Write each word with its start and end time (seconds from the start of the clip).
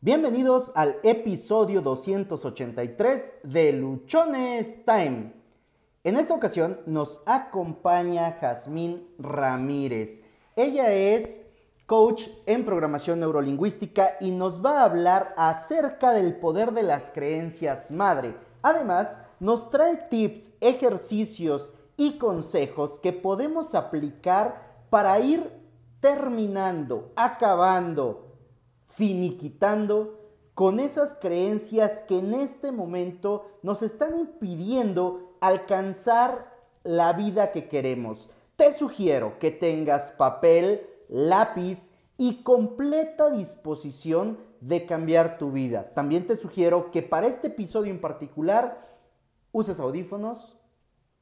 Bienvenidos 0.00 0.70
al 0.76 1.00
episodio 1.02 1.80
283 1.80 3.32
de 3.42 3.72
Luchones 3.72 4.84
Time. 4.84 5.32
En 6.04 6.16
esta 6.16 6.34
ocasión 6.34 6.78
nos 6.86 7.20
acompaña 7.26 8.38
Jazmín 8.40 9.08
Ramírez. 9.18 10.22
Ella 10.54 10.92
es 10.92 11.40
coach 11.86 12.28
en 12.46 12.64
programación 12.64 13.18
neurolingüística 13.18 14.10
y 14.20 14.30
nos 14.30 14.64
va 14.64 14.82
a 14.82 14.84
hablar 14.84 15.34
acerca 15.36 16.12
del 16.12 16.36
poder 16.36 16.70
de 16.74 16.84
las 16.84 17.10
creencias 17.10 17.90
madre. 17.90 18.36
Además, 18.62 19.18
nos 19.40 19.68
trae 19.68 19.96
tips, 20.08 20.52
ejercicios 20.60 21.72
y 21.96 22.18
consejos 22.18 23.00
que 23.00 23.12
podemos 23.12 23.74
aplicar 23.74 24.62
para 24.90 25.18
ir 25.18 25.50
terminando, 26.00 27.10
acabando, 27.16 28.27
finiquitando 28.98 30.18
con 30.54 30.80
esas 30.80 31.14
creencias 31.20 31.92
que 32.08 32.18
en 32.18 32.34
este 32.34 32.72
momento 32.72 33.46
nos 33.62 33.80
están 33.80 34.18
impidiendo 34.18 35.36
alcanzar 35.40 36.52
la 36.82 37.12
vida 37.12 37.52
que 37.52 37.68
queremos. 37.68 38.28
Te 38.56 38.72
sugiero 38.74 39.38
que 39.38 39.52
tengas 39.52 40.10
papel, 40.10 40.84
lápiz 41.08 41.78
y 42.16 42.42
completa 42.42 43.30
disposición 43.30 44.38
de 44.60 44.84
cambiar 44.84 45.38
tu 45.38 45.52
vida. 45.52 45.92
También 45.94 46.26
te 46.26 46.34
sugiero 46.34 46.90
que 46.90 47.02
para 47.02 47.28
este 47.28 47.46
episodio 47.46 47.92
en 47.92 48.00
particular 48.00 48.84
uses 49.52 49.78
audífonos, 49.78 50.58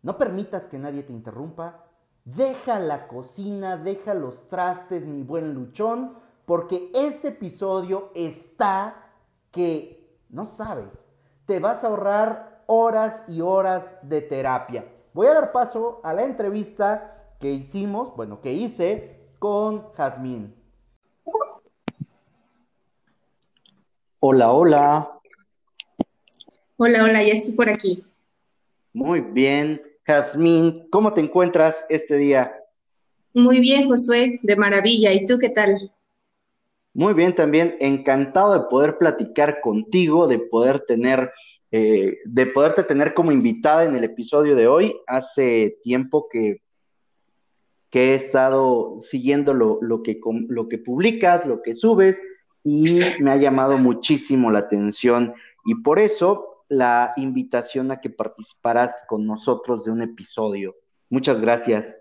no 0.03 0.17
permitas 0.17 0.65
que 0.65 0.79
nadie 0.79 1.03
te 1.03 1.13
interrumpa, 1.13 1.85
deja 2.25 2.79
la 2.79 3.07
cocina, 3.07 3.77
deja 3.77 4.15
los 4.15 4.49
trastes, 4.49 5.05
mi 5.05 5.23
buen 5.23 5.53
luchón, 5.53 6.25
porque 6.47 6.91
este 6.95 7.29
episodio 7.29 8.13
está 8.15 9.11
que, 9.51 10.09
no 10.31 10.47
sabes, 10.47 10.89
te 11.45 11.59
vas 11.59 11.83
a 11.85 11.89
ahorrar 11.89 12.63
horas 12.67 13.23
y 13.29 13.41
horas 13.41 13.85
de 14.03 14.23
terapia. 14.23 14.87
Voy 15.13 15.27
a 15.27 15.35
dar 15.35 15.53
paso 15.53 16.01
a 16.05 16.15
la 16.15 16.25
entrevista 16.25 17.35
que 17.41 17.51
hicimos, 17.51 18.15
bueno, 18.17 18.41
que 18.41 18.53
hice 18.53 19.29
con 19.39 19.93
Jazmín. 19.95 20.55
Hola, 24.21 24.53
hola. 24.53 25.21
Hola, 26.77 27.05
hola, 27.05 27.23
ya 27.23 27.33
estoy 27.33 27.57
por 27.57 27.69
aquí. 27.69 28.05
Muy 28.93 29.21
bien. 29.21 29.83
Jazmín, 30.05 30.89
¿cómo 30.91 31.13
te 31.13 31.21
encuentras 31.21 31.85
este 31.89 32.17
día? 32.17 32.57
Muy 33.35 33.61
bien, 33.61 33.89
Josué, 33.89 34.39
de 34.43 34.57
maravilla. 34.57 35.13
¿Y 35.13 35.27
tú 35.27 35.39
qué 35.39 35.49
tal? 35.49 35.91
Muy 36.97 37.13
bien, 37.13 37.35
también 37.35 37.77
encantado 37.79 38.55
de 38.55 38.71
poder 38.71 38.97
platicar 38.97 39.61
contigo, 39.61 40.27
de 40.27 40.39
poder 40.39 40.87
tener, 40.89 41.31
eh, 41.71 42.17
de 42.25 42.47
poderte 42.47 42.85
tener 42.85 43.13
como 43.13 43.33
invitada 43.33 43.85
en 43.85 43.95
el 43.95 44.05
episodio 44.05 44.57
de 44.57 44.67
hoy. 44.67 44.97
Hace 45.07 45.77
tiempo 45.83 46.27
que, 46.31 46.63
he 47.93 48.15
estado 48.15 48.99
siguiendo 49.01 49.53
lo, 49.53 49.79
lo, 49.83 50.03
que, 50.03 50.19
lo 50.49 50.69
que 50.69 50.79
publicas, 50.79 51.47
lo 51.47 51.61
que 51.61 51.75
subes, 51.75 52.19
y 52.65 53.01
me 53.21 53.31
ha 53.31 53.37
llamado 53.37 53.77
muchísimo 53.77 54.51
la 54.51 54.61
atención. 54.61 55.35
Y 55.67 55.75
por 55.83 55.99
eso 55.99 56.65
la 56.71 57.13
invitación 57.17 57.91
a 57.91 58.01
que 58.01 58.09
participaras 58.09 59.05
con 59.07 59.27
nosotros 59.27 59.85
de 59.85 59.91
un 59.91 60.01
episodio. 60.01 60.75
Muchas 61.11 61.43
gracias. 61.43 61.95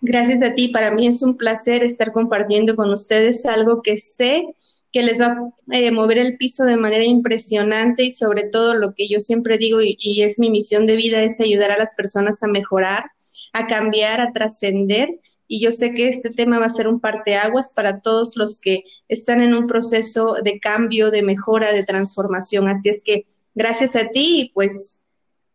Gracias 0.00 0.42
a 0.42 0.54
ti. 0.54 0.68
Para 0.68 0.92
mí 0.92 1.06
es 1.06 1.22
un 1.22 1.36
placer 1.36 1.82
estar 1.82 2.12
compartiendo 2.12 2.76
con 2.76 2.90
ustedes 2.90 3.46
algo 3.46 3.82
que 3.82 3.98
sé 3.98 4.46
que 4.92 5.02
les 5.02 5.20
va 5.20 5.36
a 5.70 5.76
eh, 5.76 5.90
mover 5.90 6.18
el 6.18 6.36
piso 6.36 6.64
de 6.64 6.76
manera 6.76 7.04
impresionante 7.04 8.04
y 8.04 8.10
sobre 8.10 8.44
todo 8.44 8.74
lo 8.74 8.94
que 8.94 9.08
yo 9.08 9.20
siempre 9.20 9.58
digo 9.58 9.82
y, 9.82 9.96
y 9.98 10.22
es 10.22 10.38
mi 10.38 10.50
misión 10.50 10.86
de 10.86 10.96
vida 10.96 11.22
es 11.22 11.40
ayudar 11.40 11.72
a 11.72 11.78
las 11.78 11.94
personas 11.94 12.42
a 12.42 12.48
mejorar, 12.48 13.04
a 13.52 13.66
cambiar, 13.66 14.20
a 14.20 14.32
trascender 14.32 15.10
y 15.46 15.60
yo 15.60 15.72
sé 15.72 15.94
que 15.94 16.08
este 16.08 16.30
tema 16.30 16.58
va 16.58 16.66
a 16.66 16.70
ser 16.70 16.88
un 16.88 17.00
parteaguas 17.00 17.72
para 17.74 18.00
todos 18.00 18.36
los 18.36 18.60
que 18.60 18.84
están 19.08 19.40
en 19.40 19.54
un 19.54 19.66
proceso 19.66 20.36
de 20.42 20.60
cambio, 20.60 21.10
de 21.10 21.22
mejora, 21.22 21.72
de 21.72 21.84
transformación. 21.84 22.68
Así 22.68 22.90
es 22.90 23.02
que 23.02 23.26
gracias 23.54 23.96
a 23.96 24.10
ti 24.10 24.40
y 24.42 24.48
pues 24.50 25.06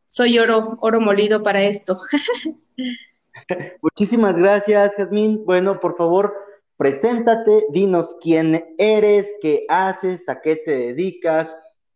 soy 0.07 0.39
oro, 0.39 0.77
oro 0.81 0.99
molido 0.99 1.43
para 1.43 1.63
esto. 1.63 1.99
Muchísimas 3.81 4.37
gracias, 4.37 4.95
Jazmín. 4.95 5.43
Bueno, 5.45 5.79
por 5.79 5.95
favor, 5.95 6.33
preséntate, 6.77 7.65
dinos 7.69 8.15
quién 8.21 8.75
eres, 8.77 9.27
qué 9.41 9.65
haces, 9.69 10.27
a 10.29 10.41
qué 10.41 10.55
te 10.57 10.71
dedicas, 10.71 11.55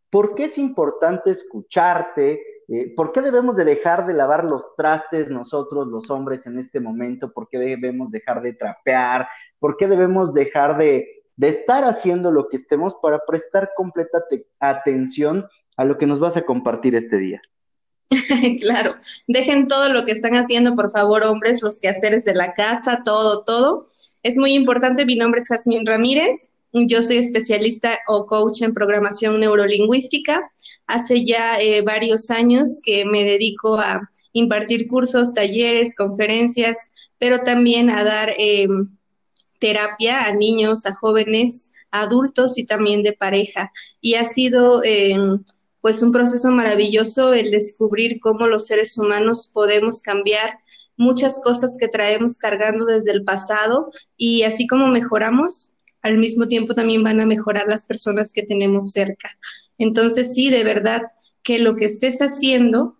por 0.09 0.35
qué 0.35 0.45
es 0.45 0.57
importante 0.57 1.31
escucharte, 1.31 2.41
eh, 2.69 2.93
por 2.95 3.11
qué 3.11 3.21
debemos 3.21 3.55
de 3.55 3.65
dejar 3.65 4.05
de 4.05 4.13
lavar 4.13 4.43
los 4.43 4.75
trastes 4.75 5.29
nosotros 5.29 5.87
los 5.87 6.09
hombres 6.09 6.45
en 6.45 6.59
este 6.59 6.79
momento, 6.79 7.31
por 7.31 7.47
qué 7.49 7.57
debemos 7.57 8.11
dejar 8.11 8.41
de 8.41 8.53
trapear, 8.53 9.27
por 9.59 9.77
qué 9.77 9.87
debemos 9.87 10.33
dejar 10.33 10.77
de, 10.77 11.23
de 11.35 11.49
estar 11.49 11.85
haciendo 11.85 12.31
lo 12.31 12.47
que 12.49 12.57
estemos 12.57 12.95
para 13.01 13.19
prestar 13.25 13.71
completa 13.75 14.23
atención 14.59 15.47
a 15.77 15.85
lo 15.85 15.97
que 15.97 16.07
nos 16.07 16.19
vas 16.19 16.35
a 16.35 16.41
compartir 16.41 16.95
este 16.95 17.17
día. 17.17 17.41
claro, 18.61 18.95
dejen 19.27 19.67
todo 19.67 19.89
lo 19.89 20.05
que 20.05 20.13
están 20.13 20.35
haciendo, 20.35 20.75
por 20.75 20.91
favor, 20.91 21.23
hombres, 21.23 21.61
los 21.61 21.79
quehaceres 21.79 22.25
de 22.25 22.35
la 22.35 22.53
casa, 22.53 23.01
todo, 23.03 23.43
todo. 23.43 23.85
Es 24.23 24.37
muy 24.37 24.53
importante, 24.53 25.05
mi 25.05 25.15
nombre 25.15 25.41
es 25.41 25.47
Jasmine 25.47 25.83
Ramírez, 25.85 26.51
yo 26.73 27.01
soy 27.01 27.17
especialista 27.17 27.97
o 28.07 28.25
coach 28.25 28.61
en 28.61 28.73
programación 28.73 29.39
neurolingüística. 29.39 30.51
Hace 30.85 31.25
ya 31.25 31.59
eh, 31.59 31.81
varios 31.81 32.29
años 32.29 32.81
que 32.83 33.05
me 33.05 33.23
dedico 33.23 33.75
a 33.75 34.09
impartir 34.33 34.87
cursos, 34.87 35.33
talleres, 35.33 35.95
conferencias, 35.95 36.91
pero 37.17 37.43
también 37.43 37.89
a 37.89 38.03
dar 38.03 38.33
em, 38.37 38.89
terapia 39.59 40.25
a 40.25 40.33
niños, 40.33 40.85
a 40.85 40.93
jóvenes, 40.93 41.73
a 41.91 42.01
adultos 42.01 42.57
y 42.57 42.65
también 42.65 43.01
de 43.01 43.13
pareja. 43.13 43.71
Y 44.01 44.15
ha 44.15 44.25
sido 44.25 44.83
em, 44.83 45.43
pues 45.81 46.01
un 46.01 46.11
proceso 46.11 46.49
maravilloso 46.51 47.33
el 47.33 47.51
descubrir 47.51 48.19
cómo 48.19 48.47
los 48.47 48.67
seres 48.67 48.97
humanos 48.97 49.51
podemos 49.53 50.01
cambiar 50.01 50.59
muchas 50.97 51.41
cosas 51.43 51.77
que 51.79 51.87
traemos 51.87 52.37
cargando 52.37 52.85
desde 52.85 53.11
el 53.11 53.23
pasado 53.23 53.91
y 54.17 54.43
así 54.43 54.67
como 54.67 54.87
mejoramos, 54.87 55.75
al 56.01 56.17
mismo 56.17 56.47
tiempo 56.47 56.73
también 56.73 57.03
van 57.03 57.19
a 57.19 57.25
mejorar 57.25 57.67
las 57.67 57.85
personas 57.85 58.33
que 58.33 58.43
tenemos 58.43 58.91
cerca. 58.91 59.37
Entonces 59.77 60.33
sí, 60.33 60.49
de 60.49 60.63
verdad 60.63 61.03
que 61.43 61.59
lo 61.59 61.75
que 61.75 61.85
estés 61.85 62.19
haciendo 62.19 62.97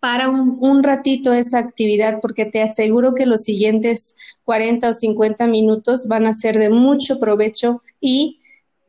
para 0.00 0.28
un, 0.28 0.82
ratito 0.82 1.32
esa 1.32 1.58
actividad, 1.58 2.18
porque 2.20 2.44
te 2.44 2.62
aseguro 2.62 3.14
que 3.14 3.26
los 3.26 3.44
siguientes 3.44 4.16
40 4.44 4.90
o 4.90 4.92
50 4.92 5.46
minutos 5.46 6.08
van 6.08 6.26
a 6.26 6.32
ser 6.32 6.58
de 6.58 6.68
mucho 6.68 7.20
provecho 7.20 7.80
y 8.00 8.40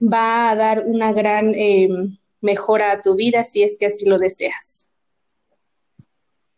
va 0.02 0.50
a 0.50 0.56
dar 0.56 0.86
una 0.88 1.14
gran 1.14 1.54
eh, 1.56 1.90
mejora 2.42 2.92
a 2.92 3.02
tu 3.02 3.16
vida 3.16 3.44
si 3.44 3.64
es 3.64 3.78
que 3.78 3.88
así 3.88 4.08
lo 4.08 4.20
deseas. 4.20 4.90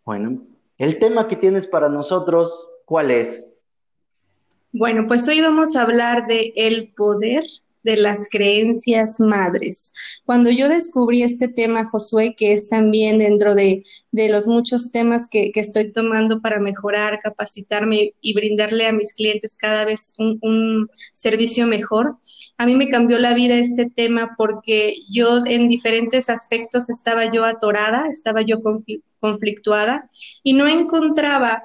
Bueno, 0.03 0.41
el 0.77 0.99
tema 0.99 1.27
que 1.27 1.35
tienes 1.35 1.67
para 1.67 1.89
nosotros, 1.89 2.51
¿cuál 2.85 3.11
es? 3.11 3.43
Bueno, 4.73 5.05
pues 5.07 5.27
hoy 5.27 5.41
vamos 5.41 5.75
a 5.75 5.83
hablar 5.83 6.27
de 6.27 6.53
el 6.55 6.93
poder 6.93 7.43
de 7.83 7.97
las 7.97 8.29
creencias 8.29 9.19
madres. 9.19 9.91
Cuando 10.25 10.49
yo 10.49 10.69
descubrí 10.69 11.23
este 11.23 11.47
tema, 11.47 11.85
Josué, 11.85 12.35
que 12.35 12.53
es 12.53 12.69
también 12.69 13.19
dentro 13.19 13.55
de, 13.55 13.83
de 14.11 14.29
los 14.29 14.47
muchos 14.47 14.91
temas 14.91 15.27
que, 15.29 15.51
que, 15.51 15.59
estoy 15.59 15.91
tomando 15.91 16.41
para 16.41 16.59
mejorar, 16.59 17.19
capacitarme 17.19 18.13
y 18.21 18.33
brindarle 18.33 18.87
a 18.87 18.91
mis 18.91 19.13
clientes 19.13 19.57
cada 19.57 19.85
vez 19.85 20.15
un, 20.17 20.39
un, 20.41 20.89
servicio 21.11 21.67
mejor, 21.67 22.17
a 22.57 22.65
mí 22.65 22.75
me 22.75 22.87
cambió 22.87 23.19
la 23.19 23.33
vida 23.33 23.55
este 23.55 23.89
tema 23.89 24.35
porque 24.37 24.95
yo 25.09 25.45
en 25.45 25.67
diferentes 25.67 26.29
aspectos 26.29 26.89
estaba 26.89 27.31
yo 27.31 27.45
atorada, 27.45 28.07
estaba 28.09 28.41
yo 28.41 28.61
conflictuada 29.19 30.09
y 30.43 30.53
no 30.53 30.67
encontraba 30.67 31.63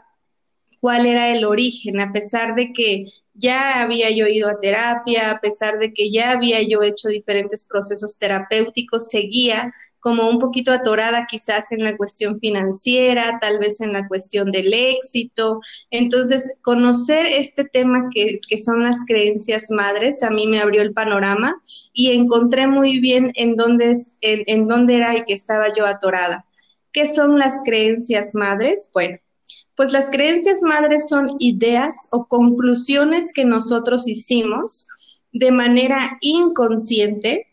cuál 0.81 1.07
era 1.07 1.35
el 1.35 1.45
origen, 1.45 2.01
a 2.01 2.13
pesar 2.13 2.55
de 2.55 2.73
que 2.73 3.07
ya 3.39 3.83
había 3.83 4.11
yo 4.11 4.27
ido 4.27 4.49
a 4.49 4.59
terapia, 4.59 5.31
a 5.31 5.41
pesar 5.41 5.79
de 5.79 5.93
que 5.93 6.11
ya 6.11 6.33
había 6.33 6.63
yo 6.63 6.83
hecho 6.83 7.09
diferentes 7.09 7.67
procesos 7.71 8.19
terapéuticos, 8.19 9.09
seguía 9.11 9.73
como 10.07 10.29
un 10.29 10.39
poquito 10.39 10.71
atorada 10.71 11.27
quizás 11.29 11.73
en 11.73 11.83
la 11.83 11.97
cuestión 11.97 12.39
financiera, 12.39 13.39
tal 13.41 13.59
vez 13.59 13.81
en 13.81 13.93
la 13.93 14.07
cuestión 14.07 14.53
del 14.53 14.73
éxito. 14.73 15.61
Entonces, 15.91 16.61
conocer 16.63 17.27
este 17.27 17.65
tema 17.65 18.09
que, 18.15 18.37
que 18.49 18.57
son 18.57 18.85
las 18.85 19.05
creencias 19.05 19.69
madres 19.71 20.23
a 20.23 20.31
mí 20.31 20.47
me 20.47 20.61
abrió 20.61 20.83
el 20.83 20.93
panorama 20.93 21.61
y 21.93 22.13
encontré 22.13 22.69
muy 22.69 23.01
bien 23.01 23.33
en 23.35 23.57
en, 23.59 24.45
en 24.47 24.69
dónde 24.69 24.95
era 24.95 25.17
y 25.17 25.23
que 25.23 25.33
estaba 25.33 25.73
yo 25.73 25.87
atorada. 25.87 26.47
¿Qué 26.93 27.09
son 27.09 27.39
las 27.41 27.63
creencias 27.65 28.37
madres? 28.37 28.89
Bueno, 28.95 29.19
pues 29.77 29.93
las 29.93 30.11
creencias 30.11 30.63
madres 30.63 31.09
son 31.09 31.37
ideas 31.39 32.09
o 32.13 32.27
conclusiones 32.27 33.33
que 33.33 33.45
nosotros 33.45 34.09
hicimos 34.09 34.89
de 35.33 35.53
manera 35.53 36.19
inconsciente 36.23 37.47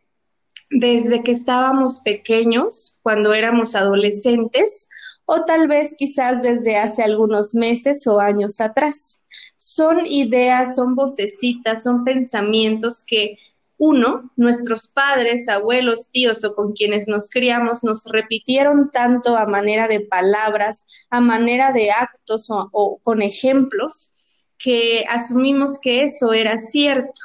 desde 0.71 1.21
que 1.23 1.31
estábamos 1.31 1.99
pequeños, 1.99 2.99
cuando 3.03 3.33
éramos 3.33 3.75
adolescentes, 3.75 4.89
o 5.25 5.45
tal 5.45 5.67
vez 5.67 5.95
quizás 5.97 6.41
desde 6.43 6.77
hace 6.77 7.03
algunos 7.03 7.55
meses 7.55 8.07
o 8.07 8.19
años 8.19 8.59
atrás. 8.59 9.23
Son 9.57 10.05
ideas, 10.05 10.75
son 10.75 10.95
vocecitas, 10.95 11.83
son 11.83 12.03
pensamientos 12.03 13.05
que 13.05 13.37
uno, 13.85 14.31
nuestros 14.37 14.93
padres, 14.93 15.49
abuelos, 15.49 16.09
tíos 16.11 16.45
o 16.45 16.55
con 16.55 16.71
quienes 16.71 17.09
nos 17.09 17.29
criamos 17.29 17.83
nos 17.83 18.05
repitieron 18.05 18.89
tanto 18.91 19.35
a 19.35 19.45
manera 19.45 19.89
de 19.89 19.99
palabras, 19.99 20.85
a 21.09 21.19
manera 21.19 21.73
de 21.73 21.91
actos 21.91 22.47
o, 22.49 22.99
con 23.03 23.21
ejemplos, 23.21 24.15
que 24.57 25.03
asumimos 25.09 25.81
que 25.81 26.03
eso 26.03 26.31
era 26.31 26.57
cierto 26.59 27.21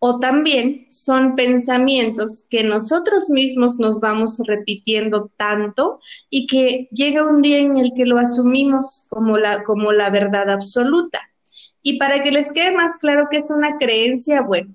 o 0.00 0.18
también 0.18 0.86
son 0.88 1.36
pensamientos 1.36 2.48
que 2.50 2.64
nosotros 2.64 3.30
mismos 3.30 3.78
nos 3.78 4.00
vamos 4.00 4.42
repitiendo 4.48 5.30
tanto 5.36 6.00
y 6.28 6.48
que 6.48 6.88
llega 6.90 7.24
un 7.24 7.40
día 7.40 7.60
en 7.60 7.76
el 7.76 7.92
que 7.94 8.04
lo 8.04 8.18
asumimos 8.18 9.06
como 9.08 9.38
la, 9.38 9.62
como 9.62 9.92
la 9.92 10.10
verdad 10.10 10.50
absoluta. 10.50 11.20
Y 11.82 12.00
para 12.00 12.20
que 12.20 12.32
les 12.32 12.52
quede 12.52 12.74
más 12.74 12.98
claro 12.98 13.28
que 13.30 13.36
es 13.36 13.52
una 13.52 13.78
creencia, 13.78 14.42
bueno, 14.42 14.74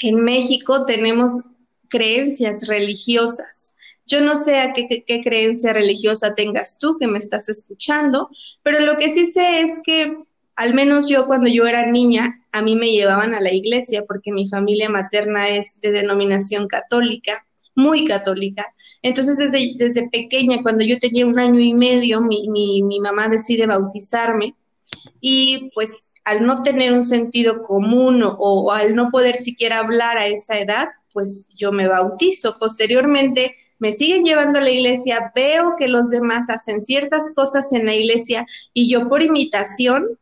en 0.00 0.22
México 0.22 0.86
tenemos 0.86 1.50
creencias 1.88 2.66
religiosas. 2.66 3.74
Yo 4.06 4.22
no 4.22 4.36
sé 4.36 4.58
a 4.58 4.72
qué, 4.72 5.04
qué, 5.06 5.22
creencia 5.22 5.72
religiosa 5.72 6.34
tengas 6.34 6.78
tú 6.78 6.96
que 6.98 7.06
me 7.06 7.18
estás 7.18 7.48
escuchando, 7.48 8.30
pero 8.62 8.80
lo 8.80 8.96
que 8.96 9.10
sí 9.10 9.26
sé 9.26 9.60
es 9.60 9.80
que 9.84 10.16
al 10.56 10.74
menos 10.74 11.08
yo 11.08 11.26
cuando 11.26 11.48
yo 11.48 11.66
era 11.66 11.86
niña, 11.86 12.42
a 12.52 12.62
mí 12.62 12.74
me 12.74 12.90
llevaban 12.90 13.34
a 13.34 13.40
la 13.40 13.52
iglesia 13.52 14.02
porque 14.08 14.32
mi 14.32 14.48
familia 14.48 14.88
materna 14.88 15.48
es 15.48 15.80
de 15.80 15.92
denominación 15.92 16.66
católica, 16.66 17.46
muy 17.74 18.06
católica. 18.06 18.66
Entonces, 19.02 19.38
desde, 19.38 19.74
desde 19.76 20.08
pequeña, 20.08 20.62
cuando 20.62 20.84
yo 20.84 20.98
tenía 20.98 21.26
un 21.26 21.38
año 21.38 21.60
y 21.60 21.74
medio, 21.74 22.20
mi, 22.22 22.48
mi, 22.48 22.82
mi 22.82 22.98
mamá 22.98 23.28
decide 23.28 23.66
bautizarme 23.66 24.56
y 25.20 25.70
pues 25.74 26.14
al 26.28 26.44
no 26.44 26.62
tener 26.62 26.92
un 26.92 27.02
sentido 27.02 27.62
común 27.62 28.22
o, 28.22 28.70
al 28.70 28.94
no 28.94 29.10
poder 29.10 29.34
siquiera 29.34 29.78
hablar 29.78 30.18
a 30.18 30.26
esa 30.26 30.58
edad, 30.58 30.88
pues 31.14 31.54
yo 31.56 31.72
me 31.72 31.88
bautizo. 31.88 32.58
Posteriormente 32.58 33.56
me 33.78 33.92
siguen 33.92 34.26
llevando 34.26 34.58
a 34.58 34.62
la 34.62 34.70
iglesia, 34.70 35.32
veo 35.34 35.74
que 35.78 35.88
los 35.88 36.10
demás 36.10 36.50
hacen 36.50 36.82
ciertas 36.82 37.32
cosas 37.34 37.72
en 37.72 37.86
la 37.86 37.94
iglesia 37.94 38.46
y 38.74 38.90
yo 38.90 39.08
por 39.08 39.22
imitación 39.22 40.18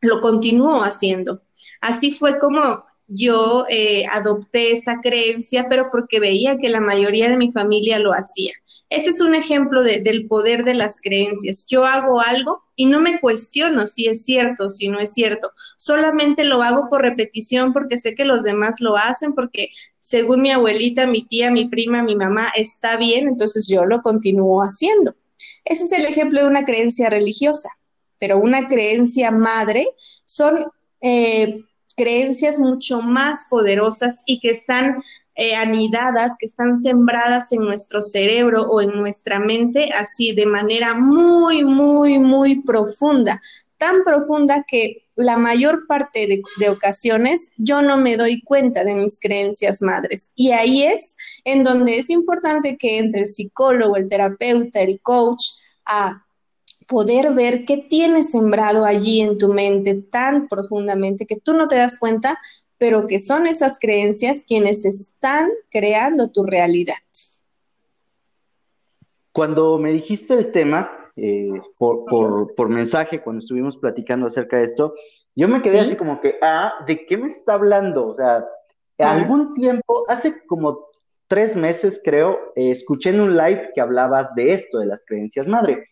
lo 0.00 0.22
continúo 0.22 0.82
haciendo. 0.82 1.42
Así 1.82 2.10
fue 2.10 2.38
como 2.38 2.86
yo 3.06 3.66
eh, 3.68 4.06
adopté 4.10 4.72
esa 4.72 5.00
creencia, 5.02 5.66
pero 5.68 5.90
porque 5.90 6.20
veía 6.20 6.56
que 6.56 6.70
la 6.70 6.80
mayoría 6.80 7.28
de 7.28 7.36
mi 7.36 7.52
familia 7.52 7.98
lo 7.98 8.14
hacía. 8.14 8.54
Ese 8.90 9.10
es 9.10 9.20
un 9.20 9.34
ejemplo 9.34 9.82
de, 9.82 10.00
del 10.00 10.26
poder 10.26 10.64
de 10.64 10.74
las 10.74 11.00
creencias. 11.00 11.66
Yo 11.68 11.84
hago 11.84 12.20
algo 12.20 12.62
y 12.74 12.86
no 12.86 13.00
me 13.00 13.20
cuestiono 13.20 13.86
si 13.86 14.06
es 14.06 14.24
cierto 14.24 14.66
o 14.66 14.70
si 14.70 14.88
no 14.88 15.00
es 15.00 15.12
cierto. 15.12 15.52
Solamente 15.76 16.44
lo 16.44 16.62
hago 16.62 16.88
por 16.88 17.02
repetición 17.02 17.72
porque 17.72 17.98
sé 17.98 18.14
que 18.14 18.24
los 18.24 18.44
demás 18.44 18.80
lo 18.80 18.96
hacen, 18.96 19.34
porque 19.34 19.70
según 20.00 20.42
mi 20.42 20.52
abuelita, 20.52 21.06
mi 21.06 21.26
tía, 21.26 21.50
mi 21.50 21.68
prima, 21.68 22.02
mi 22.02 22.16
mamá 22.16 22.50
está 22.56 22.96
bien, 22.96 23.28
entonces 23.28 23.68
yo 23.68 23.84
lo 23.84 24.00
continúo 24.00 24.62
haciendo. 24.62 25.12
Ese 25.64 25.84
es 25.84 25.92
el 25.92 26.06
ejemplo 26.06 26.40
de 26.40 26.46
una 26.46 26.64
creencia 26.64 27.10
religiosa 27.10 27.68
pero 28.18 28.38
una 28.38 28.66
creencia 28.66 29.30
madre 29.30 29.88
son 30.24 30.66
eh, 31.00 31.64
creencias 31.96 32.58
mucho 32.60 33.00
más 33.00 33.46
poderosas 33.50 34.22
y 34.26 34.40
que 34.40 34.50
están 34.50 35.02
eh, 35.40 35.54
anidadas, 35.54 36.36
que 36.36 36.46
están 36.46 36.76
sembradas 36.76 37.52
en 37.52 37.60
nuestro 37.60 38.02
cerebro 38.02 38.68
o 38.68 38.80
en 38.80 38.90
nuestra 38.90 39.38
mente 39.38 39.90
así 39.96 40.32
de 40.32 40.46
manera 40.46 40.94
muy, 40.94 41.62
muy, 41.62 42.18
muy 42.18 42.60
profunda, 42.62 43.40
tan 43.76 44.02
profunda 44.02 44.64
que 44.66 45.04
la 45.14 45.36
mayor 45.36 45.86
parte 45.86 46.26
de, 46.26 46.42
de, 46.58 46.68
ocasiones 46.70 47.52
yo 47.56 47.82
no 47.82 47.96
me 47.98 48.16
doy 48.16 48.42
cuenta 48.42 48.82
de 48.82 48.96
mis 48.96 49.20
creencias 49.20 49.80
madres. 49.80 50.32
Y 50.34 50.50
ahí 50.50 50.82
es 50.82 51.16
en 51.44 51.62
donde 51.62 52.00
es 52.00 52.10
importante 52.10 52.76
que 52.76 52.98
entre 52.98 53.20
el 53.20 53.28
psicólogo, 53.28 53.94
el 53.94 54.08
terapeuta, 54.08 54.80
el 54.80 55.00
coach, 55.00 55.44
a 55.86 56.24
poder 56.88 57.32
ver 57.32 57.64
qué 57.64 57.76
tienes 57.76 58.32
sembrado 58.32 58.84
allí 58.84 59.20
en 59.20 59.38
tu 59.38 59.52
mente 59.52 59.94
tan 59.94 60.48
profundamente 60.48 61.26
que 61.26 61.36
tú 61.36 61.54
no 61.54 61.68
te 61.68 61.76
das 61.76 62.00
cuenta, 62.00 62.40
pero 62.78 63.06
que 63.06 63.18
son 63.18 63.46
esas 63.46 63.78
creencias 63.78 64.44
quienes 64.46 64.84
están 64.84 65.48
creando 65.70 66.30
tu 66.30 66.44
realidad. 66.44 66.94
Cuando 69.32 69.78
me 69.78 69.92
dijiste 69.92 70.34
el 70.34 70.52
tema, 70.52 70.90
eh, 71.16 71.60
por, 71.76 72.04
por, 72.06 72.54
por, 72.54 72.68
mensaje, 72.68 73.20
cuando 73.20 73.40
estuvimos 73.40 73.76
platicando 73.76 74.26
acerca 74.26 74.56
de 74.56 74.64
esto, 74.64 74.94
yo 75.36 75.48
me 75.48 75.62
quedé 75.62 75.80
¿Sí? 75.80 75.86
así 75.86 75.96
como 75.96 76.20
que, 76.20 76.36
ah, 76.42 76.72
¿de 76.86 77.06
qué 77.06 77.16
me 77.16 77.30
está 77.30 77.54
hablando? 77.54 78.08
O 78.08 78.16
sea, 78.16 78.44
ah. 78.98 79.12
algún 79.12 79.54
tiempo, 79.54 80.04
hace 80.08 80.44
como 80.46 80.86
tres 81.28 81.54
meses 81.54 82.00
creo, 82.02 82.52
eh, 82.56 82.70
escuché 82.70 83.10
en 83.10 83.20
un 83.20 83.36
live 83.36 83.70
que 83.74 83.80
hablabas 83.80 84.34
de 84.34 84.52
esto, 84.54 84.78
de 84.78 84.86
las 84.86 85.04
creencias 85.04 85.46
madre 85.46 85.88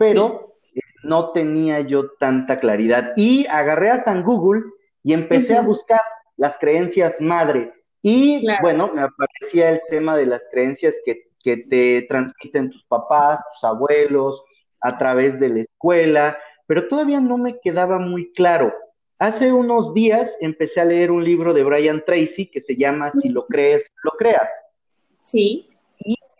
pero 0.00 0.56
eh, 0.74 0.80
no 1.02 1.32
tenía 1.32 1.80
yo 1.80 2.12
tanta 2.12 2.58
claridad. 2.58 3.12
Y 3.16 3.46
agarré 3.48 3.90
a 3.90 4.02
San 4.02 4.22
Google 4.22 4.62
y 5.02 5.12
empecé 5.12 5.52
uh 5.52 5.56
-huh. 5.56 5.58
a 5.58 5.62
buscar 5.62 6.00
las 6.40 6.58
creencias 6.58 7.20
madre. 7.20 7.72
Y 8.02 8.40
claro. 8.40 8.62
bueno, 8.62 8.90
me 8.94 9.02
aparecía 9.02 9.70
el 9.70 9.80
tema 9.90 10.16
de 10.16 10.26
las 10.26 10.42
creencias 10.50 10.96
que, 11.04 11.28
que 11.42 11.58
te 11.58 12.02
transmiten 12.08 12.70
tus 12.70 12.82
papás, 12.84 13.40
tus 13.52 13.64
abuelos, 13.64 14.42
a 14.80 14.96
través 14.96 15.38
de 15.38 15.50
la 15.50 15.60
escuela, 15.60 16.38
pero 16.66 16.88
todavía 16.88 17.20
no 17.20 17.36
me 17.36 17.60
quedaba 17.60 17.98
muy 17.98 18.32
claro. 18.32 18.72
Hace 19.18 19.52
unos 19.52 19.92
días 19.92 20.34
empecé 20.40 20.80
a 20.80 20.86
leer 20.86 21.10
un 21.10 21.22
libro 21.22 21.52
de 21.52 21.62
Brian 21.62 22.02
Tracy 22.06 22.46
que 22.46 22.62
se 22.62 22.74
llama 22.76 23.12
Si 23.20 23.28
lo 23.28 23.46
crees, 23.46 23.86
lo 24.02 24.12
creas. 24.12 24.48
Sí 25.18 25.70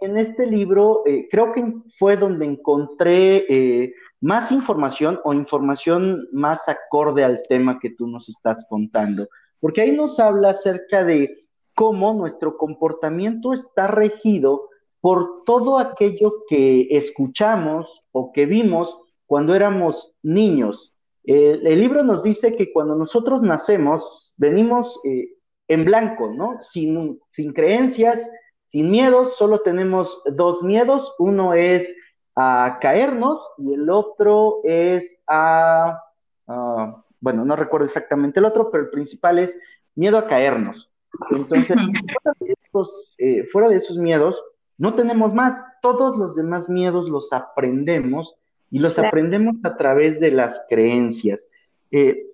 en 0.01 0.17
este 0.17 0.47
libro 0.47 1.03
eh, 1.07 1.29
creo 1.31 1.53
que 1.53 1.75
fue 1.99 2.17
donde 2.17 2.47
encontré 2.47 3.45
eh, 3.49 3.95
más 4.21 4.51
información 4.51 5.21
o 5.25 5.33
información 5.33 6.29
más 6.33 6.69
acorde 6.69 7.25
al 7.25 7.43
tema 7.49 7.79
que 7.79 7.91
tú 7.91 8.07
nos 8.07 8.29
estás 8.29 8.65
contando, 8.69 9.29
porque 9.61 9.83
ahí 9.83 9.93
nos 9.93 10.19
habla 10.19 10.51
acerca 10.51 11.05
de 11.05 11.45
cómo 11.75 12.13
nuestro 12.15 12.57
comportamiento 12.57 13.53
está 13.53 13.87
regido 13.87 14.69
por 15.01 15.45
todo 15.45 15.79
aquello 15.79 16.45
que 16.49 16.89
escuchamos 16.91 18.03
o 18.13 18.33
que 18.33 18.47
vimos 18.47 18.99
cuando 19.27 19.55
éramos 19.55 20.15
niños. 20.23 20.93
Eh, 21.25 21.61
el 21.63 21.81
libro 21.81 22.03
nos 22.03 22.23
dice 22.23 22.53
que 22.53 22.73
cuando 22.73 22.97
nosotros 22.97 23.43
nacemos, 23.43 24.35
venimos 24.37 25.01
eh, 25.05 25.29
en 25.69 25.85
blanco, 25.85 26.33
¿no? 26.35 26.61
Sin, 26.61 27.21
sin 27.31 27.53
creencias, 27.53 28.29
sin 28.67 28.91
miedos, 28.91 29.37
solo 29.37 29.61
tenemos 29.61 30.23
dos 30.27 30.63
miedos. 30.63 31.15
Uno 31.19 31.55
es 31.55 31.95
a 32.37 32.79
caernos 32.81 33.41
y 33.59 33.75
el 33.75 33.91
otro 33.91 34.61
es 34.65 35.17
a, 35.27 36.03
uh, 36.47 37.03
bueno, 37.21 37.45
no 37.45 37.57
recuerdo 37.57 37.87
exactamente 37.87 38.41
el 38.41 38.47
otro, 38.47 38.71
pero 38.71 38.85
el 38.85 38.91
principal 38.91 39.39
es 39.39 39.57
miedo 39.95 40.19
a 40.19 40.27
caernos. 40.27 40.91
Entonces, 41.31 41.77
fuera 41.77 42.37
de, 42.41 42.55
estos, 42.63 43.15
eh, 43.19 43.45
fuera 43.53 43.69
de 43.69 43.77
esos 43.77 43.99
miedos, 43.99 44.43
no 44.79 44.95
tenemos 44.95 45.35
más. 45.35 45.63
Todos 45.83 46.17
los 46.17 46.35
demás 46.35 46.69
miedos 46.69 47.09
los 47.09 47.33
aprendemos 47.33 48.37
y 48.71 48.79
los 48.79 48.95
claro. 48.95 49.09
aprendemos 49.09 49.57
a 49.65 49.77
través 49.77 50.21
de 50.21 50.31
las 50.31 50.65
creencias. 50.69 51.49
Eh, 51.91 52.27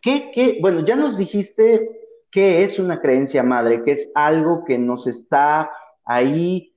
¿qué, 0.00 0.30
¿Qué, 0.32 0.58
bueno, 0.60 0.84
ya 0.84 0.96
nos 0.96 1.18
dijiste 1.18 1.90
qué 2.30 2.62
es 2.62 2.78
una 2.78 3.00
creencia 3.00 3.42
madre, 3.42 3.82
que 3.82 3.92
es 3.92 4.10
algo 4.14 4.64
que 4.64 4.78
nos 4.78 5.06
está 5.06 5.70
ahí 6.04 6.74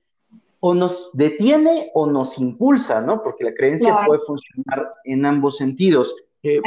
o 0.60 0.74
nos 0.74 1.10
detiene 1.12 1.90
o 1.94 2.06
nos 2.06 2.38
impulsa, 2.38 3.00
¿no? 3.00 3.22
Porque 3.22 3.44
la 3.44 3.54
creencia 3.54 3.90
claro. 3.90 4.06
puede 4.06 4.20
funcionar 4.26 4.94
en 5.04 5.24
ambos 5.24 5.56
sentidos. 5.56 6.14
Eh, 6.42 6.60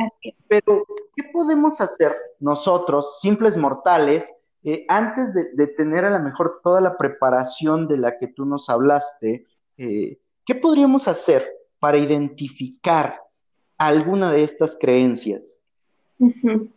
pero, 0.48 0.86
¿qué 1.16 1.24
podemos 1.32 1.80
hacer 1.80 2.16
nosotros, 2.40 3.20
simples 3.22 3.56
mortales, 3.56 4.25
eh, 4.63 4.86
antes 4.88 5.34
de, 5.34 5.51
de, 5.54 5.68
tener 5.68 6.06
a 6.06 6.12
lo 6.12 6.20
mejor 6.20 6.60
toda 6.63 6.82
la 6.82 6.98
preparación 6.98 7.88
de 7.88 7.98
la 7.98 8.18
que 8.18 8.28
tú 8.28 8.46
nos 8.46 8.70
hablaste? 8.70 9.46
Eh, 9.78 10.20
¿Qué 10.46 10.56
podríamos 10.56 11.08
hacer 11.08 11.48
para 11.80 11.98
identificar 11.98 13.20
alguna 13.78 14.32
de 14.32 14.44
estas 14.44 14.78
creencias? 14.80 15.56
Uh 16.20 16.30
-huh. 16.30 16.70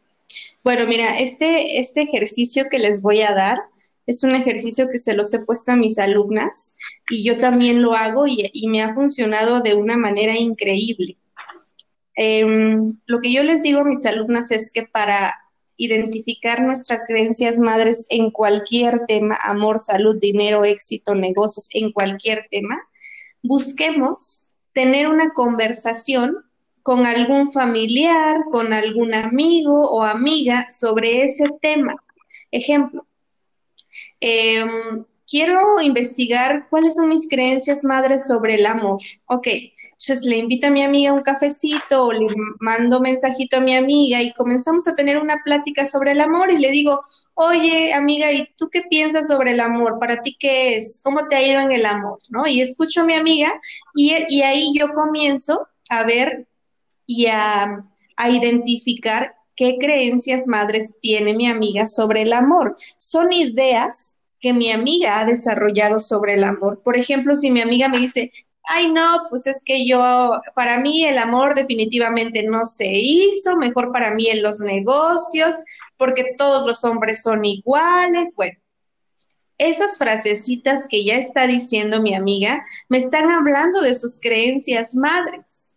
Bueno, 0.63 0.87
mira, 0.87 1.19
este, 1.19 1.79
este 1.79 2.03
ejercicio 2.03 2.65
que 2.71 2.79
les 2.79 3.03
voy 3.03 3.21
a 3.23 3.35
dar 3.35 3.59
es 4.07 4.23
un 4.23 4.35
ejercicio 4.35 4.87
que 4.91 4.99
se 4.99 5.15
los 5.15 5.33
he 5.35 5.45
puesto 5.45 5.73
a 5.73 5.77
mis 5.77 5.99
alumnas 5.99 6.79
y 7.11 7.25
yo 7.25 7.39
también 7.39 7.83
lo 7.83 7.95
hago 7.95 8.27
y, 8.27 8.51
y 8.53 8.69
me 8.69 8.83
ha 8.83 8.95
funcionado 8.95 9.61
de 9.61 9.75
una 9.75 9.97
manera 9.97 10.39
increíble. 10.39 11.17
Eh, 12.17 12.47
lo 13.07 13.21
que 13.21 13.33
yo 13.33 13.43
les 13.43 13.63
digo 13.63 13.81
a 13.81 13.85
mis 13.85 14.07
alumnas 14.07 14.51
es 14.51 14.73
que 14.73 14.83
para 14.85 15.35
identificar 15.77 16.63
nuestras 16.63 17.07
creencias 17.07 17.59
madres 17.59 18.07
en 18.11 18.31
cualquier 18.31 19.07
tema, 19.07 19.37
amor, 19.43 19.81
salud, 19.81 20.17
dinero, 20.21 20.65
éxito, 20.65 21.15
negocios, 21.15 21.69
en 21.75 21.93
cualquier 21.93 22.47
tema, 22.51 22.81
busquemos 23.43 24.55
tener 24.73 25.09
una 25.09 25.33
conversación 25.33 26.45
con 26.83 27.07
algún 27.07 27.51
familiar, 27.51 28.45
con 28.51 28.73
algún 28.73 29.15
amigo 29.15 29.91
o 29.91 30.03
amiga 30.03 30.71
sobre 30.71 31.23
ese 31.25 31.49
tema. 31.61 31.97
Ejemplo, 32.51 33.07
em, 34.21 35.05
quiero 35.27 35.81
investigar 35.81 36.69
cuáles 36.69 36.95
son 36.95 37.09
mis 37.09 37.29
creencias 37.29 37.85
madres 37.85 38.27
sobre 38.27 38.57
el 38.57 38.67
amor. 38.67 39.01
Ok, 39.27 39.49
entonces 40.07 40.27
le 40.27 40.37
invito 40.37 40.67
a 40.67 40.71
mi 40.71 40.83
amiga 40.83 41.11
a 41.11 41.15
un 41.15 41.23
cafecito 41.23 42.05
o 42.05 42.13
le 42.13 42.27
mando 42.61 43.01
mensajito 43.01 43.57
a 43.57 43.61
mi 43.61 43.75
amiga 43.75 44.21
y 44.21 44.35
comenzamos 44.35 44.87
a 44.87 44.95
tener 44.95 45.17
una 45.17 45.43
plática 45.43 45.87
sobre 45.87 46.13
el 46.13 46.21
amor 46.21 46.51
y 46.51 46.59
le 46.59 46.71
digo, 46.71 47.03
oye 47.33 47.95
amiga, 47.95 48.31
¿y 48.31 48.47
tú 48.59 48.69
qué 48.71 48.83
piensas 48.83 49.29
sobre 49.29 49.53
el 49.53 49.61
amor? 49.61 49.99
¿Para 49.99 50.21
ti 50.23 50.37
qué 50.39 50.77
es? 50.77 51.01
¿Cómo 51.03 51.27
te 51.29 51.37
ha 51.37 51.43
ido 51.43 51.59
en 51.61 51.73
el 51.73 51.87
amor? 51.87 52.19
¿No? 52.29 52.47
Y 52.47 52.61
escucho 52.61 53.01
a 53.01 53.05
mi 53.05 53.15
amiga 53.15 53.59
y, 53.95 54.15
y 54.29 54.43
ahí 54.43 54.75
yo 54.77 54.93
comienzo 54.93 55.69
a 55.89 56.05
ver 56.05 56.47
y 57.07 57.27
a, 57.29 57.87
a 58.17 58.29
identificar 58.29 59.35
qué 59.57 59.79
creencias 59.81 60.47
madres 60.49 60.99
tiene 61.01 61.33
mi 61.33 61.49
amiga 61.49 61.87
sobre 61.87 62.23
el 62.23 62.35
amor. 62.35 62.75
Son 62.99 63.33
ideas 63.33 64.19
que 64.39 64.53
mi 64.53 64.71
amiga 64.71 65.21
ha 65.21 65.25
desarrollado 65.25 65.99
sobre 65.99 66.35
el 66.35 66.45
amor. 66.45 66.83
Por 66.83 66.99
ejemplo, 66.99 67.35
si 67.37 67.51
mi 67.51 67.63
amiga 67.63 67.89
me 67.89 67.99
dice, 67.99 68.31
ay 68.67 68.93
no, 68.93 69.27
pues 69.31 69.47
es 69.47 69.63
que 69.65 69.87
yo, 69.87 70.41
para 70.55 70.81
mí 70.81 71.05
el 71.05 71.19
amor 71.19 71.55
definitivamente 71.55 72.43
no 72.43 72.65
se 72.65 72.89
hizo, 72.89 73.57
mejor 73.57 73.93
para 73.93 74.15
mí 74.15 74.29
en 74.29 74.43
los 74.43 74.61
negocios, 74.61 75.57
porque 75.97 76.35
todos 76.39 76.67
los 76.67 76.85
hombres 76.85 77.23
son 77.23 77.45
iguales. 77.45 78.35
Bueno, 78.37 78.59
esas 79.59 79.99
frasecitas 79.99 80.89
que 80.89 81.05
ya 81.05 81.17
está 81.17 81.47
diciendo 81.47 82.03
mi 82.03 82.15
amiga 82.15 82.65
me 82.89 82.99
están 82.99 83.31
hablando 83.31 83.81
de 83.81 83.95
sus 83.95 84.21
creencias 84.21 84.95
madres. 84.95 85.77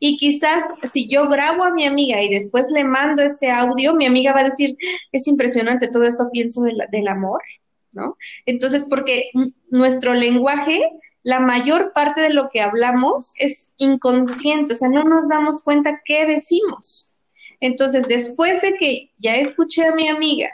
Y 0.00 0.16
quizás 0.16 0.62
si 0.92 1.08
yo 1.08 1.28
grabo 1.28 1.64
a 1.64 1.72
mi 1.72 1.84
amiga 1.84 2.22
y 2.22 2.28
después 2.28 2.70
le 2.70 2.84
mando 2.84 3.22
ese 3.22 3.50
audio, 3.50 3.94
mi 3.94 4.06
amiga 4.06 4.32
va 4.32 4.42
a 4.42 4.44
decir, 4.44 4.76
es 5.10 5.26
impresionante, 5.26 5.88
todo 5.88 6.04
eso 6.04 6.28
pienso 6.30 6.62
del, 6.62 6.78
del 6.92 7.08
amor, 7.08 7.42
¿no? 7.90 8.16
Entonces, 8.46 8.86
porque 8.88 9.30
nuestro 9.70 10.14
lenguaje 10.14 10.88
la 11.28 11.40
mayor 11.40 11.92
parte 11.92 12.22
de 12.22 12.32
lo 12.32 12.48
que 12.48 12.62
hablamos 12.62 13.34
es 13.38 13.74
inconsciente, 13.76 14.72
o 14.72 14.76
sea, 14.76 14.88
no 14.88 15.04
nos 15.04 15.28
damos 15.28 15.62
cuenta 15.62 16.00
qué 16.02 16.24
decimos. 16.24 17.18
Entonces, 17.60 18.08
después 18.08 18.62
de 18.62 18.72
que 18.78 19.12
ya 19.18 19.36
escuché 19.36 19.84
a 19.84 19.94
mi 19.94 20.08
amiga 20.08 20.48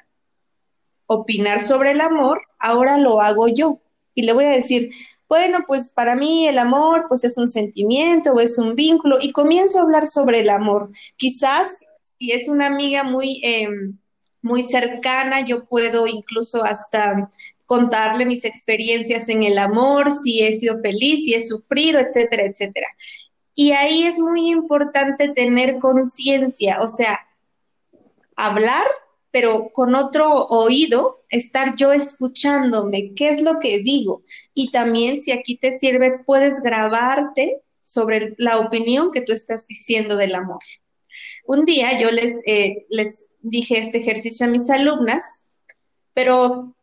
opinar 1.07 1.61
sobre 1.61 1.93
el 1.93 2.01
amor, 2.01 2.43
ahora 2.59 2.99
lo 2.99 3.21
hago 3.21 3.47
yo. 3.47 3.83
Y 4.17 4.25
le 4.25 4.33
voy 4.33 4.47
a 4.47 4.51
decir, 4.51 4.91
bueno, 5.29 5.61
pues 5.65 5.93
para 5.93 6.17
mí 6.17 6.49
el 6.49 6.59
amor 6.59 7.05
pues 7.09 7.23
es 7.23 7.39
un 7.39 7.47
sentimiento 7.47 8.33
o 8.33 8.41
es 8.41 8.59
un 8.59 8.75
vínculo 8.75 9.19
y 9.21 9.31
comienzo 9.31 9.79
a 9.79 9.83
hablar 9.83 10.09
sobre 10.09 10.41
el 10.41 10.51
amor. 10.51 10.91
Quizás 11.17 11.83
si 12.19 12.33
es 12.33 12.49
una 12.49 12.67
amiga 12.67 13.05
muy, 13.05 13.41
em, 13.45 13.97
muy 14.43 14.65
cercana, 14.65 15.47
yo 15.47 15.67
puedo 15.67 16.09
incluso 16.09 16.65
hasta 16.65 17.31
contarle 17.67 18.27
mis 18.27 18.45
experiencias 18.45 19.29
en 19.29 19.43
el 19.43 19.59
amor, 19.59 20.13
si 20.13 20.43
he 20.43 20.53
sido 20.53 20.81
feliz, 20.81 21.25
si 21.25 21.35
he 21.35 21.41
sufrido, 21.41 21.99
etcétera, 22.01 22.45
etcétera. 22.45 22.87
Y 23.55 23.73
ahí 23.73 24.05
es 24.05 24.19
muy 24.19 24.51
importante 24.51 25.29
tener 25.29 25.79
conciencia, 25.79 26.83
o 26.83 26.89
sea, 26.89 27.21
hablar, 28.37 28.87
pero 29.31 29.71
con 29.73 29.95
otro 29.95 30.47
oído, 30.47 31.25
estar 31.29 31.75
yo 31.77 31.93
escuchándome, 31.93 33.15
qué 33.15 33.31
es 33.31 33.43
lo 33.43 33.59
que 33.59 33.79
digo. 33.79 34.23
Y 34.55 34.71
también, 34.71 35.17
si 35.17 35.33
aquí 35.33 35.57
te 35.57 35.73
sirve, 35.73 36.21
puedes 36.25 36.63
grabarte 36.63 37.61
sobre 37.83 38.35
la 38.39 38.59
opinión 38.59 39.11
que 39.13 39.21
tú 39.21 39.33
estás 39.33 39.67
diciendo 39.67 40.17
del 40.17 40.35
amor. 40.35 40.61
Un 41.47 41.65
día 41.65 41.99
yo 42.01 42.11
les, 42.11 42.43
eh, 42.47 42.87
les 42.89 43.37
dije 43.41 43.79
este 43.79 43.99
ejercicio 43.99 44.47
a 44.47 44.51
mis 44.51 44.71
alumnas, 44.71 45.61
pero 46.15 46.74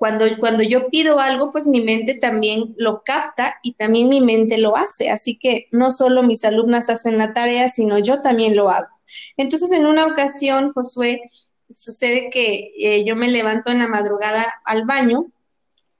cuando, 0.00 0.24
cuando 0.38 0.62
yo 0.62 0.88
pido 0.88 1.20
algo, 1.20 1.50
pues 1.50 1.66
mi 1.66 1.82
mente 1.82 2.14
también 2.14 2.74
lo 2.78 3.02
capta 3.04 3.56
y 3.62 3.74
también 3.74 4.08
mi 4.08 4.22
mente 4.22 4.56
lo 4.56 4.74
hace. 4.74 5.10
Así 5.10 5.38
que 5.38 5.68
no 5.72 5.90
solo 5.90 6.22
mis 6.22 6.42
alumnas 6.46 6.88
hacen 6.88 7.18
la 7.18 7.34
tarea, 7.34 7.68
sino 7.68 7.98
yo 7.98 8.22
también 8.22 8.56
lo 8.56 8.70
hago. 8.70 8.88
Entonces, 9.36 9.72
en 9.72 9.84
una 9.84 10.06
ocasión, 10.06 10.72
Josué, 10.72 11.20
sucede 11.68 12.30
que 12.30 12.72
eh, 12.78 13.04
yo 13.04 13.14
me 13.14 13.30
levanto 13.30 13.70
en 13.70 13.80
la 13.80 13.88
madrugada 13.88 14.50
al 14.64 14.86
baño, 14.86 15.26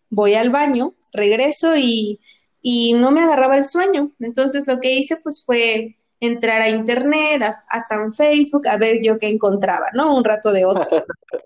voy 0.08 0.32
al 0.32 0.48
baño, 0.48 0.94
regreso 1.12 1.76
y, 1.76 2.20
y, 2.62 2.94
no 2.94 3.10
me 3.10 3.20
agarraba 3.20 3.58
el 3.58 3.64
sueño. 3.64 4.12
Entonces, 4.18 4.66
lo 4.66 4.80
que 4.80 4.94
hice, 4.94 5.18
pues, 5.22 5.44
fue 5.44 5.98
entrar 6.20 6.62
a 6.62 6.70
internet, 6.70 7.42
a, 7.42 7.62
a 7.68 7.80
San 7.82 8.14
Facebook, 8.14 8.66
a 8.66 8.78
ver 8.78 9.00
yo 9.02 9.18
qué 9.18 9.28
encontraba, 9.28 9.88
¿no? 9.92 10.16
Un 10.16 10.24
rato 10.24 10.52
de 10.52 10.64
ocio. 10.64 11.04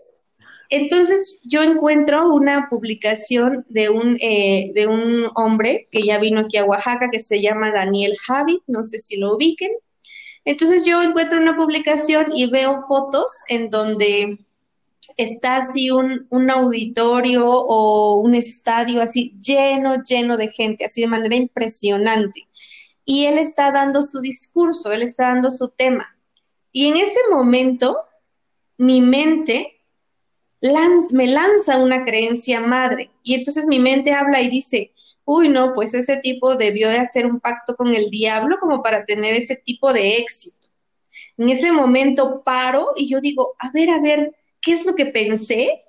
Entonces 0.76 1.43
yo 1.45 1.62
encuentro 1.62 2.35
una 2.35 2.69
publicación 2.69 3.64
de 3.69 3.90
un, 3.90 4.19
eh, 4.21 4.73
de 4.75 4.88
un 4.88 5.31
hombre 5.37 5.87
que 5.93 6.02
ya 6.02 6.19
vino 6.19 6.40
aquí 6.40 6.57
a 6.57 6.64
Oaxaca, 6.64 7.11
que 7.12 7.21
se 7.21 7.40
llama 7.40 7.71
Daniel 7.71 8.16
Javi, 8.26 8.61
no 8.66 8.83
sé 8.83 8.99
si 8.99 9.16
lo 9.21 9.37
ubiquen. 9.37 9.71
Entonces 10.45 10.85
yo 10.85 11.00
encuentro 11.00 11.38
una 11.38 11.54
publicación 11.54 12.33
y 12.35 12.50
veo 12.50 12.87
fotos 12.88 13.45
en 13.49 13.71
donde 13.71 14.40
está 15.16 15.59
así 15.59 15.93
un, 15.93 16.26
un, 16.31 16.50
auditorio 16.50 17.49
o 17.49 18.19
un 18.19 18.35
estadio 18.35 19.00
así 19.00 19.33
lleno, 19.38 20.02
lleno 20.02 20.37
de 20.37 20.49
gente, 20.49 20.87
así 20.87 21.02
de 21.02 21.07
manera 21.07 21.37
impresionante. 21.37 22.49
Y 23.04 23.26
él 23.26 23.38
está 23.38 23.71
dando 23.71 24.02
su 24.02 24.21
discurso, 24.21 24.90
él 24.90 25.02
está 25.02 25.28
dando 25.28 25.52
su 25.52 25.69
tema. 25.69 26.16
Y 26.73 26.88
en 26.88 26.97
ese 26.97 27.21
momento, 27.31 27.97
mi 28.76 29.00
mente 29.00 29.74
me 31.12 31.26
lanza 31.26 31.78
una 31.78 32.04
creencia 32.04 32.61
madre. 32.61 33.11
Y 33.23 33.35
entonces 33.35 33.66
mi 33.66 33.78
mente 33.78 34.12
habla 34.12 34.40
y 34.40 34.49
dice, 34.49 34.92
uy, 35.25 35.49
no, 35.49 35.75
pues 35.75 35.94
ese 35.94 36.18
tipo 36.18 36.56
debió 36.56 36.88
de 36.88 36.99
hacer 36.99 37.26
un 37.26 37.40
pacto 37.40 37.76
con 37.76 37.94
el 37.94 38.11
diablo 38.11 38.59
como 38.61 38.83
para 38.83 39.04
tener 39.04 39.35
ese 39.35 39.56
tipo 39.56 39.92
de 39.92 40.16
éxito. 40.16 40.68
En 41.37 41.49
ese 41.49 41.73
momento 41.73 42.42
paro 42.44 42.90
y 42.97 43.09
yo 43.09 43.21
digo, 43.21 43.54
a 43.59 43.71
ver, 43.73 43.90
a 43.90 44.00
ver, 44.00 44.35
¿qué 44.61 44.73
es 44.73 44.87
lo 44.87 44.94
que 44.94 45.06
pensé? 45.06 45.83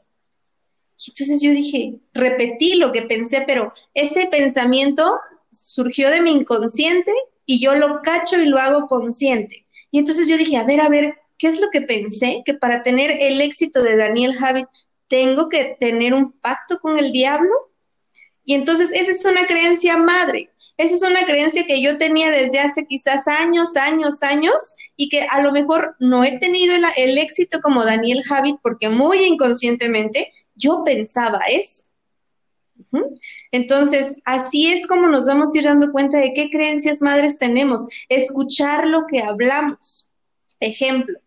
Y 0.98 1.12
entonces 1.12 1.41
yo 1.41 1.51
dije, 1.51 2.00
repetí 2.13 2.75
lo 2.75 2.91
que 2.91 3.03
pensé, 3.03 3.44
pero 3.46 3.74
ese 3.94 4.27
pensamiento 4.27 5.20
surgió 5.51 6.10
de 6.10 6.22
mi 6.22 6.32
inconsciente 6.32 7.12
y 7.46 7.60
yo 7.60 7.75
lo 7.75 8.01
cacho 8.01 8.41
y 8.41 8.48
lo 8.48 8.60
hago 8.60 8.88
consciente. 8.88 9.67
Y 9.91 10.00
entonces 10.00 10.27
yo 10.27 10.38
dije, 10.38 10.58
a 10.58 10.63
ver, 10.63 10.82
a 10.82 10.89
ver, 10.89 11.17
¿qué 11.38 11.48
es 11.48 11.60
lo 11.60 11.70
que 11.70 11.82
pensé? 11.82 12.42
Que 12.46 12.54
para 12.54 12.84
tener 12.84 13.12
el 13.12 13.42
éxito 13.42 13.84
de 13.84 13.98
Daniel 13.98 14.34
Javid 14.34 14.65
tengo 15.08 15.50
que 15.50 15.77
tener 15.80 16.13
un 16.13 16.32
pacto 16.32 16.80
con 16.80 16.98
el 16.98 17.12
diablo. 17.12 17.54
Y 18.44 18.54
entonces 18.54 18.92
esa 18.94 19.12
es 19.12 19.25
una 19.25 19.48
creencia 19.48 19.98
madre. 19.98 20.50
Esa 20.77 20.96
es 20.96 21.04
una 21.04 21.25
creencia 21.25 21.65
que 21.65 21.82
yo 21.82 21.98
tenía 21.98 22.30
desde 22.30 22.60
hace 22.60 22.86
quizás 22.86 23.27
años, 23.27 23.77
años, 23.77 24.24
años, 24.24 24.75
y 24.98 25.08
que 25.08 25.22
a 25.24 25.42
lo 25.42 25.51
mejor 25.51 25.96
no 26.00 26.24
he 26.24 26.38
tenido 26.38 26.75
el, 26.98 27.18
éxito 27.18 27.62
como 27.62 27.86
Daniel 27.86 28.24
Javid 28.24 28.56
porque 28.62 28.89
muy 28.89 29.20
inconscientemente 29.24 30.34
yo 30.56 30.84
pensaba 30.84 31.39
eso. 31.50 31.84
Entonces, 33.51 34.22
así 34.25 34.68
es 34.68 34.86
como 34.86 35.08
nos 35.08 35.27
vamos 35.27 35.56
a 35.56 35.58
ir 35.58 35.63
dando 35.63 35.94
cuenta 35.94 36.18
de 36.18 36.34
qué 36.34 36.50
creencias 36.50 37.01
madres 37.01 37.39
tenemos. 37.39 37.88
Escuchar 38.10 38.86
lo 38.86 39.08
que 39.08 39.22
hablamos. 39.22 40.12
Ejemplo, 40.60 41.18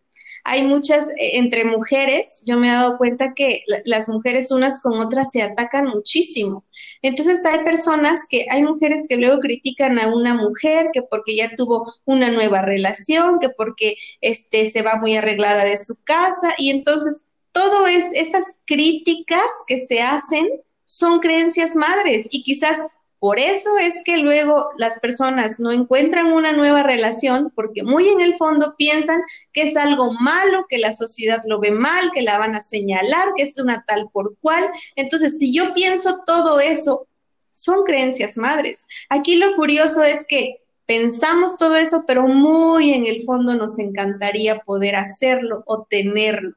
hay 0.49 0.67
muchas, 0.67 1.11
eh, 1.11 1.33
entre 1.35 1.65
mujeres, 1.65 2.43
yo 2.47 2.57
me 2.57 2.69
he 2.69 2.73
dado 2.73 2.97
cuenta 2.97 3.35
que 3.35 3.63
las 3.85 4.09
mujeres 4.09 4.51
unas 4.51 4.81
con 4.83 4.99
otras 4.99 5.31
se 5.31 5.43
atacan 5.43 5.85
muchísimo. 5.87 6.65
Entonces 7.03 7.45
hay 7.45 7.65
personas 7.65 8.27
que, 8.29 8.47
hay 8.51 8.63
mujeres 8.63 9.07
que 9.09 9.17
luego 9.17 9.41
critican 9.41 9.99
a 9.99 10.09
una 10.09 10.35
mujer 10.35 10.89
que 10.93 11.03
porque 11.03 11.37
ya 11.37 11.55
tuvo 11.55 11.93
una 12.07 12.31
nueva 12.31 12.63
relación, 12.63 13.39
que 13.41 13.51
porque 13.51 13.97
este, 14.21 14.69
se 14.71 14.83
va 14.83 14.97
muy 14.97 15.17
arreglada 15.17 15.65
de 15.65 15.77
su 15.77 16.03
casa 16.05 16.55
y 16.57 16.71
entonces 16.71 17.27
todo 17.53 17.87
es, 17.87 18.13
esas 18.15 18.63
críticas 18.67 19.51
que 19.67 19.79
se 19.79 20.01
hacen 20.01 20.49
son 20.87 21.21
creencias 21.21 21.77
madres 21.77 22.29
y 22.31 22.43
quizás 22.43 22.79
por 23.19 23.41
eso 23.41 23.79
es 23.79 24.03
que 24.05 24.19
luego 24.19 24.71
las 24.77 25.01
personas 25.01 25.59
no 25.59 25.73
encuentran 25.73 26.27
una 26.33 26.53
nueva 26.53 26.85
relación 26.85 27.53
porque 27.55 27.83
muy 27.83 28.09
en 28.09 28.21
el 28.21 28.37
fondo 28.37 28.77
piensan 28.77 29.21
que 29.53 29.63
es 29.63 29.77
algo 29.77 30.13
malo, 30.13 30.67
que 30.69 30.79
la 30.79 30.93
sociedad 30.93 31.43
lo 31.47 31.59
ve 31.59 31.73
mal, 31.73 32.13
que 32.13 32.23
la 32.23 32.39
van 32.39 32.55
a 32.55 32.61
señalar, 32.61 33.31
que 33.37 33.43
es 33.43 33.59
una 33.59 33.85
tal 33.87 34.09
por 34.13 34.37
cual. 34.41 34.71
Entonces, 34.95 35.39
si 35.39 35.53
yo 35.53 35.75
pienso 35.75 36.21
todo 36.25 36.61
eso, 36.61 37.09
son 37.51 37.83
creencias 37.83 38.37
madres. 38.37 38.87
Aquí 39.09 39.35
lo 39.35 39.57
curioso 39.57 40.05
es 40.05 40.25
que 40.29 40.63
pensamos 40.87 41.59
todo 41.59 41.75
eso, 41.75 42.05
pero 42.07 42.29
muy 42.29 42.93
en 42.93 43.07
el 43.07 43.25
fondo 43.25 43.55
nos 43.55 43.81
encantaría 43.81 44.61
poder 44.61 44.95
hacerlo 44.95 45.65
o 45.67 45.87
tenerlo. 45.91 46.55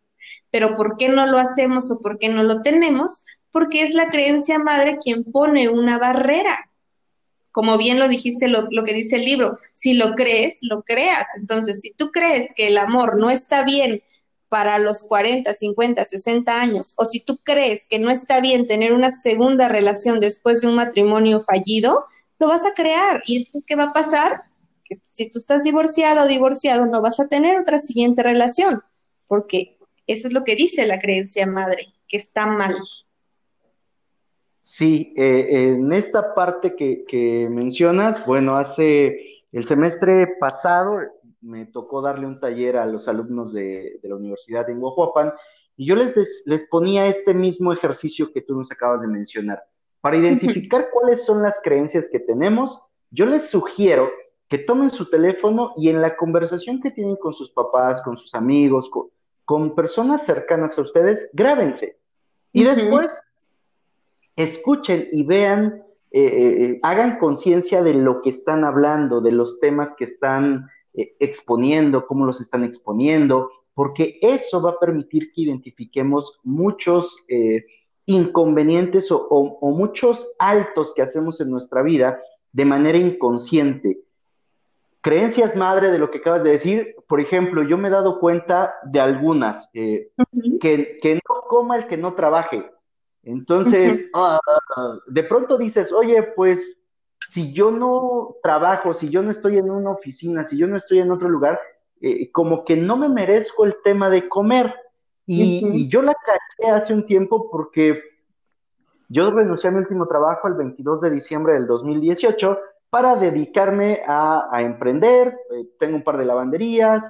Pero 0.52 0.76
¿por 0.76 0.96
qué 0.98 1.10
no 1.10 1.26
lo 1.26 1.40
hacemos 1.40 1.90
o 1.90 2.02
por 2.02 2.20
qué 2.20 2.30
no 2.30 2.44
lo 2.44 2.62
tenemos? 2.62 3.26
Porque 3.52 3.84
es 3.84 3.94
la 3.94 4.10
creencia 4.10 4.60
madre 4.60 4.98
quien 4.98 5.24
pone 5.24 5.70
una 5.70 5.98
barrera. 5.98 6.70
Como 7.52 7.78
bien 7.78 8.00
lo 8.00 8.08
dijiste, 8.08 8.48
lo, 8.48 8.68
que 8.86 8.94
dice 8.94 9.18
el 9.18 9.26
libro, 9.26 9.58
si 9.74 9.94
lo 9.94 10.14
crees, 10.16 10.60
lo 10.62 10.84
creas. 10.84 11.28
Entonces, 11.40 11.82
si 11.82 11.94
tú 11.94 12.12
crees 12.12 12.54
que 12.56 12.68
el 12.68 12.78
amor 12.78 13.18
no 13.18 13.30
está 13.30 13.64
bien 13.64 14.02
para 14.48 14.80
los 14.80 15.04
40, 15.06 15.54
50, 15.54 16.06
60 16.06 16.62
años, 16.62 16.94
o 16.98 17.06
si 17.06 17.20
tú 17.20 17.40
crees 17.44 17.88
que 17.88 18.00
no 18.00 18.10
está 18.10 18.40
bien 18.42 18.68
tener 18.68 18.94
una 18.94 19.12
segunda 19.12 19.68
relación 19.68 20.20
después 20.20 20.62
de 20.62 20.68
un 20.68 20.76
matrimonio 20.76 21.42
fallido, 21.42 22.06
lo 22.40 22.48
vas 22.48 22.66
a 22.66 22.74
crear. 22.74 23.22
¿Y 23.26 23.38
entonces 23.38 23.66
qué 23.66 23.76
va 23.76 23.86
a 23.86 23.94
pasar? 23.94 24.44
Que 24.84 25.00
si 25.04 25.30
tú 25.30 25.38
estás 25.38 25.64
divorciado 25.64 26.24
o 26.24 26.28
divorciado, 26.28 26.86
no 26.86 27.02
vas 27.02 27.20
a 27.20 27.28
tener 27.28 27.58
otra 27.58 27.80
siguiente 27.80 28.24
relación, 28.24 28.84
porque 29.28 29.78
eso 30.08 30.28
es 30.28 30.34
lo 30.34 30.44
que 30.44 30.56
dice 30.56 30.88
la 30.88 31.00
creencia 31.00 31.46
madre, 31.46 31.94
que 32.08 32.18
está 32.18 32.46
mal. 32.46 32.76
Sí, 34.82 35.14
eh, 35.16 35.74
en 35.74 35.94
esta 35.94 36.34
parte 36.34 36.76
que, 36.76 37.48
mencionas, 37.52 38.26
bueno, 38.26 38.58
hace 38.58 39.44
el 39.52 39.68
semestre 39.68 40.38
pasado 40.40 41.02
me 41.40 41.68
tocó 41.68 42.02
darle 42.02 42.26
un 42.26 42.40
taller 42.40 42.78
a 42.78 42.88
los 42.88 43.08
alumnos 43.08 43.54
de, 43.54 44.00
la 44.02 44.16
Universidad 44.16 44.66
de 44.66 44.74
Huajuapan 44.74 45.34
y 45.78 45.86
yo 45.86 45.96
les, 45.96 46.16
les 46.48 46.64
ponía 46.64 47.06
este 47.06 47.36
mismo 47.36 47.72
ejercicio 47.72 48.34
que 48.34 48.42
tú 48.42 48.56
nos 48.56 48.72
acabas 48.72 49.02
de 49.02 49.08
mencionar. 49.08 49.62
Para 50.00 50.18
identificar 50.18 50.90
cuáles 50.92 51.26
son 51.26 51.44
las 51.44 51.60
creencias 51.62 52.10
que 52.12 52.20
tenemos, 52.20 52.82
yo 53.12 53.28
les 53.28 53.52
sugiero 53.52 54.10
que 54.50 54.58
tomen 54.58 54.90
su 54.90 55.12
teléfono 55.12 55.76
y 55.78 55.90
en 55.90 56.02
la 56.02 56.18
conversación 56.18 56.82
que 56.82 56.90
tienen 56.90 57.18
con 57.18 57.36
sus 57.36 57.52
papás, 57.52 58.02
con 58.02 58.18
sus 58.18 58.34
amigos, 58.34 58.90
con, 59.46 59.76
personas 59.76 60.26
cercanas 60.26 60.76
a 60.76 60.82
ustedes, 60.82 61.30
grábense. 61.34 62.00
Y 62.52 62.64
después 62.64 63.12
escuchen 64.44 65.08
y 65.12 65.24
vean, 65.24 65.84
eh, 66.12 66.24
eh, 66.24 66.64
eh, 66.64 66.80
hagan 66.84 67.18
conciencia 67.20 67.82
de 67.82 67.94
lo 67.94 68.22
que 68.22 68.32
están 68.32 68.64
hablando, 68.66 69.22
de 69.22 69.32
los 69.32 69.60
temas 69.60 69.96
que 69.96 70.06
están 70.06 70.70
exponiendo, 70.94 72.06
cómo 72.06 72.26
los 72.26 72.42
están 72.42 72.66
exponiendo, 72.66 73.50
porque 73.74 74.20
eso 74.22 74.62
va 74.62 74.72
a 74.72 74.80
permitir 74.80 75.32
que 75.32 75.44
identifiquemos 75.44 76.38
muchos 76.44 77.26
inconvenientes 78.06 79.08
o, 79.10 79.58
muchos 79.62 80.34
altos 80.38 80.94
que 80.94 81.02
hacemos 81.02 81.40
en 81.40 81.50
nuestra 81.50 81.82
vida 81.82 82.20
de 82.52 82.66
manera 82.66 82.98
inconsciente. 82.98 84.02
Creencias 85.00 85.56
madre 85.56 85.92
de 85.92 85.98
lo 85.98 86.12
que 86.12 86.18
acabas 86.18 86.44
de 86.44 86.52
decir, 86.52 86.96
por 87.08 87.22
ejemplo, 87.22 87.64
yo 87.64 87.78
me 87.78 87.88
he 87.88 87.92
dado 87.92 88.20
cuenta 88.20 88.74
de 88.84 89.00
algunas, 89.00 89.70
que, 89.72 90.12
que, 90.60 91.16
no 91.16 91.42
coma 91.48 91.78
el 91.78 91.88
que 91.88 91.96
no 91.96 92.16
trabaje. 92.16 92.70
Entonces, 93.24 94.10
ah, 94.14 94.40
de 95.08 95.24
pronto 95.24 95.58
dices, 95.58 95.92
oye, 95.92 96.24
pues 96.36 96.78
si 97.30 97.54
yo 97.54 97.72
no 97.72 98.36
trabajo, 98.44 98.94
si 98.94 99.10
yo 99.10 99.22
no 99.22 99.32
estoy 99.32 99.58
en 99.58 99.70
una 99.70 99.92
oficina, 99.92 100.46
si 100.46 100.58
yo 100.58 100.68
no 100.68 100.78
estoy 100.78 101.00
en 101.00 101.12
otro 101.12 101.30
lugar, 101.30 101.60
eh, 102.02 102.32
como 102.32 102.66
que 102.66 102.76
no 102.76 102.98
me 102.98 103.08
merezco 103.08 103.66
el 103.66 103.76
tema 103.84 104.10
de 104.10 104.28
comer. 104.28 104.74
Y, 105.28 105.88
yo 105.88 106.02
la 106.02 106.14
caché 106.14 106.70
hace 106.70 106.94
un 106.94 107.06
tiempo 107.06 107.50
porque 107.50 108.02
yo 109.08 109.32
renuncié 109.32 109.70
a 109.70 109.72
mi 109.72 109.80
último 109.80 110.08
trabajo 110.08 110.48
el 110.48 110.56
22 110.56 111.02
de 111.02 111.10
diciembre 111.10 111.54
del 111.54 111.68
2018 111.68 112.60
para 112.90 113.16
dedicarme 113.16 114.02
a, 114.06 114.50
emprender. 114.62 115.38
Eh, 115.52 115.70
tengo 115.80 115.96
un 115.96 116.04
par 116.04 116.18
de 116.18 116.26
lavanderías, 116.26 117.04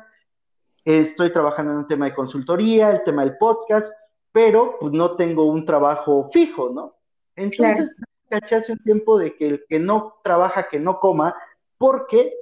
estoy 0.85 1.31
trabajando 1.31 1.71
en 1.71 1.79
un 1.79 1.87
tema 1.87 2.05
de 2.05 2.13
consultoría, 2.13 2.91
el 2.91 3.03
tema 3.03 3.23
del 3.23 3.37
podcast, 3.37 3.91
pero 4.31 4.77
pues 4.79 4.93
no 4.93 5.15
tengo 5.15 5.45
un 5.45 5.65
trabajo 5.65 6.29
fijo, 6.31 6.69
¿no? 6.69 6.95
Entonces, 7.35 7.91
caché 8.29 8.55
hace 8.55 8.71
un 8.71 8.79
tiempo 8.79 9.17
de 9.17 9.35
que 9.35 9.47
el 9.47 9.65
que 9.67 9.79
no 9.79 10.15
trabaja, 10.23 10.69
que 10.69 10.79
no 10.79 10.99
coma, 10.99 11.35
porque 11.77 12.33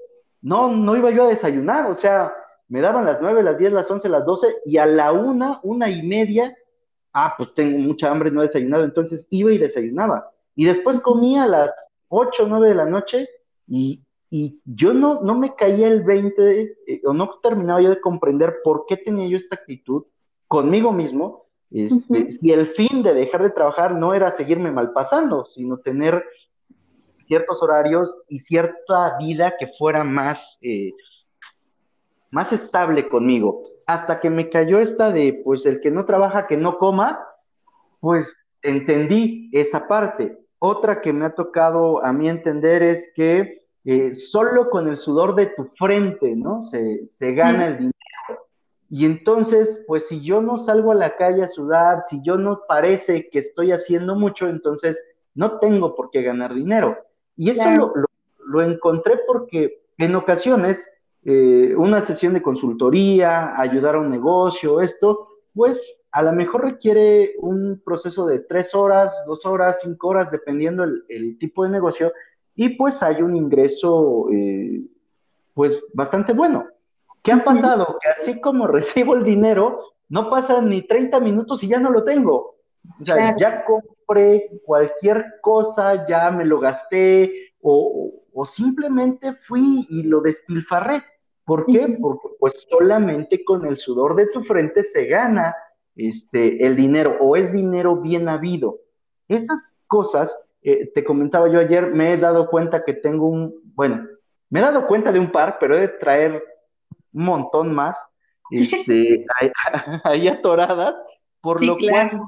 no, 0.41 0.75
no 0.75 0.95
iba 0.95 1.11
yo 1.11 1.23
a 1.23 1.29
desayunar, 1.29 1.89
o 1.89 1.95
sea, 1.95 2.33
me 2.67 2.81
daban 2.81 3.05
las 3.05 3.19
nueve, 3.21 3.43
las 3.43 3.57
diez, 3.57 3.73
las 3.73 3.89
once, 3.89 4.07
las 4.07 4.25
doce, 4.25 4.55
y 4.65 4.77
a 4.77 4.85
la 4.85 5.11
una, 5.11 5.59
una 5.63 5.89
y 5.89 6.03
media, 6.03 6.55
ah, 7.13 7.33
pues 7.37 7.53
tengo 7.55 7.77
mucha 7.79 8.09
hambre, 8.11 8.31
no 8.31 8.41
he 8.41 8.47
desayunado, 8.47 8.83
entonces 8.83 9.27
iba 9.31 9.51
y 9.51 9.57
desayunaba. 9.57 10.31
Y 10.55 10.65
después 10.65 11.01
comía 11.01 11.43
a 11.43 11.47
las 11.47 11.71
ocho, 12.07 12.45
nueve 12.47 12.69
de 12.69 12.75
la 12.75 12.85
noche, 12.85 13.27
y, 13.67 14.03
yo 14.63 14.93
no, 14.93 15.21
no 15.21 15.33
me 15.33 15.55
caía 15.55 15.87
el 15.87 16.03
20, 16.03 16.61
eh, 16.61 17.01
o 17.03 17.13
no 17.13 17.39
terminaba 17.41 17.81
yo 17.81 17.89
de 17.89 17.99
comprender 17.99 18.57
por 18.63 18.85
qué 18.87 18.95
tenía 18.95 19.27
yo 19.27 19.37
esta 19.37 19.55
actitud 19.55 20.05
conmigo 20.47 20.91
mismo, 20.91 21.48
este, 21.71 22.31
si 22.31 22.51
el 22.51 22.67
fin 22.69 23.03
de 23.03 23.13
dejar 23.13 23.43
de 23.43 23.51
trabajar 23.51 23.93
no 23.93 24.13
era 24.13 24.35
seguirme 24.35 24.71
malpasando, 24.71 25.45
sino 25.45 25.77
tener 25.77 26.23
ciertos 27.27 27.61
horarios 27.61 28.09
y 28.27 28.39
cierta 28.39 29.17
vida 29.19 29.53
que 29.59 29.67
fuera 29.67 30.03
más, 30.03 30.57
eh, 30.61 30.93
más 32.31 32.51
estable 32.51 33.07
conmigo. 33.07 33.63
Hasta 33.85 34.19
que 34.19 34.29
me 34.29 34.49
cayó 34.49 34.79
esta 34.79 35.11
de, 35.11 35.41
pues 35.43 35.65
el 35.65 35.79
que 35.79 35.91
no 35.91 36.05
trabaja, 36.05 36.47
que 36.47 36.57
no 36.57 36.77
coma, 36.79 37.19
pues 37.99 38.35
entendí 38.61 39.49
esa 39.53 39.87
parte. 39.87 40.37
Otra 40.57 41.01
que 41.01 41.13
me 41.13 41.25
ha 41.25 41.35
tocado 41.35 42.03
a 42.03 42.11
mí 42.11 42.27
entender 42.27 42.81
es 42.83 43.11
que 43.15 43.61
eh, 43.85 44.13
solo 44.15 44.69
con 44.69 44.87
el 44.89 44.97
sudor 44.97 45.35
de 45.35 45.47
tu 45.47 45.65
frente, 45.77 46.35
¿no? 46.35 46.63
Se, 46.63 47.05
se 47.07 47.33
gana 47.33 47.67
el 47.67 47.77
dinero. 47.77 47.93
Y 48.89 49.05
entonces, 49.05 49.83
pues 49.87 50.07
si 50.07 50.21
yo 50.21 50.41
no 50.41 50.57
salgo 50.57 50.91
a 50.91 50.95
la 50.95 51.15
calle 51.15 51.43
a 51.43 51.49
sudar, 51.49 52.03
si 52.09 52.21
yo 52.23 52.37
no 52.37 52.61
parece 52.67 53.29
que 53.29 53.39
estoy 53.39 53.71
haciendo 53.71 54.15
mucho, 54.15 54.47
entonces 54.47 54.97
no 55.35 55.59
tengo 55.59 55.95
por 55.95 56.09
qué 56.09 56.23
ganar 56.23 56.53
dinero. 56.53 56.97
Y 57.37 57.51
eso 57.51 57.69
lo, 57.75 57.93
lo, 58.45 58.61
encontré 58.61 59.19
porque 59.27 59.83
en 59.97 60.15
ocasiones 60.15 60.89
eh, 61.23 61.75
una 61.75 62.01
sesión 62.01 62.33
de 62.33 62.41
consultoría, 62.41 63.59
ayudar 63.59 63.95
a 63.95 63.99
un 63.99 64.09
negocio, 64.09 64.81
esto, 64.81 65.27
pues 65.53 66.01
a 66.11 66.23
lo 66.23 66.31
mejor 66.31 66.63
requiere 66.63 67.35
un 67.39 67.81
proceso 67.83 68.25
de 68.25 68.39
tres 68.39 68.73
horas, 68.73 69.13
dos 69.27 69.45
horas, 69.45 69.77
cinco 69.83 70.07
horas, 70.07 70.31
dependiendo 70.31 70.83
el, 70.83 71.37
tipo 71.37 71.63
de 71.63 71.69
negocio, 71.69 72.13
y 72.55 72.69
pues 72.69 73.03
hay 73.03 73.21
un 73.21 73.35
ingreso, 73.35 74.27
eh, 74.31 74.81
pues 75.53 75.83
bastante 75.93 76.33
bueno. 76.33 76.67
¿Qué 77.23 77.31
ha 77.31 77.43
pasado? 77.43 77.97
Que 78.01 78.09
así 78.09 78.41
como 78.41 78.67
recibo 78.67 79.15
el 79.15 79.23
dinero, 79.23 79.79
no 80.07 80.29
pasan 80.29 80.69
ni 80.69 80.81
30 80.81 81.19
minutos 81.19 81.63
y 81.63 81.67
ya 81.67 81.79
no 81.79 81.91
lo 81.91 82.03
tengo. 82.03 82.55
O 82.99 83.05
sea, 83.05 83.35
ya 83.37 83.65
compré 83.65 84.49
cualquier 84.65 85.25
cosa, 85.41 86.07
ya 86.07 86.31
me 86.31 86.45
lo 86.45 86.59
gasté, 86.59 87.53
o, 87.61 88.23
o 88.33 88.45
simplemente 88.45 89.33
fui 89.33 89.85
y 89.89 90.03
lo 90.03 90.21
despilfarré. 90.21 91.03
¿Por 91.45 91.65
qué? 91.65 91.97
Porque 91.99 92.27
pues 92.39 92.53
solamente 92.69 93.43
con 93.43 93.65
el 93.65 93.77
sudor 93.77 94.15
de 94.15 94.27
tu 94.27 94.43
frente 94.43 94.83
se 94.83 95.05
gana 95.05 95.55
este, 95.95 96.65
el 96.65 96.75
dinero 96.75 97.17
o 97.19 97.35
es 97.35 97.51
dinero 97.51 97.97
bien 97.97 98.29
habido. 98.29 98.77
Esas 99.27 99.75
cosas, 99.87 100.35
eh, 100.61 100.91
te 100.93 101.03
comentaba 101.03 101.49
yo 101.49 101.59
ayer, 101.59 101.87
me 101.87 102.13
he 102.13 102.17
dado 102.17 102.49
cuenta 102.49 102.83
que 102.83 102.93
tengo 102.93 103.27
un, 103.27 103.55
bueno, 103.75 104.07
me 104.49 104.59
he 104.59 104.63
dado 104.63 104.87
cuenta 104.87 105.11
de 105.11 105.19
un 105.19 105.31
par, 105.31 105.57
pero 105.59 105.75
he 105.75 105.81
de 105.81 105.87
traer 105.87 106.43
un 107.13 107.23
montón 107.23 107.73
más 107.73 107.97
este, 108.51 109.25
ahí, 110.03 110.27
atoradas, 110.27 110.95
por 111.41 111.63
lo 111.63 111.77
cual, 111.77 112.21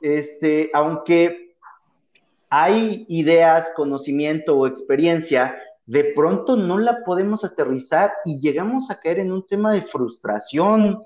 este, 0.00 0.70
aunque 0.74 1.54
hay 2.48 3.04
ideas, 3.08 3.70
conocimiento 3.74 4.56
o 4.56 4.66
experiencia, 4.66 5.56
de 5.84 6.04
pronto 6.04 6.56
no 6.56 6.78
la 6.78 7.04
podemos 7.04 7.44
aterrizar 7.44 8.12
y 8.24 8.40
llegamos 8.40 8.90
a 8.90 8.98
caer 8.98 9.20
en 9.20 9.32
un 9.32 9.46
tema 9.46 9.72
de 9.72 9.82
frustración, 9.82 11.02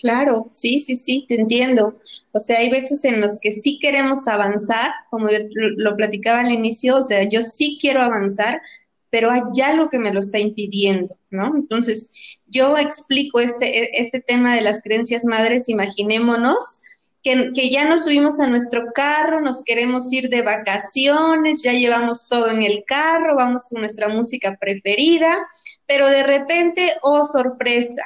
Claro, 0.00 0.46
sí, 0.50 0.80
sí, 0.80 0.96
sí, 0.96 1.26
te 1.28 1.34
entiendo. 1.34 1.98
O 2.32 2.40
sea, 2.40 2.58
hay 2.58 2.70
veces 2.70 3.04
en 3.04 3.20
los 3.20 3.40
que 3.40 3.52
sí 3.52 3.78
queremos 3.80 4.28
avanzar, 4.28 4.92
como 5.10 5.28
lo 5.50 5.96
platicaba 5.96 6.40
al 6.40 6.52
inicio, 6.52 6.96
o 6.96 7.02
sea, 7.02 7.24
yo 7.24 7.42
sí 7.42 7.78
quiero 7.80 8.00
avanzar, 8.00 8.62
pero 9.10 9.30
hay 9.30 9.42
algo 9.62 9.90
que 9.90 9.98
me 9.98 10.12
lo 10.12 10.20
está 10.20 10.38
impidiendo, 10.38 11.16
¿no? 11.30 11.54
Entonces, 11.56 12.38
yo 12.46 12.78
explico 12.78 13.40
este, 13.40 13.84
e, 13.84 13.90
este 13.94 14.20
tema 14.20 14.54
de 14.54 14.62
las 14.62 14.82
creencias 14.82 15.24
madres, 15.24 15.68
imaginémonos 15.68 16.82
que, 17.22 17.70
ya 17.70 17.88
nos 17.88 18.04
subimos 18.04 18.40
a 18.40 18.46
nuestro 18.46 18.92
carro, 18.94 19.40
nos 19.40 19.62
queremos 19.64 20.12
ir 20.12 20.28
de 20.28 20.42
vacaciones, 20.42 21.62
ya 21.62 21.72
llevamos 21.72 22.28
todo 22.28 22.50
en 22.50 22.62
el 22.62 22.84
carro, 22.86 23.36
vamos 23.36 23.66
con 23.68 23.80
nuestra 23.80 24.08
música 24.08 24.56
preferida, 24.58 25.38
pero 25.86 26.06
de 26.06 26.22
repente, 26.22 26.90
oh 27.02 27.24
sorpresa, 27.24 28.02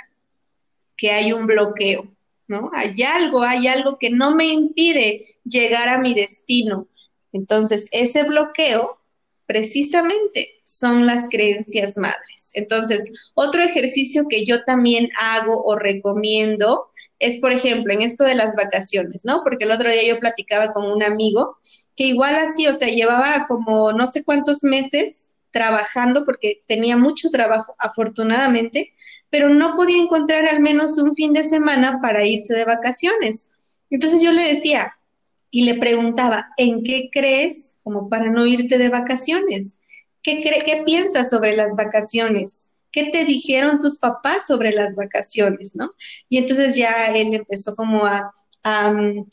que 0.97 1.13
hay 1.13 1.33
un 1.33 1.47
bloqueo, 1.47 2.09
¿no? 2.49 2.71
Hay 2.75 3.03
algo, 3.03 3.43
hay 3.43 3.69
algo 3.69 3.99
que 3.99 4.11
no 4.11 4.35
me 4.35 4.47
impide 4.47 5.25
llegar 5.45 5.89
a 5.89 5.99
mi 5.99 6.15
destino. 6.15 6.89
Entonces, 7.33 7.89
ese 7.93 8.25
bloqueo 8.25 8.99
precisamente 9.47 10.61
son 10.65 11.07
las 11.07 11.29
creencias 11.29 11.97
madres. 11.97 12.53
Entonces, 12.55 13.13
otro 13.35 13.63
ejercicio 13.63 14.25
que 14.29 14.45
yo 14.45 14.65
también 14.65 15.11
hago 15.21 15.63
o 15.65 15.77
recomiendo 15.77 16.89
es, 17.19 17.39
por 17.39 17.53
ejemplo, 17.53 17.93
en 17.93 18.03
esto 18.03 18.25
de 18.25 18.35
las 18.35 18.55
vacaciones, 18.55 19.25
¿no? 19.25 19.43
Porque 19.45 19.65
el 19.65 19.71
otro 19.71 19.91
día 19.91 20.05
yo 20.05 20.19
platicaba 20.21 20.73
con 20.73 20.91
un 20.91 21.03
amigo 21.03 21.59
que 21.97 22.05
igual 22.05 22.35
así, 22.35 22.67
o 22.67 22.75
sea, 22.75 22.89
llevaba 22.89 23.47
como 23.47 23.93
no 23.93 24.07
sé 24.07 24.25
cuántos 24.25 24.65
meses 24.65 25.37
trabajando 25.51 26.25
porque 26.25 26.65
tenía 26.67 26.97
mucho 26.97 27.31
trabajo, 27.31 27.77
afortunadamente, 27.79 28.93
pero 29.31 29.49
no 29.49 29.77
podía 29.77 30.03
encontrar 30.03 30.47
al 30.47 30.61
menos 30.61 30.99
un 30.99 31.15
fin 31.15 31.33
de 31.33 31.45
semana 31.45 32.01
para 32.03 32.27
irse 32.27 32.55
de 32.55 32.65
vacaciones. 32.65 33.55
Entonces 33.91 34.21
yo 34.21 34.33
le 34.33 34.43
decía 34.49 34.97
y 35.55 35.61
le 35.61 35.77
preguntaba, 35.77 36.49
¿en 36.57 36.83
qué 36.83 37.11
crees 37.13 37.79
como 37.85 38.09
para 38.09 38.29
no 38.29 38.45
irte 38.45 38.77
de 38.77 38.89
vacaciones? 38.89 39.81
¿Qué, 40.21 40.43
qué 40.43 40.83
piensas 40.85 41.31
sobre 41.31 41.55
las 41.55 41.77
vacaciones? 41.77 42.75
¿Qué 42.91 43.11
te 43.13 43.25
dijeron 43.25 43.79
tus 43.79 43.99
papás 43.99 44.49
sobre 44.49 44.73
las 44.73 44.97
vacaciones, 44.97 45.77
no? 45.77 45.93
Y 46.29 46.39
entonces 46.39 46.75
ya 46.75 47.07
él 47.07 47.35
empezó 47.35 47.77
como 47.77 48.05
a, 48.05 48.33
mm, 48.65 49.29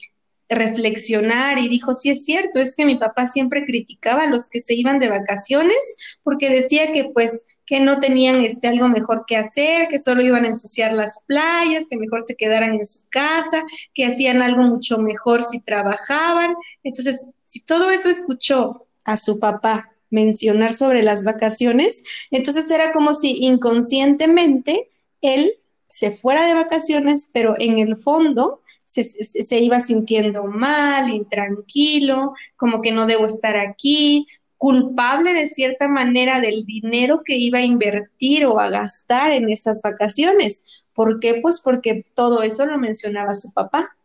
reflexionar 0.47 1.57
y 1.57 1.69
dijo, 1.69 1.95
sí 1.95 2.12
es 2.12 2.23
cierto, 2.23 2.60
es 2.60 2.75
que 2.75 2.86
mi 2.86 2.97
papá 2.97 3.27
siempre 3.27 3.65
criticaba 3.65 4.25
a 4.25 4.29
los 4.29 4.47
que 4.47 4.62
se 4.62 4.75
iban 4.75 4.99
de 4.99 5.10
vacaciones 5.10 5.97
porque 6.21 6.51
decía 6.51 6.93
que 6.93 7.10
pues 7.15 7.47
que 7.65 7.80
no 7.80 8.00
tenían 8.00 8.43
este 8.43 8.67
algo 8.67 8.88
mejor 8.88 9.26
que 9.28 9.38
hacer, 9.38 9.88
que 9.88 10.00
solo 10.00 10.21
iban 10.21 10.45
a 10.45 10.50
ensuciar 10.50 10.93
las 10.93 11.24
playas, 11.26 11.88
que 11.89 11.97
mejor 11.97 12.21
se 12.21 12.36
quedaran 12.36 12.74
en 12.74 12.86
su 12.86 13.08
casa, 13.10 13.63
que 13.93 14.06
hacían 14.06 14.41
algo 14.41 14.63
mucho 14.63 14.97
mejor 14.97 15.43
si 15.43 15.63
trabajaban. 15.63 16.56
Entonces, 16.84 17.36
si 17.43 17.65
todo 17.65 17.91
eso 17.91 18.10
escuchó 18.10 18.88
a 19.06 19.17
su 19.17 19.39
papá 19.39 19.91
mencionar 20.10 20.74
sobre 20.74 21.04
las 21.04 21.24
vacaciones, 21.24 22.04
entonces 22.32 22.69
era 22.69 22.91
como 22.91 23.13
si 23.13 23.38
inconscientemente 23.43 24.89
él 25.21 25.54
se 25.86 26.12
fuera 26.12 26.45
de 26.45 26.54
vacaciones, 26.54 27.30
pero 27.32 27.56
en 27.58 27.80
el 27.80 27.97
fondo 27.97 28.62
se, 28.86 29.04
se, 29.04 29.60
iba 29.60 29.80
sintiendo 29.80 30.43
mal, 30.43 31.10
intranquilo, 31.10 32.34
como 32.58 32.82
que 32.82 32.91
no 32.91 33.08
debo 33.08 33.26
estar 33.26 33.56
aquí, 33.56 34.28
culpable 34.62 35.34
de 35.34 35.47
cierta 35.47 35.88
manera 35.88 36.39
del 36.39 36.67
dinero 36.67 37.24
que 37.26 37.36
iba 37.36 37.58
a 37.58 37.63
invertir 37.63 38.45
o 38.45 38.60
a 38.60 38.69
gastar 38.69 39.32
en 39.32 39.50
esas 39.50 39.82
vacaciones. 39.82 40.84
¿Por 40.93 41.19
qué? 41.19 41.39
Pues 41.41 41.60
porque 41.62 42.06
todo 42.13 42.43
eso 42.43 42.67
lo 42.67 42.78
mencionaba 42.78 43.34
su 43.34 43.52
papá. 43.54 43.97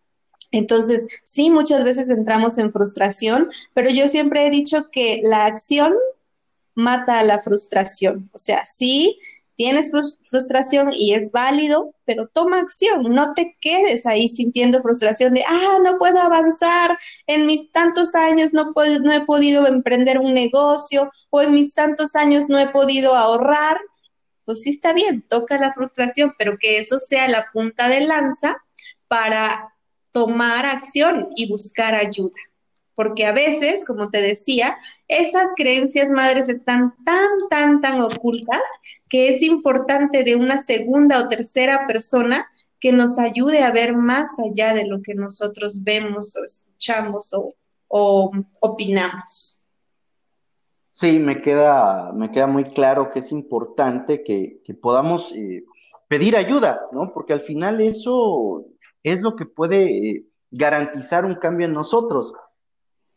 Entonces, 0.53 1.09
sí, 1.25 1.51
muchas 1.51 1.85
veces 1.85 2.09
entramos 2.09 2.57
en 2.57 2.73
frustración, 2.73 3.51
pero 3.75 3.91
yo 3.91 4.09
siempre 4.09 4.47
he 4.47 4.51
dicho 4.51 4.89
que 4.91 5.21
la 5.25 5.45
acción 5.45 5.93
mata 6.75 7.19
a 7.19 7.25
la 7.25 7.39
frustración. 7.39 8.31
O 8.33 8.39
sea, 8.39 8.65
sí, 8.65 9.19
tienes 9.57 9.91
frustración 9.91 10.93
y 10.93 11.15
es 11.15 11.33
válido, 11.33 11.95
pero 12.05 12.29
toma 12.29 12.61
acción, 12.61 13.15
no 13.15 13.35
te 13.35 13.57
quedes 13.61 14.07
ahí 14.07 14.29
sintiendo 14.29 14.83
frustración 14.83 15.35
de, 15.35 15.43
ah, 15.49 15.79
no 15.83 15.99
puedo 15.99 16.21
avanzar, 16.21 16.97
en 17.27 17.47
mis 17.47 17.73
tantos 17.73 18.15
años 18.15 18.53
no, 18.53 18.73
no 19.03 19.13
he 19.13 19.25
podido 19.25 19.67
emprender 19.67 20.19
un 20.19 20.35
negocio 20.35 21.11
o 21.31 21.43
en 21.43 21.53
mis 21.53 21.75
tantos 21.75 22.15
años 22.15 22.49
no 22.49 22.59
he 22.59 22.69
podido 22.69 23.15
ahorrar. 23.15 23.79
Pues 24.45 24.63
sí 24.63 24.71
está 24.71 24.93
bien, 24.93 25.23
toca 25.23 25.59
la 25.59 25.73
frustración, 25.75 26.33
pero 26.39 26.57
que 26.61 26.79
eso 26.79 27.01
sea 27.01 27.27
la 27.27 27.47
punta 27.53 27.89
de 27.89 28.03
lanza 28.03 28.57
para 29.09 29.75
tomar 30.13 30.67
acción 30.67 31.31
y 31.35 31.49
buscar 31.49 31.95
ayuda. 31.95 32.37
Porque 32.97 33.27
a 33.27 33.33
veces, 33.33 33.85
como 33.85 34.11
te 34.11 34.21
decía, 34.21 34.77
esas 35.07 35.55
creencias 35.55 36.11
madres 36.11 36.49
están 36.49 36.95
tan, 37.05 37.29
tan, 37.49 37.81
tan 37.81 38.01
ocultas 38.01 38.61
que 39.09 39.29
es 39.29 39.43
importante 39.43 40.25
de 40.25 40.35
una 40.35 40.59
segunda 40.59 41.21
o 41.21 41.29
tercera 41.29 41.87
persona 41.87 42.49
que 42.81 42.93
nos 42.93 43.19
ayude 43.19 43.63
a 43.63 43.71
ver 43.71 43.97
más 43.97 44.39
allá 44.41 44.75
de 44.75 44.87
lo 44.87 45.03
que 45.03 45.15
nosotros 45.15 45.85
vemos 45.85 46.37
o 46.37 46.45
escuchamos 46.45 47.33
o, 47.89 48.33
opinamos. 48.61 49.71
Sí, 50.91 51.19
me 51.19 51.41
queda, 51.43 52.13
me 52.13 52.33
queda 52.33 52.47
muy 52.47 52.65
claro 52.73 53.11
que 53.11 53.21
es 53.21 53.31
importante 53.31 54.25
que, 54.25 54.61
podamos 54.81 55.33
eh, 55.35 55.65
pedir 56.09 56.37
ayuda, 56.37 56.81
¿no? 56.93 57.13
Porque 57.13 57.33
al 57.33 57.43
final 57.43 57.81
eso 57.81 58.65
es 59.03 59.21
lo 59.21 59.37
que 59.37 59.47
puede 59.47 60.11
eh, 60.11 60.27
garantizar 60.51 61.25
un 61.25 61.37
cambio 61.37 61.67
en 61.67 61.75
nosotros. 61.75 62.33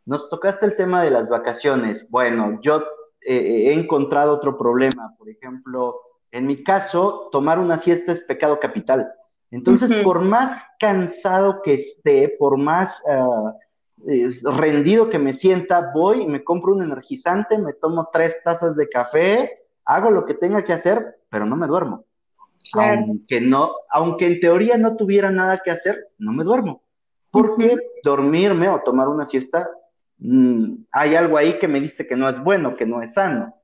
Nos 0.09 0.27
tocaste 0.27 0.65
el 0.65 0.75
tema 0.75 1.03
de 1.03 1.11
las 1.11 1.29
vacaciones. 1.29 2.03
Bueno, 2.09 2.57
yo 2.63 2.83
eh, 3.21 3.67
he 3.67 3.73
encontrado 3.73 4.33
otro 4.33 4.57
problema. 4.57 5.13
Por 5.19 5.29
ejemplo, 5.29 6.01
en 6.31 6.47
mi 6.47 6.63
caso, 6.63 7.29
tomar 7.31 7.59
una 7.59 7.77
siesta 7.77 8.13
es 8.13 8.23
pecado 8.23 8.59
capital. 8.59 9.07
Entonces, 9.51 10.03
por 10.03 10.21
más 10.21 10.65
cansado 10.79 11.61
que 11.61 11.75
esté, 11.75 12.35
por 12.39 12.57
más 12.57 13.03
ah, 13.07 13.53
rendido 14.57 15.11
que 15.11 15.19
me 15.19 15.35
sienta, 15.35 15.91
voy 15.93 16.23
y 16.23 16.27
me 16.27 16.43
compro 16.43 16.73
un 16.73 16.81
energizante, 16.81 17.59
me 17.59 17.73
tomo 17.73 18.09
tres 18.11 18.35
tazas 18.43 18.75
de 18.75 18.89
café, 18.89 19.59
hago 19.85 20.09
lo 20.09 20.25
que 20.25 20.33
tenga 20.33 20.63
que 20.63 20.73
hacer, 20.73 21.19
pero 21.29 21.45
no 21.45 21.55
me 21.55 21.67
duermo. 21.67 22.05
Aunque 22.73 23.41
no, 23.41 23.73
aunque 23.91 24.25
en 24.25 24.39
teoría 24.39 24.75
no 24.79 24.95
tuviera 24.95 25.29
nada 25.29 25.61
que 25.63 25.69
hacer, 25.69 26.07
no 26.17 26.31
me 26.31 26.43
duermo. 26.43 26.81
Porque 27.29 27.77
dormirme 28.03 28.69
o 28.69 28.81
tomar 28.81 29.07
una 29.07 29.25
siesta, 29.25 29.69
mm, 30.19 30.86
hay 30.91 31.15
algo 31.15 31.38
ahí 31.38 31.58
que 31.60 31.67
me 31.67 31.79
dice 31.79 32.08
que 32.08 32.15
no 32.15 32.29
es 32.29 32.41
bueno, 32.43 32.75
que 32.75 32.86
no 32.86 33.01
es 33.01 33.13
sano. 33.13 33.55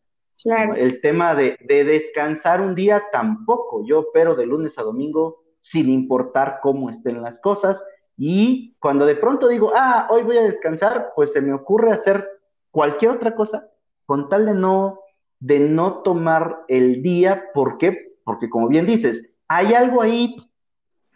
El 0.76 1.00
tema 1.00 1.34
de, 1.34 1.58
de, 1.62 1.86
descansar 1.86 2.60
un 2.60 2.76
día 2.76 3.04
tampoco. 3.12 3.86
Yo 3.86 4.00
opero 4.00 4.36
de 4.36 4.46
lunes 4.46 4.78
a 4.78 4.84
domingo 4.84 5.44
sin 5.62 5.90
importar 5.90 6.60
cómo 6.62 6.90
estén 6.90 7.22
las 7.22 7.40
cosas. 7.40 7.84
Y 8.18 8.76
cuando 8.80 9.06
de 9.06 9.16
pronto 9.16 9.48
digo, 9.48 9.72
ah, 9.76 10.08
hoy 10.10 10.24
voy 10.24 10.38
a 10.38 10.44
descansar, 10.44 11.14
pues 11.16 11.32
se 11.32 11.42
me 11.42 11.54
ocurre 11.54 11.92
hacer 11.92 12.28
cualquier 12.70 13.12
otra 13.12 13.34
cosa 13.34 13.70
con 14.06 14.28
tal 14.28 14.46
de 14.46 14.54
no, 14.54 15.00
de 15.40 15.60
no 15.60 16.02
tomar 16.02 16.64
el 16.68 17.02
día. 17.02 17.46
¿Por 17.54 17.78
qué? 17.78 18.16
porque 18.26 18.50
como 18.50 18.68
bien 18.68 18.86
dices, 18.86 19.24
hay 19.48 19.74
algo 19.74 20.02
ahí 20.02 20.36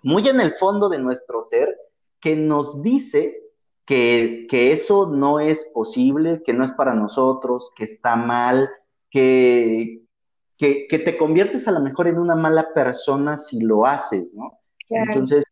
muy 0.04 0.26
en 0.30 0.40
el 0.40 0.54
fondo 0.54 0.88
de 0.88 1.00
nuestro 1.00 1.44
ser 1.44 1.76
que 2.22 2.36
nos 2.36 2.82
dice 2.82 3.36
que, 3.90 4.72
eso 4.72 5.08
no 5.08 5.40
es 5.40 5.64
posible, 5.74 6.44
que 6.46 6.54
no 6.54 6.64
es 6.64 6.72
para 6.74 6.94
nosotros, 6.94 7.72
que 7.76 7.86
está 7.86 8.16
mal, 8.16 8.70
que, 9.10 10.04
que, 10.60 10.86
te 11.04 11.18
conviertes 11.18 11.68
a 11.68 11.72
lo 11.72 11.80
mejor 11.80 12.08
en 12.08 12.20
una 12.20 12.36
mala 12.36 12.72
persona 12.72 13.40
si 13.40 13.60
lo 13.60 13.88
haces, 13.88 14.28
¿no? 14.32 14.60
Entonces, 14.90 15.44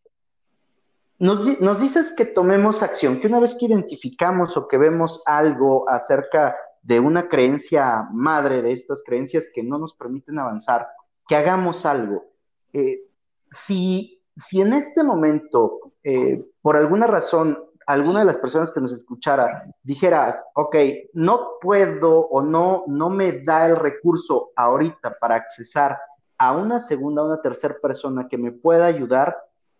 nos, 1.17 1.59
nos, 1.59 1.81
dices 1.81 2.13
que 2.15 2.25
tomemos 2.25 2.83
acción, 2.83 3.19
que 3.19 3.27
una 3.27 3.39
vez 3.39 3.55
que 3.55 3.65
identificamos 3.65 4.55
o 4.55 4.67
que 4.67 4.77
vemos 4.77 5.23
algo 5.25 5.89
acerca 5.89 6.55
de 6.83 6.99
una 6.99 7.29
creencia 7.29 8.07
madre, 8.11 8.61
de 8.61 8.73
estas 8.73 9.01
creencias 9.03 9.49
que 9.51 9.63
no 9.63 9.79
nos 9.79 9.95
permiten 9.95 10.37
avanzar, 10.37 10.87
que 11.27 11.35
hagamos 11.35 11.87
algo. 11.87 12.25
Eh, 12.71 13.01
si, 13.65 14.21
si 14.35 14.61
en 14.61 14.73
este 14.73 15.03
momento, 15.03 15.93
eh, 16.03 16.45
por 16.61 16.77
alguna 16.77 17.07
razón, 17.07 17.57
alguna 17.87 18.19
de 18.19 18.25
las 18.25 18.37
personas 18.37 18.69
que 18.71 18.81
nos 18.81 18.91
escuchara 18.91 19.65
dijera, 19.81 20.43
ok, 20.53 20.75
no 21.13 21.53
puedo 21.61 22.19
o 22.19 22.41
no, 22.41 22.83
no 22.87 23.09
me 23.09 23.43
da 23.43 23.65
el 23.65 23.77
recurso 23.77 24.51
ahorita 24.55 25.17
para 25.19 25.35
accesar 25.35 25.97
a 26.37 26.51
una 26.51 26.85
segunda 26.85 27.23
o 27.23 27.27
una 27.27 27.41
tercera 27.41 27.77
persona 27.81 28.27
que 28.29 28.37
me 28.37 28.51
pueda 28.51 28.85
ayudar 28.85 29.37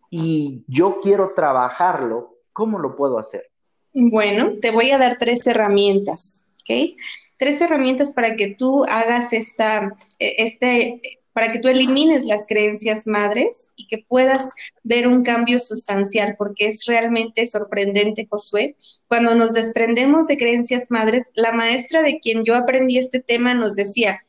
y 0.10 0.63
yo 0.67 1.02
quiero 1.02 1.34
trabajarlo, 1.36 2.38
¿cómo 2.54 2.80
lo 2.80 2.96
puedo 2.96 3.20
hacer? 3.20 3.52
Bueno, 3.93 4.54
te 4.62 4.72
voy 4.72 4.91
a 4.91 4.98
dar 4.98 5.17
tres 5.17 5.46
herramientas, 5.46 6.46
¿ok? 6.62 6.98
Tres 7.38 7.62
herramientas 7.62 8.12
para 8.12 8.36
que 8.36 8.56
tú 8.56 8.84
hagas 8.86 9.34
esta, 9.34 9.95
e, 10.19 10.36
este 10.39 11.02
para 11.38 11.52
que 11.52 11.60
tú 11.60 11.67
elimines 11.67 12.26
las 12.26 12.47
creencias 12.47 13.06
madres 13.06 13.71
y 13.76 13.86
que 13.86 14.00
puedas 14.00 14.56
ver 14.82 15.08
un 15.08 15.23
cambio 15.23 15.60
sustancial, 15.60 16.36
porque 16.36 16.67
es 16.67 16.86
realmente 16.88 17.45
sorprendente, 17.45 18.26
Josué. 18.28 18.76
Cuando 19.08 19.36
nos 19.36 19.54
desprendemos 19.54 20.26
de 20.26 20.38
creencias 20.39 20.89
madres, 20.89 21.28
la 21.36 21.52
maestra 21.52 22.02
de 22.02 22.19
quien 22.19 22.43
yo 22.43 22.56
aprendí 22.56 22.97
este 22.97 23.19
tema 23.19 23.54
nos 23.54 23.76
decía, 23.76 24.26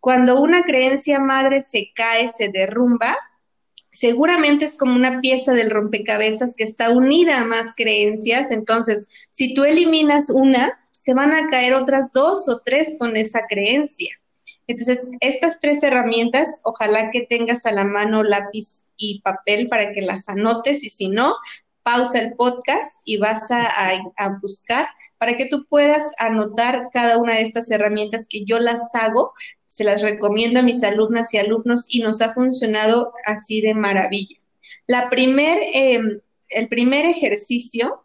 cuando 0.00 0.40
una 0.40 0.64
creencia 0.64 1.20
madre 1.20 1.60
se 1.60 1.92
cae, 1.94 2.26
se 2.26 2.48
derrumba, 2.48 3.16
seguramente 3.92 4.64
es 4.64 4.76
como 4.76 4.96
una 4.96 5.20
pieza 5.20 5.52
del 5.52 5.70
rompecabezas 5.70 6.56
que 6.56 6.64
está 6.64 6.90
unida 6.90 7.38
a 7.38 7.44
más 7.44 7.76
creencias. 7.76 8.50
Entonces, 8.50 9.08
si 9.30 9.54
tú 9.54 9.62
eliminas 9.62 10.30
una, 10.30 10.80
se 11.00 11.14
van 11.14 11.32
a 11.32 11.46
caer 11.46 11.72
otras 11.72 12.12
dos 12.12 12.46
o 12.50 12.60
tres 12.62 12.96
con 12.98 13.16
esa 13.16 13.46
creencia. 13.48 14.14
Entonces, 14.66 15.08
estas 15.20 15.58
tres 15.58 15.82
herramientas, 15.82 16.60
ojalá 16.62 17.10
que 17.10 17.22
tengas 17.22 17.64
a 17.64 17.72
la 17.72 17.84
mano 17.84 18.22
lápiz 18.22 18.92
y 18.98 19.22
papel 19.22 19.70
para 19.70 19.94
que 19.94 20.02
las 20.02 20.28
anotes 20.28 20.84
y 20.84 20.90
si 20.90 21.08
no, 21.08 21.36
pausa 21.82 22.20
el 22.20 22.34
podcast 22.34 23.00
y 23.06 23.16
vas 23.16 23.50
a, 23.50 23.66
buscar 24.42 24.88
para 25.16 25.38
que 25.38 25.46
tú 25.46 25.64
puedas 25.70 26.12
anotar 26.18 26.88
cada 26.92 27.16
una 27.16 27.36
de 27.36 27.42
estas 27.42 27.70
herramientas 27.70 28.26
que 28.28 28.44
yo 28.44 28.60
las 28.60 28.94
hago, 28.94 29.32
se 29.64 29.84
las 29.84 30.02
recomiendo 30.02 30.60
a 30.60 30.64
mis 30.64 30.84
alumnas 30.84 31.32
y 31.32 31.38
alumnos 31.38 31.86
y 31.88 32.02
nos 32.02 32.20
ha 32.20 32.34
funcionado 32.34 33.14
así 33.24 33.62
de 33.62 33.72
maravilla. 33.72 34.36
La 34.86 35.08
primer, 35.08 35.58
em, 35.72 36.20
el 36.50 36.68
primer 36.68 37.06
ejercicio 37.06 38.04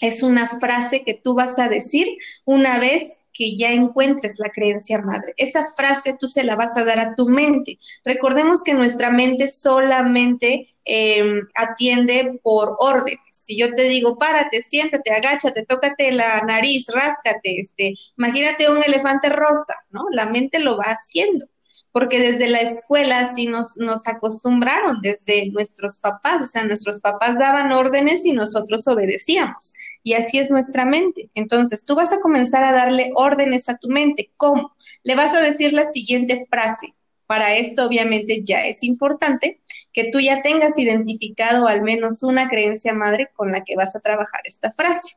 es 0.00 0.22
una 0.22 0.48
frase 0.48 1.04
que 1.04 1.14
tú 1.14 1.34
vas 1.34 1.58
a 1.58 1.68
decir 1.68 2.08
una 2.44 2.78
vez 2.78 3.24
que 3.32 3.56
ya 3.56 3.72
encuentres 3.72 4.38
la 4.38 4.50
creencia 4.50 5.00
madre. 5.00 5.32
Esa 5.36 5.64
frase 5.74 6.16
tú 6.18 6.26
se 6.26 6.44
la 6.44 6.56
vas 6.56 6.76
a 6.76 6.84
dar 6.84 6.98
a 7.00 7.14
tu 7.14 7.28
mente. 7.28 7.78
Recordemos 8.04 8.62
que 8.62 8.74
nuestra 8.74 9.10
mente 9.10 9.48
solamente 9.48 10.68
em, 10.84 11.48
atiende 11.54 12.38
por 12.42 12.76
órdenes. 12.78 13.20
Si 13.30 13.56
yo 13.58 13.72
te 13.74 13.84
digo, 13.84 14.18
párate, 14.18 14.62
siéntate, 14.62 15.12
agáchate, 15.12 15.64
tócate 15.64 16.12
la 16.12 16.42
nariz, 16.42 16.88
ráscate, 16.92 17.58
este, 17.58 17.94
imagínate 18.18 18.70
un 18.70 18.82
elefante 18.82 19.28
rosa, 19.28 19.74
¿no? 19.90 20.04
La 20.10 20.26
mente 20.26 20.58
lo 20.58 20.76
va 20.76 20.84
haciendo 20.84 21.46
porque 21.92 22.20
desde 22.20 22.48
la 22.48 22.60
escuela 22.60 23.26
sí 23.26 23.46
nos, 23.46 23.76
acostumbraron, 24.06 25.00
desde 25.02 25.50
nuestros 25.50 25.98
papás, 25.98 26.42
o 26.42 26.46
sea, 26.46 26.64
nuestros 26.64 27.00
papás 27.00 27.38
daban 27.38 27.72
órdenes 27.72 28.24
y 28.24 28.32
nosotros 28.32 28.86
obedecíamos. 28.86 29.74
Y 30.02 30.14
así 30.14 30.38
es 30.38 30.50
nuestra 30.50 30.84
mente. 30.84 31.30
Entonces, 31.34 31.84
tú 31.84 31.96
vas 31.96 32.12
a 32.12 32.20
comenzar 32.20 32.64
a 32.64 32.72
darle 32.72 33.10
órdenes 33.14 33.68
a 33.68 33.76
tu 33.76 33.88
mente. 33.88 34.30
¿Cómo? 34.36 34.74
Le 35.02 35.16
vas 35.16 35.34
a 35.34 35.40
decir 35.40 35.72
la 35.72 35.84
siguiente 35.84 36.46
frase. 36.48 36.94
Para 37.26 37.56
esto, 37.56 37.86
obviamente, 37.86 38.42
ya 38.44 38.66
es 38.66 38.82
importante 38.82 39.60
que 39.92 40.10
tú 40.10 40.18
ya 40.20 40.42
tengas 40.42 40.78
identificado 40.78 41.68
al 41.68 41.82
menos 41.82 42.22
una 42.22 42.48
creencia 42.48 42.92
madre 42.92 43.30
con 43.34 43.52
la 43.52 43.62
que 43.62 43.76
vas 43.76 43.94
a 43.94 44.00
trabajar 44.00 44.40
esta 44.44 44.72
frase. 44.72 45.16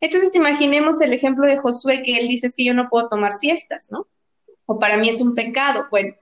Entonces, 0.00 0.34
imaginemos 0.34 1.00
el 1.02 1.12
ejemplo 1.12 1.46
de 1.46 1.58
Josué, 1.58 2.02
que 2.02 2.18
él 2.18 2.28
dice 2.28 2.46
es 2.46 2.56
que 2.56 2.64
yo 2.64 2.72
no 2.72 2.88
puedo 2.88 3.08
tomar 3.08 3.34
siestas, 3.34 3.88
¿no? 3.90 4.06
O 4.70 4.78
para 4.78 4.96
mí 4.98 5.08
es 5.08 5.20
un 5.20 5.34
pecado. 5.34 5.88
Bueno, 5.90 6.14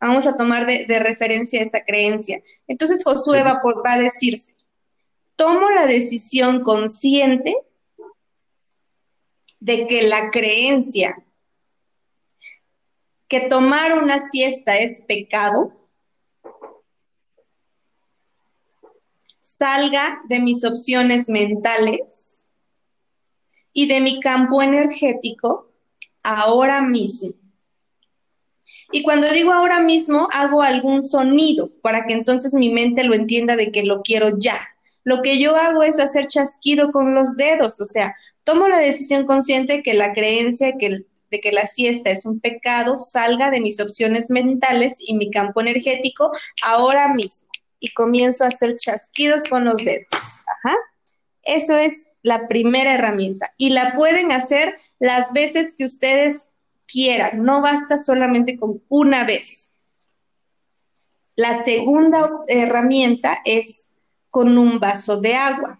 vamos 0.00 0.26
a 0.26 0.34
tomar 0.34 0.64
de, 0.64 0.98
referencia 1.00 1.60
esa 1.60 1.84
creencia. 1.84 2.42
Entonces 2.66 3.04
Josué 3.04 3.42
va, 3.42 3.60
va 3.62 3.92
a 3.92 3.98
decirse, 3.98 4.56
tomo 5.36 5.68
la 5.68 5.86
decisión 5.86 6.62
consciente 6.62 7.54
de 9.58 9.86
que 9.86 10.08
la 10.08 10.30
creencia 10.30 11.22
que 13.28 13.40
tomar 13.40 14.02
una 14.02 14.18
siesta 14.18 14.78
es 14.78 15.02
pecado, 15.02 15.70
salga 19.40 20.22
de 20.26 20.40
mis 20.40 20.64
opciones 20.64 21.28
mentales 21.28 22.48
y 23.74 23.86
de 23.88 24.00
mi 24.00 24.20
campo 24.20 24.62
energético 24.62 25.70
ahora 26.22 26.80
mismo. 26.80 27.39
Y 28.92 29.02
cuando 29.02 29.28
digo 29.30 29.52
ahora 29.52 29.80
mismo, 29.80 30.28
hago 30.32 30.62
algún 30.62 31.02
sonido 31.02 31.70
para 31.82 32.06
que 32.06 32.14
entonces 32.14 32.54
mi 32.54 32.70
mente 32.70 33.04
lo 33.04 33.14
entienda 33.14 33.56
de 33.56 33.70
que 33.70 33.84
lo 33.84 34.00
quiero 34.00 34.38
ya. 34.38 34.58
Lo 35.04 35.22
que 35.22 35.38
yo 35.38 35.56
hago 35.56 35.82
es 35.82 35.98
hacer 35.98 36.26
chasquido 36.26 36.92
con 36.92 37.14
los 37.14 37.36
dedos, 37.36 37.80
o 37.80 37.84
sea, 37.84 38.14
tomo 38.44 38.68
la 38.68 38.78
decisión 38.78 39.26
consciente 39.26 39.82
que 39.82 39.94
la 39.94 40.12
creencia 40.12 40.74
de 40.76 41.40
que 41.40 41.52
la 41.52 41.66
siesta 41.66 42.10
es 42.10 42.26
un 42.26 42.40
pecado 42.40 42.98
salga 42.98 43.50
de 43.50 43.60
mis 43.60 43.80
opciones 43.80 44.30
mentales 44.30 44.98
y 45.00 45.14
mi 45.14 45.30
campo 45.30 45.60
energético 45.60 46.32
ahora 46.62 47.14
mismo. 47.14 47.48
Y 47.78 47.92
comienzo 47.94 48.44
a 48.44 48.48
hacer 48.48 48.76
chasquidos 48.76 49.44
con 49.48 49.64
los 49.64 49.82
dedos. 49.82 50.40
Ajá. 50.46 50.76
Eso 51.44 51.76
es 51.76 52.08
la 52.22 52.48
primera 52.48 52.94
herramienta. 52.94 53.54
Y 53.56 53.70
la 53.70 53.94
pueden 53.94 54.32
hacer 54.32 54.76
las 54.98 55.32
veces 55.32 55.76
que 55.76 55.84
ustedes 55.84 56.52
no 57.34 57.62
basta 57.62 57.98
solamente 57.98 58.56
con 58.56 58.82
una 58.88 59.24
vez. 59.24 59.80
La 61.36 61.54
segunda 61.54 62.30
herramienta 62.48 63.38
es 63.44 63.98
con 64.30 64.58
un 64.58 64.78
vaso 64.78 65.20
de 65.20 65.34
agua. 65.34 65.78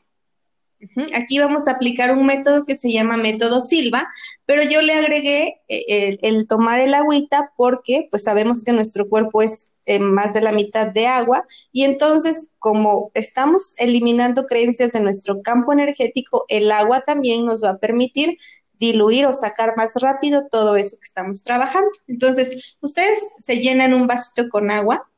Aquí 1.15 1.39
vamos 1.39 1.69
a 1.69 1.73
aplicar 1.73 2.17
un 2.17 2.25
método 2.25 2.65
que 2.65 2.75
se 2.75 2.91
llama 2.91 3.19
método 3.19 3.61
Silva, 3.61 4.09
pero 4.47 4.63
yo 4.63 4.81
le 4.81 4.95
agregué 4.95 5.61
eh, 5.69 6.17
el, 6.23 6.47
tomar 6.47 6.81
el 6.81 6.95
agüita 6.95 7.53
porque 7.55 8.09
pues 8.11 8.25
sabemos 8.25 8.65
que 8.65 8.73
nuestro 8.73 9.07
cuerpo 9.07 9.43
es 9.43 9.75
eh, 9.85 9.99
más 9.99 10.33
de 10.33 10.41
la 10.41 10.53
mitad 10.53 10.87
de 10.89 11.07
agua 11.07 11.45
y 11.71 11.85
entonces 11.85 12.49
como 12.59 13.11
estamos 13.13 13.75
eliminando 13.79 14.47
creencias 14.47 14.93
de 14.93 15.01
nuestro 15.01 15.43
campo 15.43 15.75
energético, 15.75 16.47
el 16.49 16.73
agua 16.73 17.03
también 17.03 17.45
nos 17.45 17.63
va 17.63 17.71
a 17.71 17.79
permitir 17.79 18.39
diluir 18.81 19.27
o 19.27 19.33
sacar 19.33 19.77
más 19.77 19.95
rápido 20.01 20.49
todo 20.51 20.75
eso 20.75 20.97
que 20.97 21.05
estamos 21.05 21.45
trabajando. 21.45 21.91
Entonces, 22.09 22.77
ustedes 22.81 23.35
se 23.39 23.59
llenan 23.59 23.95
un 23.95 24.07
vasito 24.07 24.49
con 24.49 24.71
agua 24.71 25.09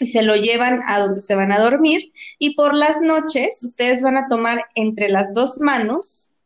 y 0.00 0.06
se 0.06 0.22
lo 0.22 0.36
llevan 0.36 0.80
a 0.86 1.00
donde 1.00 1.20
se 1.20 1.34
van 1.34 1.52
a 1.52 1.60
dormir 1.60 2.12
y 2.38 2.54
por 2.54 2.74
las 2.74 3.00
noches 3.00 3.62
ustedes 3.62 4.02
van 4.02 4.16
a 4.16 4.28
tomar 4.28 4.64
entre 4.74 5.08
las 5.08 5.34
dos 5.34 5.58
manos 5.60 6.36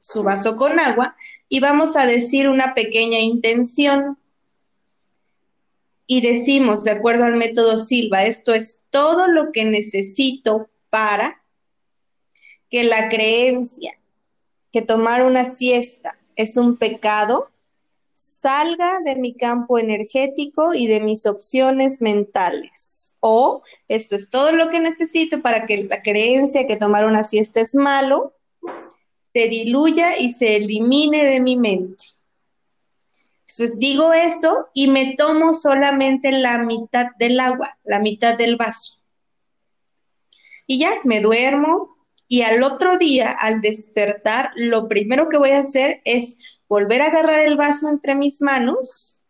su 0.00 0.22
vaso 0.22 0.56
con 0.56 0.80
agua 0.80 1.16
y 1.48 1.60
vamos 1.60 1.96
a 1.96 2.06
decir 2.06 2.48
una 2.48 2.74
pequeña 2.74 3.18
intención 3.18 4.16
y 6.06 6.20
decimos, 6.20 6.82
de 6.82 6.90
acuerdo 6.90 7.24
al 7.24 7.36
método 7.36 7.76
Silva, 7.76 8.24
esto 8.24 8.52
es 8.52 8.84
todo 8.90 9.28
lo 9.28 9.52
que 9.52 9.64
necesito 9.64 10.68
para 10.88 11.44
que 12.68 12.82
la 12.82 13.08
creencia 13.08 13.99
que 14.72 14.82
tomar 14.82 15.24
una 15.24 15.44
siesta 15.44 16.18
es 16.36 16.56
un 16.56 16.76
pecado, 16.76 17.50
salga 18.12 19.00
de 19.04 19.16
mi 19.16 19.34
campo 19.34 19.78
energético 19.78 20.74
y 20.74 20.86
de 20.86 21.00
mis 21.00 21.26
opciones 21.26 22.00
mentales. 22.00 23.16
O 23.20 23.62
esto 23.88 24.16
es 24.16 24.30
todo 24.30 24.52
lo 24.52 24.70
que 24.70 24.80
necesito 24.80 25.42
para 25.42 25.66
que 25.66 25.84
la 25.84 26.02
creencia 26.02 26.66
que 26.66 26.76
tomar 26.76 27.06
una 27.06 27.24
siesta 27.24 27.60
es 27.60 27.74
malo, 27.74 28.34
se 29.32 29.48
diluya 29.48 30.18
y 30.18 30.32
se 30.32 30.56
elimine 30.56 31.24
de 31.24 31.40
mi 31.40 31.56
mente. 31.56 32.04
Entonces 33.40 33.78
digo 33.78 34.12
eso 34.12 34.68
y 34.74 34.88
me 34.88 35.16
tomo 35.16 35.54
solamente 35.54 36.30
la 36.30 36.58
mitad 36.58 37.06
del 37.18 37.40
agua, 37.40 37.78
la 37.84 37.98
mitad 37.98 38.36
del 38.36 38.56
vaso. 38.56 39.02
Y 40.66 40.78
ya, 40.78 40.92
me 41.02 41.20
duermo, 41.20 41.96
y 42.32 42.42
al 42.42 42.62
otro 42.62 42.96
día, 42.96 43.32
al 43.32 43.60
despertar, 43.60 44.52
lo 44.54 44.86
primero 44.86 45.28
que 45.28 45.36
voy 45.36 45.50
a 45.50 45.58
hacer 45.58 46.00
es 46.04 46.60
volver 46.68 47.02
a 47.02 47.06
agarrar 47.06 47.40
el 47.40 47.56
vaso 47.56 47.88
entre 47.88 48.14
mis 48.14 48.40
manos 48.40 49.26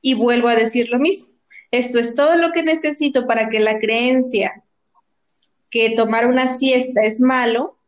y 0.00 0.14
vuelvo 0.14 0.48
a 0.48 0.56
decir 0.56 0.88
lo 0.88 0.98
mismo. 0.98 1.38
Esto 1.70 2.00
es 2.00 2.16
todo 2.16 2.36
lo 2.36 2.50
que 2.50 2.64
necesito 2.64 3.28
para 3.28 3.48
que 3.48 3.60
la 3.60 3.78
creencia 3.78 4.64
que 5.70 5.90
tomar 5.90 6.26
una 6.26 6.48
siesta 6.48 7.04
es 7.04 7.20
malo 7.20 7.78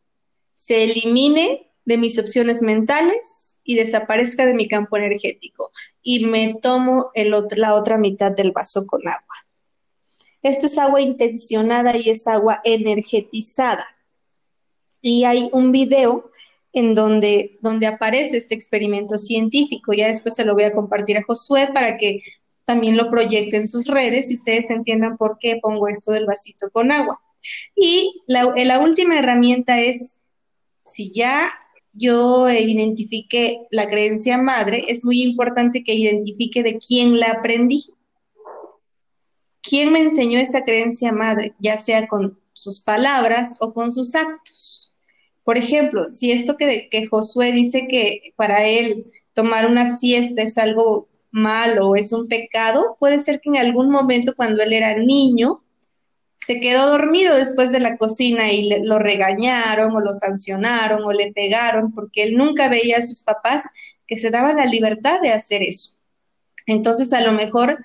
se 0.54 0.84
elimine 0.84 1.68
de 1.84 1.98
mis 1.98 2.16
opciones 2.20 2.62
mentales 2.62 3.60
y 3.64 3.74
desaparezca 3.74 4.46
de 4.46 4.54
mi 4.54 4.68
campo 4.68 4.96
energético. 4.98 5.72
Y 6.00 6.26
me 6.26 6.54
tomo 6.62 7.10
la 7.56 7.74
otra 7.74 7.98
mitad 7.98 8.30
del 8.30 8.52
vaso 8.52 8.86
con 8.86 9.00
agua. 9.08 9.43
Esto 10.44 10.66
es 10.66 10.78
agua 10.78 11.00
intencionada 11.00 11.96
y 11.96 12.10
es 12.10 12.28
agua 12.28 12.60
energetizada. 12.64 13.84
Y 15.00 15.24
hay 15.24 15.48
un 15.52 15.72
video 15.72 16.30
en 16.74 16.94
donde, 16.94 17.58
donde 17.62 17.86
aparece 17.86 18.36
este 18.36 18.54
experimento 18.54 19.16
científico. 19.16 19.94
Ya 19.94 20.08
después 20.08 20.34
se 20.34 20.44
lo 20.44 20.52
voy 20.52 20.64
a 20.64 20.74
compartir 20.74 21.16
a 21.16 21.22
Josué 21.22 21.70
para 21.72 21.96
que 21.96 22.20
también 22.64 22.96
lo 22.96 23.10
proyecte 23.10 23.56
en 23.56 23.66
sus 23.66 23.86
redes 23.86 24.30
y 24.30 24.34
ustedes 24.34 24.70
entiendan 24.70 25.16
por 25.16 25.38
qué 25.38 25.58
pongo 25.62 25.88
esto 25.88 26.12
del 26.12 26.26
vasito 26.26 26.68
con 26.70 26.92
agua. 26.92 27.20
Y 27.74 28.22
la, 28.26 28.52
la 28.54 28.80
última 28.80 29.18
herramienta 29.18 29.80
es, 29.80 30.20
si 30.82 31.10
ya 31.10 31.48
yo 31.94 32.50
identifique 32.50 33.66
la 33.70 33.88
creencia 33.88 34.36
madre, 34.36 34.84
es 34.88 35.06
muy 35.06 35.22
importante 35.22 35.84
que 35.84 35.94
identifique 35.94 36.62
de 36.62 36.78
quién 36.78 37.18
la 37.18 37.28
aprendí. 37.28 37.82
¿Quién 39.66 39.92
me 39.92 40.00
enseñó 40.00 40.38
esa 40.38 40.62
creencia 40.62 41.10
madre, 41.10 41.54
ya 41.58 41.78
sea 41.78 42.06
con 42.06 42.38
sus 42.52 42.84
palabras 42.84 43.56
o 43.60 43.72
con 43.72 43.92
sus 43.92 44.14
actos? 44.14 44.94
Por 45.42 45.56
ejemplo, 45.56 46.10
si 46.10 46.32
esto 46.32 46.56
que, 46.58 46.88
Josué 47.10 47.50
dice 47.50 47.88
que 47.88 48.34
para 48.36 48.66
él 48.66 49.10
tomar 49.32 49.66
una 49.66 49.86
siesta 49.86 50.42
es 50.42 50.58
algo 50.58 51.08
malo 51.30 51.88
o 51.88 51.96
es 51.96 52.12
un 52.12 52.28
pecado, 52.28 52.96
puede 53.00 53.20
ser 53.20 53.40
que 53.40 53.48
en 53.48 53.56
algún 53.56 53.90
momento 53.90 54.34
cuando 54.36 54.62
él 54.62 54.74
era 54.74 54.96
niño 54.98 55.64
se 56.36 56.60
quedó 56.60 56.90
dormido 56.90 57.34
después 57.34 57.72
de 57.72 57.80
la 57.80 57.96
cocina 57.96 58.52
y 58.52 58.84
lo 58.84 58.98
regañaron 58.98 59.96
o 59.96 60.00
lo 60.00 60.12
sancionaron 60.12 61.02
o 61.04 61.12
le 61.12 61.32
pegaron 61.32 61.90
porque 61.92 62.22
él 62.22 62.36
nunca 62.36 62.68
veía 62.68 62.98
a 62.98 63.02
sus 63.02 63.22
papás 63.22 63.70
que 64.06 64.18
se 64.18 64.30
daban 64.30 64.58
la 64.58 64.66
libertad 64.66 65.22
de 65.22 65.30
hacer 65.30 65.62
eso. 65.62 66.00
Entonces 66.66 67.14
a 67.14 67.22
lo 67.22 67.32
mejor 67.32 67.78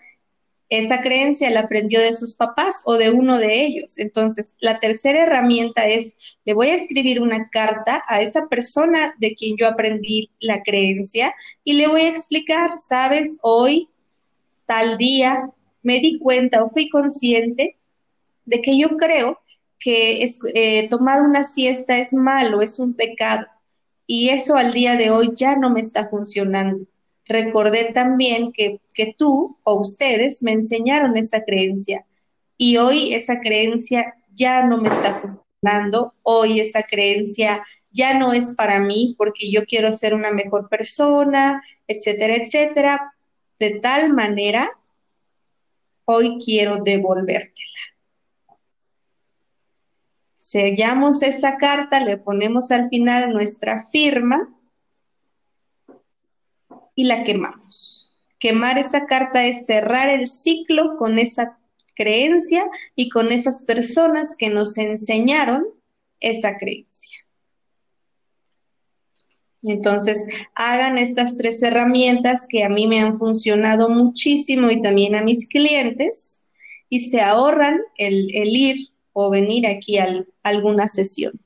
esa 0.70 1.02
creencia 1.02 1.50
la 1.50 1.62
aprendió 1.62 2.00
de 2.00 2.14
sus 2.14 2.36
papás 2.36 2.84
o 2.86 2.94
de 2.94 3.10
uno 3.10 3.40
de 3.40 3.66
ellos. 3.66 3.98
Entonces, 3.98 4.56
la 4.60 4.80
tercera 4.80 5.24
herramienta 5.24 5.88
es, 5.88 6.20
le 6.46 6.54
voy 6.54 6.70
a 6.70 6.76
escribir 6.76 7.22
una 7.22 7.50
carta 7.50 8.04
a 8.08 8.22
esa 8.22 8.48
persona 8.48 9.16
de 9.18 9.36
quien 9.36 9.58
yo 9.58 9.68
aprendí 9.68 10.30
la 10.40 10.62
creencia 10.62 11.34
y 11.64 11.74
le 11.74 11.88
voy 11.88 12.04
a 12.04 12.10
explicar, 12.10 12.78
sabes, 12.78 13.40
hoy, 13.42 13.90
tal 14.68 14.98
día, 14.98 15.50
me 15.82 16.00
di 16.00 16.20
cuenta 16.20 16.64
o 16.64 16.70
fui 16.70 16.88
consciente 16.88 17.78
de 18.46 18.62
que 18.62 18.78
yo 18.78 18.90
creo 18.90 19.40
que 19.80 20.28
eh, 20.54 20.88
tomar 20.90 21.22
una 21.22 21.44
siesta 21.44 21.98
es 21.98 22.14
malo, 22.14 22.62
es 22.62 22.80
un 22.80 22.94
pecado. 22.94 23.48
Y 24.06 24.30
eso 24.30 24.56
al 24.56 24.74
día 24.74 24.96
de 24.98 25.10
hoy 25.10 25.32
ya 25.36 25.56
no 25.56 25.72
me 25.72 25.82
está 25.82 26.08
funcionando 26.08 26.86
recordé 27.30 27.94
también 27.94 28.52
que, 28.52 28.82
tú 29.18 29.58
o 29.64 29.80
ustedes 29.80 30.44
me 30.44 30.52
enseñaron 30.52 31.16
esa 31.16 31.46
creencia 31.46 32.06
y 32.58 32.76
hoy 32.76 33.14
esa 33.14 33.40
creencia 33.40 34.16
ya 34.34 34.66
no 34.66 34.78
me 34.78 34.90
está 34.90 35.22
funcionando, 35.22 36.14
hoy 36.24 36.60
esa 36.60 36.84
creencia 36.84 37.66
ya 37.92 38.20
no 38.20 38.34
es 38.34 38.56
para 38.56 38.82
mí 38.82 39.16
porque 39.18 39.50
yo 39.50 39.64
quiero 39.64 39.94
ser 39.94 40.14
una 40.14 40.32
mejor 40.32 40.68
persona, 40.68 41.64
etcétera, 41.88 42.36
etcétera. 42.36 43.14
De 43.58 43.80
tal 43.80 44.14
manera, 44.14 44.70
hoy 46.06 46.40
quiero 46.44 46.84
devolvértela. 46.84 47.80
Sellamos 50.36 51.24
esa 51.24 51.58
carta, 51.58 52.00
le 52.00 52.18
ponemos 52.18 52.72
al 52.72 52.90
final 52.90 53.32
nuestra 53.32 53.86
firma 53.92 54.59
y 57.00 57.06
la 57.06 57.24
quemamos. 57.24 58.14
Quemar 58.40 58.78
esa 58.78 59.06
carta 59.06 59.46
es 59.46 59.66
cerrar 59.66 60.10
el 60.10 60.28
ciclo 60.28 60.98
con 60.98 61.18
esa 61.18 61.58
creencia 61.96 62.66
y 62.94 63.08
con 63.08 63.32
esas 63.32 63.62
personas 63.62 64.36
que 64.38 64.50
nos 64.50 64.78
enseñaron 64.78 65.66
esa 66.20 66.58
creencia. 66.58 67.20
Entonces, 69.62 70.28
hagan 70.56 70.98
estas 70.98 71.38
tres 71.38 71.64
herramientas 71.64 72.46
que 72.50 72.66
a 72.66 72.70
mí 72.70 72.86
me 72.86 73.00
han 73.00 73.18
funcionado 73.18 73.88
muchísimo 73.88 74.70
y 74.70 74.82
también 74.82 75.16
a 75.16 75.24
mis 75.24 75.48
clientes 75.48 76.50
y 76.90 77.00
se 77.00 77.22
ahorran 77.22 77.80
el, 77.96 78.30
ir 78.34 78.90
o 79.14 79.30
venir 79.30 79.68
aquí 79.68 80.00
a 80.00 80.26
alguna 80.44 80.90
sesión. 80.90 81.40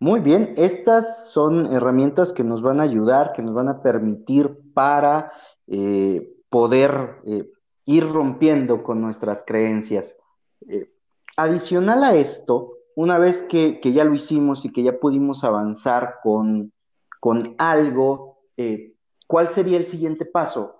Muy 0.00 0.20
bien, 0.20 0.54
estas 0.56 1.30
son 1.30 1.74
herramientas 1.74 2.32
que 2.32 2.44
nos 2.44 2.62
van 2.62 2.78
a 2.78 2.84
ayudar, 2.84 3.32
que 3.32 3.42
nos 3.42 3.52
van 3.52 3.68
a 3.68 3.82
permitir 3.82 4.56
para 4.72 5.32
eh, 5.66 6.36
poder 6.48 7.16
eh, 7.26 7.50
ir 7.84 8.08
rompiendo 8.08 8.84
con 8.84 9.00
nuestras 9.00 9.42
creencias. 9.44 10.14
Eh, 10.68 10.88
adicional 11.36 12.04
a 12.04 12.14
esto, 12.14 12.74
una 12.94 13.18
vez 13.18 13.42
que, 13.48 13.80
ya 13.82 14.04
lo 14.04 14.14
hicimos 14.14 14.64
y 14.64 14.72
que 14.72 14.84
ya 14.84 15.00
pudimos 15.00 15.42
avanzar 15.42 16.16
con, 16.22 16.72
con 17.18 17.56
algo, 17.58 18.38
¿cuál 19.26 19.52
sería 19.52 19.78
el 19.78 19.86
siguiente 19.86 20.24
paso, 20.24 20.74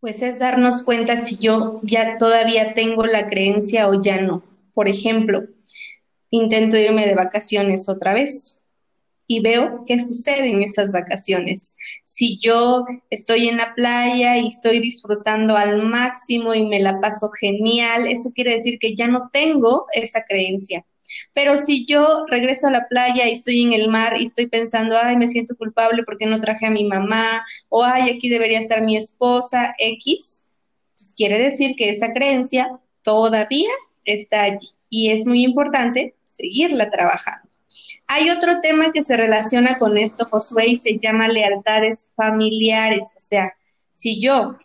Pues 0.00 0.22
es 0.22 0.38
darnos 0.38 0.84
cuenta 0.84 1.16
si 1.16 1.38
yo 1.38 1.80
ya 1.82 2.18
todavía 2.18 2.74
tengo 2.74 3.04
la 3.04 3.26
creencia 3.26 3.88
o 3.88 4.00
ya 4.00 4.20
no. 4.20 4.42
Por 4.72 4.88
ejemplo, 4.88 5.42
intento 6.30 6.76
irme 6.76 7.06
de 7.06 7.14
vacaciones 7.14 7.88
otra 7.88 8.14
vez 8.14 8.64
y 9.26 9.40
veo 9.40 9.84
qué 9.86 9.98
sucede 9.98 10.48
en 10.48 10.62
esas 10.62 10.92
vacaciones. 10.92 11.76
Si 12.04 12.38
yo 12.38 12.84
estoy 13.10 13.48
en 13.48 13.56
la 13.56 13.74
playa 13.74 14.38
y 14.38 14.48
estoy 14.48 14.78
disfrutando 14.78 15.56
al 15.56 15.82
máximo 15.82 16.54
y 16.54 16.64
me 16.64 16.80
la 16.80 17.00
paso 17.00 17.28
genial, 17.40 18.06
eso 18.06 18.30
quiere 18.34 18.54
decir 18.54 18.78
que 18.78 18.94
ya 18.94 19.08
no 19.08 19.30
tengo 19.32 19.86
esa 19.92 20.24
creencia. 20.24 20.86
Pero 21.32 21.56
si 21.56 21.86
yo 21.86 22.24
regreso 22.28 22.66
a 22.66 22.72
la 22.72 22.88
playa 22.88 23.28
y 23.28 23.32
estoy 23.32 23.62
en 23.62 23.72
el 23.72 23.88
mar 23.88 24.20
y 24.20 24.24
estoy 24.24 24.48
pensando, 24.48 24.96
ay, 25.00 25.16
me 25.16 25.28
siento 25.28 25.56
culpable 25.56 26.02
porque 26.04 26.26
no 26.26 26.40
traje 26.40 26.66
a 26.66 26.70
mi 26.70 26.84
mamá, 26.84 27.44
o 27.68 27.84
ay, 27.84 28.10
aquí 28.10 28.28
debería 28.28 28.58
estar 28.58 28.82
mi 28.82 28.96
esposa, 28.96 29.74
X, 29.78 30.50
pues 30.96 31.14
quiere 31.16 31.38
decir 31.38 31.76
que 31.76 31.90
esa 31.90 32.12
creencia 32.12 32.70
todavía 33.02 33.70
está 34.04 34.42
allí 34.42 34.75
y 34.88 35.10
es 35.10 35.26
muy 35.26 35.42
importante 35.42 36.16
seguirla 36.24 36.90
trabajando. 36.90 37.48
Hay 38.06 38.30
otro 38.30 38.60
tema 38.60 38.92
que 38.92 39.02
se 39.02 39.16
relaciona 39.16 39.78
con 39.78 39.98
esto, 39.98 40.24
Josué, 40.24 40.68
y 40.68 40.76
se 40.76 40.98
llama 40.98 41.28
lealtades 41.28 42.12
familiares. 42.16 43.14
O 43.16 43.20
sea, 43.20 43.54
si 43.90 44.20
yo 44.20 44.56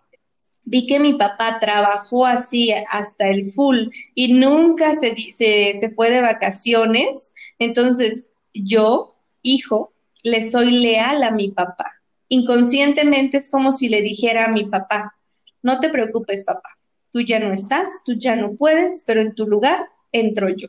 vi 0.64 0.86
que 0.86 1.00
mi 1.00 1.14
papá 1.14 1.60
trabajó 1.60 2.26
así 2.26 2.72
hasta 2.90 3.28
el 3.28 3.52
full 3.52 3.88
y 4.14 4.34
nunca 4.34 4.96
se, 4.96 5.16
se, 5.32 5.74
se 5.74 5.90
fue 5.92 6.12
de 6.12 6.22
vacaciones, 6.22 7.34
entonces 7.58 8.36
yo, 8.54 9.16
hijo, 9.42 9.94
le 10.24 10.44
soy 10.44 10.72
leal 10.72 11.24
a 11.24 11.32
mi 11.32 11.50
papá. 11.50 11.92
Inconscientemente 12.28 13.38
es 13.38 13.50
como 13.50 13.72
si 13.72 13.90
le 13.90 14.02
dijera 14.02 14.46
a 14.46 14.52
mi 14.52 14.66
papá, 14.66 15.16
no 15.64 15.80
te 15.80 15.90
preocupes, 15.90 16.46
papá, 16.46 16.78
tú 17.12 17.22
ya 17.22 17.40
no 17.40 17.52
estás, 17.52 18.04
tú 18.06 18.14
ya 18.18 18.36
no 18.36 18.56
puedes, 18.56 19.04
pero 19.06 19.22
en 19.22 19.36
tu 19.36 19.48
lugar 19.48 19.90
entro 20.12 20.50
yo. 20.50 20.68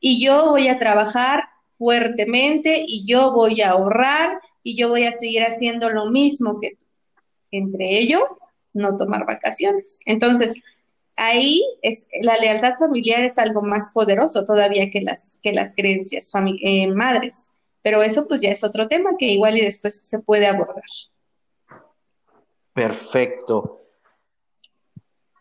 Y 0.00 0.24
yo 0.24 0.50
voy 0.50 0.68
a 0.68 0.78
trabajar 0.78 1.44
fuertemente 1.72 2.84
y 2.86 3.04
yo 3.04 3.32
voy 3.32 3.60
a 3.60 3.70
ahorrar 3.70 4.40
y 4.62 4.76
yo 4.76 4.88
voy 4.88 5.04
a 5.04 5.12
seguir 5.12 5.42
haciendo 5.42 5.90
lo 5.90 6.10
mismo 6.10 6.58
que 6.60 6.70
tú. 6.70 6.84
Entre 7.50 7.98
ello, 7.98 8.38
no 8.72 8.96
tomar 8.96 9.26
vacaciones. 9.26 10.00
Entonces, 10.06 10.62
ahí 11.16 11.64
es 11.82 12.08
la 12.22 12.36
lealtad 12.36 12.74
familiar 12.78 13.24
es 13.24 13.38
algo 13.38 13.62
más 13.62 13.92
poderoso 13.92 14.44
todavía 14.44 14.90
que 14.90 15.00
las, 15.00 15.40
que 15.42 15.52
las 15.52 15.74
creencias 15.76 16.32
eh, 16.62 16.88
madres. 16.88 17.58
Pero 17.82 18.02
eso 18.02 18.26
pues 18.26 18.40
ya 18.40 18.50
es 18.50 18.64
otro 18.64 18.88
tema 18.88 19.10
que 19.18 19.26
igual 19.26 19.58
y 19.58 19.64
después 19.64 20.08
se 20.08 20.20
puede 20.20 20.46
abordar. 20.46 20.82
Perfecto. 22.72 23.82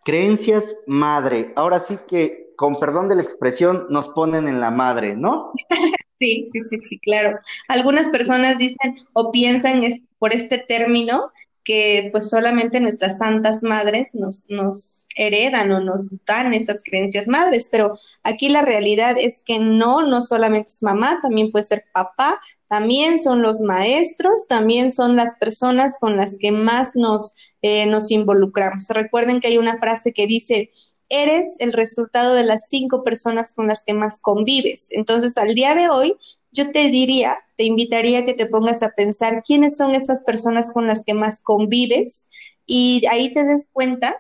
Creencias 0.04 0.76
madre. 0.86 1.54
Ahora 1.56 1.80
sí 1.80 1.98
que 2.08 2.43
con 2.64 2.80
perdón 2.80 3.10
de 3.10 3.16
la 3.16 3.24
expresión, 3.24 3.88
nos 3.90 4.08
ponen 4.08 4.48
en 4.48 4.62
la 4.62 4.72
madre, 4.72 5.18
¿no? 5.18 5.52
Sí, 6.20 6.48
sí, 6.54 6.62
sí, 6.62 6.78
sí, 6.78 7.00
claro. 7.00 7.38
Algunas 7.68 8.08
personas 8.08 8.58
dicen 8.58 8.96
o 9.12 9.30
piensan 9.30 9.82
por 10.20 10.32
este 10.32 10.58
término 10.58 11.34
que 11.66 12.08
pues 12.14 12.30
solamente 12.30 12.80
nuestras 12.80 13.18
santas 13.18 13.62
madres 13.64 14.16
nos, 14.16 15.08
heredan 15.18 15.74
o 15.74 15.82
nos 15.82 16.16
dan 16.26 16.54
esas 16.54 16.82
creencias 16.82 17.28
madres, 17.28 17.68
pero 17.70 17.98
aquí 18.24 18.48
la 18.48 18.62
realidad 18.62 19.16
es 19.20 19.44
que 19.44 19.60
no, 19.60 20.04
no 20.04 20.22
solamente 20.22 20.72
es 20.72 20.82
mamá, 20.82 21.20
también 21.22 21.52
puede 21.52 21.64
ser 21.64 21.84
papá, 21.94 22.40
también 22.70 23.20
son 23.20 23.42
los 23.42 23.60
maestros, 23.60 24.48
también 24.48 24.92
son 24.92 25.18
las 25.18 25.36
personas 25.36 25.98
con 26.00 26.16
las 26.16 26.38
que 26.38 26.54
más 26.54 26.96
nos, 26.96 27.36
eh, 27.62 27.86
nos 27.86 28.12
involucramos. 28.12 28.88
Recuerden 28.88 29.42
que 29.42 29.48
hay 29.48 29.58
una 29.58 29.78
frase 29.78 30.14
que 30.14 30.26
dice, 30.28 30.72
eres 31.22 31.58
el 31.60 31.74
resultado 31.74 32.34
de 32.34 32.44
las 32.44 32.68
cinco 32.70 33.04
personas 33.04 33.54
con 33.54 33.68
las 33.68 33.86
que 33.86 33.94
más 33.94 34.22
convives. 34.22 34.90
Entonces, 34.92 35.38
al 35.38 35.54
día 35.54 35.76
de 35.76 35.90
hoy, 35.90 36.16
yo 36.52 36.72
te 36.72 36.90
diría, 36.90 37.38
te 37.56 37.64
invitaría 37.64 38.20
a 38.20 38.24
que 38.24 38.34
te 38.34 38.46
pongas 38.46 38.84
a 38.84 38.92
pensar 38.92 39.42
quiénes 39.46 39.78
son 39.78 39.96
esas 39.96 40.24
personas 40.24 40.72
con 40.72 40.88
las 40.88 41.06
que 41.06 41.14
más 41.14 41.42
convives 41.42 42.30
y 42.66 43.06
ahí 43.10 43.32
te 43.32 43.44
des 43.44 43.70
cuenta 43.72 44.16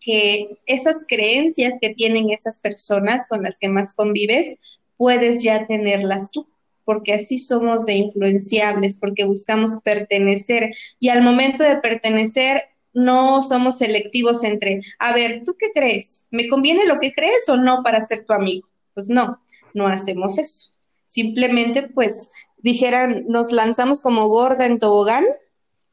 que 0.00 0.58
esas 0.66 1.04
creencias 1.08 1.74
que 1.80 1.90
tienen 1.90 2.30
esas 2.30 2.60
personas 2.60 3.28
con 3.28 3.42
las 3.42 3.58
que 3.58 3.68
más 3.68 3.94
convives, 3.94 4.60
puedes 4.96 5.42
ya 5.42 5.66
tenerlas 5.66 6.30
tú 6.32 6.48
porque 6.88 7.12
así 7.12 7.38
somos 7.38 7.84
de 7.84 7.96
influenciables, 7.96 8.96
porque 8.98 9.26
buscamos 9.26 9.82
pertenecer 9.84 10.74
y 10.98 11.10
al 11.10 11.20
momento 11.20 11.62
de 11.62 11.76
pertenecer 11.76 12.62
no 12.92 13.42
somos 13.42 13.78
selectivos 13.78 14.44
entre, 14.44 14.80
a 14.98 15.12
ver, 15.12 15.42
¿tú 15.44 15.56
qué 15.58 15.68
crees? 15.74 16.28
¿Me 16.30 16.48
conviene 16.48 16.86
lo 16.86 16.98
que 16.98 17.12
crees 17.12 17.48
o 17.48 17.56
no 17.56 17.82
para 17.82 18.00
ser 18.00 18.24
tu 18.24 18.32
amigo? 18.32 18.68
Pues 18.94 19.08
no, 19.08 19.40
no 19.74 19.86
hacemos 19.86 20.38
eso. 20.38 20.74
Simplemente, 21.06 21.82
pues, 21.82 22.32
dijeran, 22.58 23.24
nos 23.28 23.52
lanzamos 23.52 24.02
como 24.02 24.28
gorda 24.28 24.66
en 24.66 24.78
tobogán, 24.78 25.24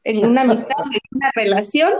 en 0.04 0.24
una 0.24 0.42
amistad, 0.42 0.76
en 0.92 1.00
una 1.12 1.30
relación, 1.34 1.92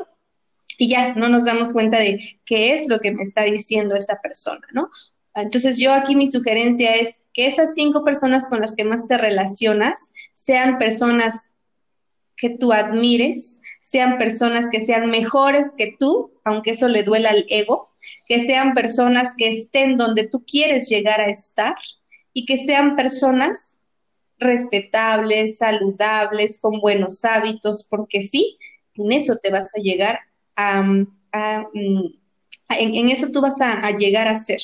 y 0.78 0.88
ya 0.88 1.14
no 1.14 1.28
nos 1.28 1.44
damos 1.44 1.72
cuenta 1.72 1.98
de 1.98 2.40
qué 2.44 2.74
es 2.74 2.88
lo 2.88 2.98
que 3.00 3.12
me 3.12 3.22
está 3.22 3.42
diciendo 3.44 3.96
esa 3.96 4.20
persona, 4.20 4.66
¿no? 4.72 4.90
Entonces 5.34 5.78
yo 5.78 5.92
aquí 5.92 6.16
mi 6.16 6.26
sugerencia 6.26 6.96
es 6.96 7.24
que 7.34 7.46
esas 7.46 7.74
cinco 7.74 8.04
personas 8.04 8.48
con 8.48 8.60
las 8.60 8.74
que 8.74 8.84
más 8.84 9.06
te 9.06 9.18
relacionas 9.18 10.14
sean 10.32 10.78
personas 10.78 11.54
que 12.36 12.50
tú 12.50 12.72
admires, 12.72 13.60
sean 13.86 14.18
personas 14.18 14.68
que 14.68 14.80
sean 14.80 15.08
mejores 15.10 15.76
que 15.78 15.94
tú, 15.96 16.32
aunque 16.42 16.72
eso 16.72 16.88
le 16.88 17.04
duela 17.04 17.30
al 17.30 17.46
ego, 17.48 17.94
que 18.26 18.40
sean 18.40 18.74
personas 18.74 19.36
que 19.36 19.46
estén 19.48 19.96
donde 19.96 20.28
tú 20.28 20.44
quieres 20.44 20.88
llegar 20.88 21.20
a 21.20 21.30
estar 21.30 21.76
y 22.32 22.46
que 22.46 22.56
sean 22.56 22.96
personas 22.96 23.78
respetables, 24.40 25.58
saludables, 25.58 26.60
con 26.60 26.80
buenos 26.80 27.24
hábitos, 27.24 27.86
porque 27.88 28.22
sí, 28.22 28.58
en 28.94 29.12
eso 29.12 29.36
te 29.40 29.50
vas 29.50 29.70
a 29.76 29.80
llegar 29.80 30.18
a, 30.56 30.82
mm, 30.82 31.06
en, 32.70 33.08
eso 33.08 33.30
tú 33.30 33.40
vas 33.40 33.60
a, 33.60 33.88
llegar 33.92 34.26
a 34.26 34.34
ser. 34.34 34.60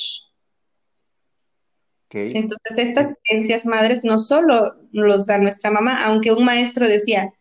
Entonces, 2.11 2.77
estas 2.77 3.15
creencias 3.23 3.67
madres 3.67 4.03
no 4.03 4.19
solo 4.19 4.75
los 4.91 5.27
da 5.27 5.39
nuestra 5.39 5.71
mamá, 5.71 6.05
aunque 6.07 6.33
un 6.33 6.45
maestro 6.45 6.89
decía, 6.89 7.33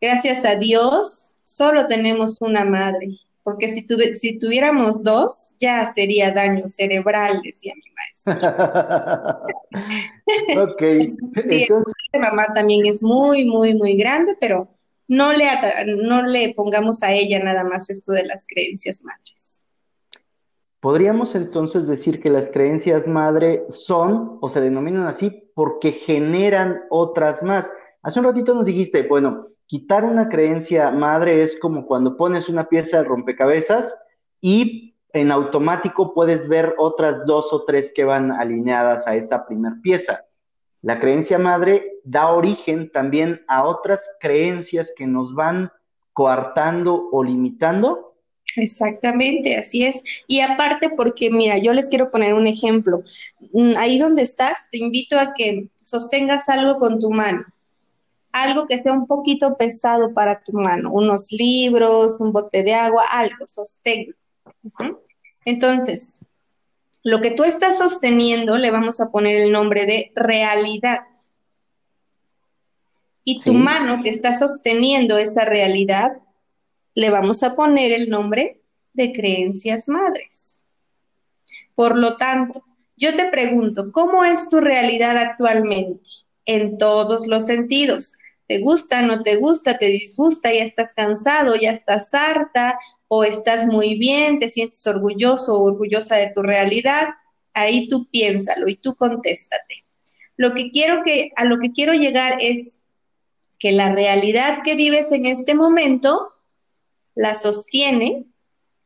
gracias 0.00 0.44
a 0.44 0.56
Dios, 0.56 1.32
solo 1.42 1.86
tenemos 1.86 2.38
una 2.40 2.64
madre, 2.64 3.18
porque 3.42 3.68
si, 3.68 3.82
si 4.14 4.38
tuviéramos 4.38 5.04
dos, 5.04 5.56
ya 5.60 5.86
sería 5.86 6.30
daño 6.30 6.66
cerebral, 6.66 7.40
decía 7.42 7.74
mi 7.74 7.90
maestro. 7.94 8.50
ok. 10.62 10.80
sí, 11.48 11.62
Entonces... 11.62 11.94
mamá 12.20 12.46
también 12.54 12.86
es 12.86 13.02
muy, 13.02 13.44
muy, 13.44 13.74
muy 13.74 13.96
grande, 13.96 14.36
pero 14.40 14.68
no 15.08 15.32
le, 15.32 15.46
no 16.06 16.22
le 16.22 16.54
pongamos 16.54 17.02
a 17.02 17.12
ella 17.12 17.42
nada 17.42 17.64
más 17.64 17.90
esto 17.90 18.12
de 18.12 18.24
las 18.24 18.46
creencias 18.46 19.02
madres. 19.04 19.66
Podríamos 20.78 21.34
entonces 21.34 21.86
decir 21.86 22.22
que 22.22 22.30
las 22.30 22.48
creencias 22.48 23.06
madre 23.06 23.64
son 23.68 24.38
o 24.40 24.48
se 24.48 24.62
denominan 24.62 25.06
así 25.06 25.50
porque 25.54 25.92
generan 25.92 26.84
otras 26.88 27.42
más. 27.42 27.66
Hace 28.02 28.20
un 28.20 28.24
ratito 28.24 28.54
nos 28.54 28.64
dijiste, 28.64 29.02
bueno, 29.02 29.49
quitar 29.70 30.04
una 30.04 30.28
creencia 30.28 30.90
madre 30.90 31.44
es 31.44 31.56
como 31.60 31.86
cuando 31.86 32.16
pones 32.16 32.48
una 32.48 32.68
pieza 32.68 32.98
de 32.98 33.04
rompecabezas 33.04 33.94
y 34.40 34.96
en 35.12 35.30
automático 35.30 36.12
puedes 36.12 36.48
ver 36.48 36.74
otras 36.76 37.24
dos 37.24 37.52
o 37.52 37.64
tres 37.64 37.92
que 37.94 38.02
van 38.02 38.32
alineadas 38.32 39.06
a 39.06 39.14
esa 39.14 39.46
primera 39.46 39.76
pieza. 39.80 40.24
La 40.82 40.98
creencia 40.98 41.38
madre 41.38 42.00
da 42.02 42.32
origen 42.32 42.90
también 42.90 43.42
a 43.46 43.64
otras 43.64 44.00
creencias 44.18 44.92
que 44.96 45.06
nos 45.06 45.36
van 45.36 45.70
coartando 46.12 47.08
o 47.12 47.22
limitando. 47.22 48.16
Exactamente, 48.56 49.56
así 49.56 49.84
es. 49.84 50.02
Y 50.26 50.40
aparte 50.40 50.90
porque, 50.96 51.30
mira, 51.30 51.58
yo 51.58 51.72
les 51.72 51.88
quiero 51.88 52.10
poner 52.10 52.34
un 52.34 52.48
ejemplo. 52.48 53.04
Mm, 53.52 53.74
ahí 53.76 54.00
donde 54.00 54.22
estás, 54.22 54.68
te 54.72 54.78
invito 54.78 55.16
a 55.16 55.32
que 55.32 55.68
sostengas 55.80 56.48
algo 56.48 56.80
con 56.80 56.98
tu 56.98 57.10
mano. 57.10 57.44
Algo 58.32 58.66
que 58.68 58.78
sea 58.78 58.92
un 58.92 59.06
poquito 59.06 59.56
pesado 59.56 60.14
para 60.14 60.42
tu 60.42 60.52
mano, 60.52 60.92
unos 60.92 61.32
libros, 61.32 62.20
un 62.20 62.32
bote 62.32 62.62
de 62.62 62.74
agua, 62.74 63.04
algo, 63.10 63.46
sosténlo. 63.46 64.14
Entonces, 65.44 66.26
lo 67.02 67.20
que 67.20 67.30
tú 67.30 67.44
estás 67.44 67.78
sosteniendo 67.78 68.58
le 68.58 68.70
vamos 68.70 69.00
a 69.00 69.10
poner 69.10 69.36
el 69.36 69.52
nombre 69.52 69.86
de 69.86 70.12
realidad. 70.14 71.00
Y 73.24 73.42
tu 73.42 73.54
mano 73.54 74.02
que 74.02 74.10
está 74.10 74.32
sosteniendo 74.32 75.18
esa 75.18 75.44
realidad, 75.44 76.12
le 76.94 77.10
vamos 77.10 77.42
a 77.42 77.54
poner 77.56 77.92
el 77.92 78.10
nombre 78.10 78.60
de 78.92 79.12
creencias 79.12 79.88
madres. 79.88 80.66
Por 81.74 81.98
lo 81.98 82.16
tanto, 82.16 82.64
yo 82.96 83.16
te 83.16 83.30
pregunto, 83.30 83.90
¿cómo 83.92 84.24
es 84.24 84.50
tu 84.50 84.60
realidad 84.60 85.16
actualmente? 85.16 86.02
En 86.46 86.78
todos 86.78 87.26
los 87.26 87.46
sentidos. 87.46 88.14
¿Te 88.46 88.58
gusta, 88.58 89.02
no 89.02 89.22
te 89.22 89.36
gusta, 89.36 89.78
te 89.78 89.86
disgusta, 89.86 90.52
ya 90.52 90.64
estás 90.64 90.92
cansado, 90.92 91.54
ya 91.54 91.70
estás 91.70 92.12
harta 92.14 92.78
o 93.06 93.22
estás 93.22 93.66
muy 93.66 93.96
bien, 93.96 94.40
te 94.40 94.48
sientes 94.48 94.84
orgulloso 94.88 95.56
o 95.56 95.64
orgullosa 95.64 96.16
de 96.16 96.30
tu 96.30 96.42
realidad? 96.42 97.10
Ahí 97.54 97.88
tú 97.88 98.08
piénsalo 98.10 98.68
y 98.68 98.76
tú 98.76 98.96
contéstate. 98.96 99.84
Lo 100.36 100.54
que 100.54 100.72
quiero 100.72 101.02
que 101.04 101.30
a 101.36 101.44
lo 101.44 101.60
que 101.60 101.70
quiero 101.72 101.92
llegar 101.92 102.38
es 102.40 102.80
que 103.60 103.72
la 103.72 103.94
realidad 103.94 104.62
que 104.64 104.74
vives 104.74 105.12
en 105.12 105.26
este 105.26 105.54
momento 105.54 106.32
la 107.14 107.34
sostiene 107.34 108.24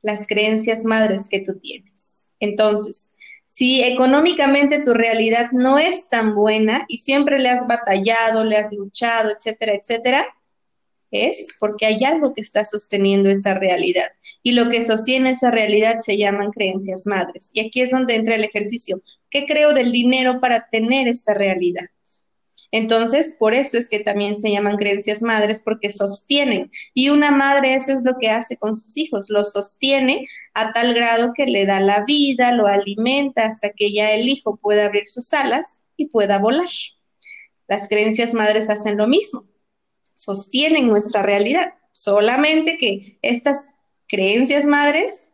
las 0.03 0.27
creencias 0.27 0.85
madres 0.85 1.29
que 1.31 1.41
tú 1.41 1.59
tienes. 1.59 2.37
Entonces, 2.39 3.14
si 3.55 3.85
económicamente 3.85 4.81
tu 4.81 4.95
realidad 4.95 5.53
no 5.53 5.79
es 5.79 6.09
tan 6.09 6.35
buena 6.35 6.87
y 6.89 6.99
siempre 6.99 7.39
le 7.39 7.51
has 7.51 7.69
batallado, 7.69 8.43
le 8.43 8.57
has 8.57 8.73
luchado, 8.73 9.31
etcétera, 9.31 9.75
etcétera, 9.75 10.27
es 11.13 11.57
porque 11.61 11.87
hay 11.87 12.03
algo 12.03 12.35
que 12.35 12.41
está 12.41 12.65
sosteniendo 12.65 13.31
esa 13.31 13.55
realidad. 13.55 14.09
Y 14.43 14.53
lo 14.55 14.71
que 14.71 14.85
sostiene 14.85 15.31
esa 15.31 15.53
realidad 15.53 15.99
se 15.99 16.17
llaman 16.17 16.51
creencias 16.51 17.07
madres. 17.07 17.53
Y 17.53 17.61
aquí 17.61 17.81
es 17.81 17.93
donde 17.93 18.17
entra 18.17 18.35
el 18.35 18.43
ejercicio. 18.43 19.01
¿Qué 19.31 19.47
creo 19.47 19.73
del 19.73 19.93
dinero 19.93 20.41
para 20.41 20.69
tener 20.69 21.07
esta 21.07 21.33
realidad? 21.33 21.87
Entonces, 22.73 23.37
por 23.39 23.55
eso 23.55 23.79
es 23.79 23.89
que 23.89 24.01
también 24.01 24.35
se 24.35 24.51
llaman 24.51 24.79
creencias 24.79 25.23
madres, 25.23 25.63
porque 25.65 25.91
sostienen. 25.91 26.73
Y 26.93 27.11
una 27.11 27.31
madre 27.31 27.77
eso 27.77 27.93
es 27.93 28.03
lo 28.03 28.19
que 28.21 28.31
hace 28.31 28.57
con 28.57 28.75
sus 28.75 28.97
hijos, 28.97 29.31
los 29.31 29.53
sostiene 29.53 30.27
a 30.55 30.73
tal 30.73 30.95
grado 30.95 31.33
que 31.35 31.47
le 31.47 31.67
da 31.67 31.81
la 31.81 32.05
vida, 32.05 32.53
lo 32.53 32.67
alimenta 32.67 33.45
hasta 33.45 33.71
que 33.71 33.93
ya 33.93 34.13
el 34.13 34.29
hijo 34.29 34.57
pueda 34.57 34.87
abrir 34.87 35.09
sus 35.09 35.33
alas 35.33 35.85
y 35.97 36.07
pueda 36.07 36.39
volar. 36.39 36.69
Las 37.67 37.89
creencias 37.89 38.35
madres 38.35 38.71
hacen 38.71 38.97
lo 38.97 39.07
mismo, 39.07 39.45
sostienen 40.15 40.87
nuestra 40.87 41.23
realidad, 41.23 41.75
solamente 41.93 42.79
que 42.79 43.19
estas 43.23 43.75
creencias 44.07 44.65
madres 44.65 45.33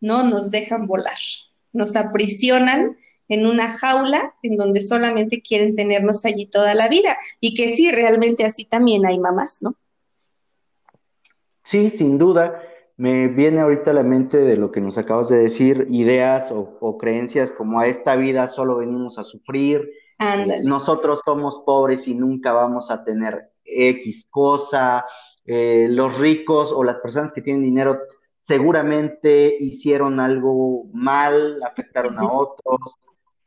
no 0.00 0.22
nos 0.22 0.50
dejan 0.50 0.86
volar, 0.86 1.16
nos 1.72 1.96
aprisionan 1.96 2.96
en 3.28 3.46
una 3.46 3.70
jaula 3.70 4.34
en 4.42 4.56
donde 4.56 4.80
solamente 4.80 5.42
quieren 5.42 5.74
tenernos 5.74 6.24
allí 6.24 6.46
toda 6.46 6.74
la 6.74 6.88
vida. 6.88 7.16
Y 7.40 7.54
que 7.54 7.68
sí, 7.68 7.90
realmente 7.90 8.44
así 8.44 8.64
también 8.64 9.04
hay 9.06 9.18
mamás, 9.18 9.58
¿no? 9.62 9.74
Sí, 11.64 11.90
sin 11.98 12.18
duda. 12.18 12.62
Me 12.96 13.28
viene 13.28 13.60
ahorita 13.60 13.90
a 13.90 13.94
la 13.94 14.02
mente 14.02 14.38
de 14.38 14.56
lo 14.56 14.72
que 14.72 14.80
nos 14.80 14.96
acabas 14.96 15.28
de 15.28 15.36
decir, 15.38 15.86
ideas 15.90 16.50
o, 16.50 16.96
creencias 16.98 17.50
como 17.50 17.78
a 17.78 17.86
esta 17.86 18.16
vida 18.16 18.48
solo 18.48 18.76
venimos 18.76 19.18
a 19.18 19.24
sufrir, 19.24 19.90
nosotros 20.64 21.20
somos 21.24 21.62
pobres 21.66 22.08
y 22.08 22.14
nunca 22.14 22.52
vamos 22.52 22.90
a 22.90 23.04
tener 23.04 23.50
X 23.64 24.26
cosa, 24.30 25.04
eh, 25.44 25.88
los 25.90 26.18
ricos 26.18 26.72
o 26.72 26.82
las 26.84 26.96
personas 26.96 27.32
que 27.32 27.42
tienen 27.42 27.62
dinero 27.62 28.00
seguramente 28.40 29.56
hicieron 29.58 30.20
algo 30.20 30.84
mal, 30.92 31.62
afectaron 31.62 32.18
a 32.18 32.32
otros, 32.32 32.80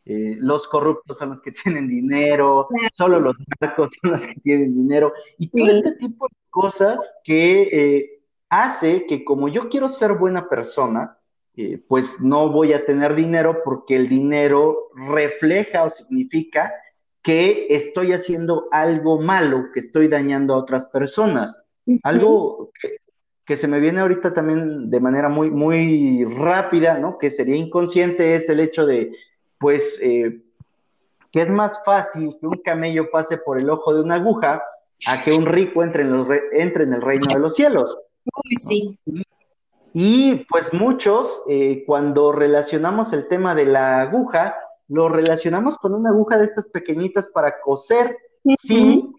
eh, 0.05 0.35
los 0.39 0.67
corruptos 0.67 1.17
son 1.17 1.29
los 1.29 1.41
que 1.41 1.51
tienen 1.63 1.87
dinero, 1.87 2.67
solo 2.93 3.19
los 3.19 3.35
narcos 3.59 3.89
son 4.01 4.11
los 4.11 4.27
que 4.27 4.35
tienen 4.41 4.75
dinero, 4.75 5.13
y 5.37 5.47
todo 5.47 5.71
este 5.71 5.91
tipo 5.93 6.27
de 6.27 6.35
cosas 6.49 7.15
que 7.23 7.61
eh, 7.71 8.18
hace 8.49 9.05
que 9.05 9.23
como 9.23 9.47
yo 9.47 9.69
quiero 9.69 9.89
ser 9.89 10.13
buena 10.13 10.49
persona, 10.49 11.17
eh, 11.55 11.81
pues 11.87 12.19
no 12.19 12.49
voy 12.51 12.73
a 12.73 12.85
tener 12.85 13.15
dinero 13.15 13.61
porque 13.63 13.95
el 13.95 14.07
dinero 14.07 14.89
refleja 14.95 15.83
o 15.83 15.89
significa 15.89 16.73
que 17.21 17.67
estoy 17.69 18.13
haciendo 18.13 18.67
algo 18.71 19.19
malo, 19.19 19.65
que 19.73 19.81
estoy 19.81 20.07
dañando 20.07 20.53
a 20.53 20.57
otras 20.57 20.85
personas. 20.87 21.59
Algo 22.03 22.71
que, 22.79 22.97
que, 23.45 23.55
se 23.55 23.67
me 23.67 23.79
viene 23.79 23.99
ahorita 23.99 24.33
también 24.33 24.89
de 24.89 24.99
manera 24.99 25.27
muy, 25.27 25.49
muy 25.49 26.23
rápida, 26.23 26.97
¿no? 26.97 27.17
Que 27.17 27.31
sería 27.31 27.55
inconsciente 27.55 28.35
es 28.35 28.47
el 28.47 28.59
hecho 28.59 28.85
de 28.85 29.11
pues 29.57 29.97
eh, 30.01 30.41
que 31.31 31.41
es 31.41 31.49
más 31.49 31.83
fácil 31.83 32.37
que 32.39 32.47
un 32.47 32.61
camello 32.63 33.11
pase 33.11 33.37
por 33.37 33.59
el 33.59 33.69
ojo 33.69 33.93
de 33.93 34.01
una 34.01 34.15
aguja 34.15 34.63
a 35.05 35.23
que 35.23 35.33
un 35.33 35.45
rico 35.45 35.83
entre 35.83 36.03
en, 36.03 36.25
entre 36.53 36.83
en 36.85 36.93
el 36.93 37.01
reino 37.01 37.27
de 37.33 37.39
los 37.39 37.55
cielos. 37.55 37.97
Uy, 38.35 38.55
sí. 38.55 38.99
Y, 39.93 40.45
pues 40.49 40.71
muchos, 40.73 41.41
eh, 41.47 41.83
cuando 41.85 42.31
relacionamos 42.31 43.11
el 43.13 43.27
tema 43.27 43.55
de 43.55 43.65
la 43.65 44.01
aguja, 44.01 44.55
lo 44.87 45.09
relacionamos 45.09 45.77
con 45.77 45.93
una 45.93 46.09
aguja 46.09 46.37
de 46.37 46.45
estas 46.45 46.67
pequeñitas 46.67 47.27
para 47.27 47.59
coser, 47.61 48.17
sin 48.61 49.13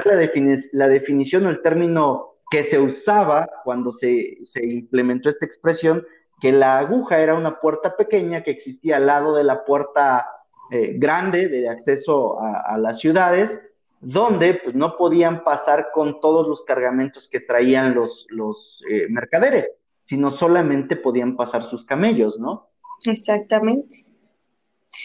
considerar 0.00 0.06
la, 0.06 0.62
la, 0.72 0.88
definición 0.88 1.46
o 1.46 1.50
el 1.50 1.62
término 1.62 2.34
que 2.50 2.64
se 2.64 2.78
usaba 2.78 3.48
cuando 3.64 3.92
se, 3.92 4.38
se 4.44 4.64
implementó 4.66 5.28
esta 5.28 5.46
expresión, 5.46 6.04
que 6.40 6.52
la 6.52 6.78
aguja 6.78 7.18
era 7.18 7.34
una 7.34 7.60
puerta 7.60 7.96
pequeña 7.96 8.42
que 8.42 8.50
existía 8.50 8.96
al 8.96 9.06
lado 9.06 9.34
de 9.34 9.44
la 9.44 9.64
puerta 9.64 10.26
eh, 10.70 10.94
grande 10.98 11.48
de 11.48 11.68
acceso 11.68 12.38
a, 12.40 12.76
las 12.76 12.98
ciudades, 13.00 13.58
donde 14.00 14.54
pues, 14.54 14.74
no 14.74 14.96
podían 14.96 15.44
pasar 15.44 15.88
con 15.92 16.20
todos 16.20 16.46
los 16.46 16.64
cargamentos 16.64 17.28
que 17.28 17.40
traían 17.40 17.94
los, 17.94 18.26
los 18.30 18.82
eh, 18.90 19.06
mercaderes, 19.08 19.70
sino 20.04 20.32
solamente 20.32 20.96
podían 20.96 21.36
pasar 21.36 21.68
sus 21.68 21.84
camellos, 21.84 22.38
¿no? 22.38 22.70
Exactamente. 23.04 23.94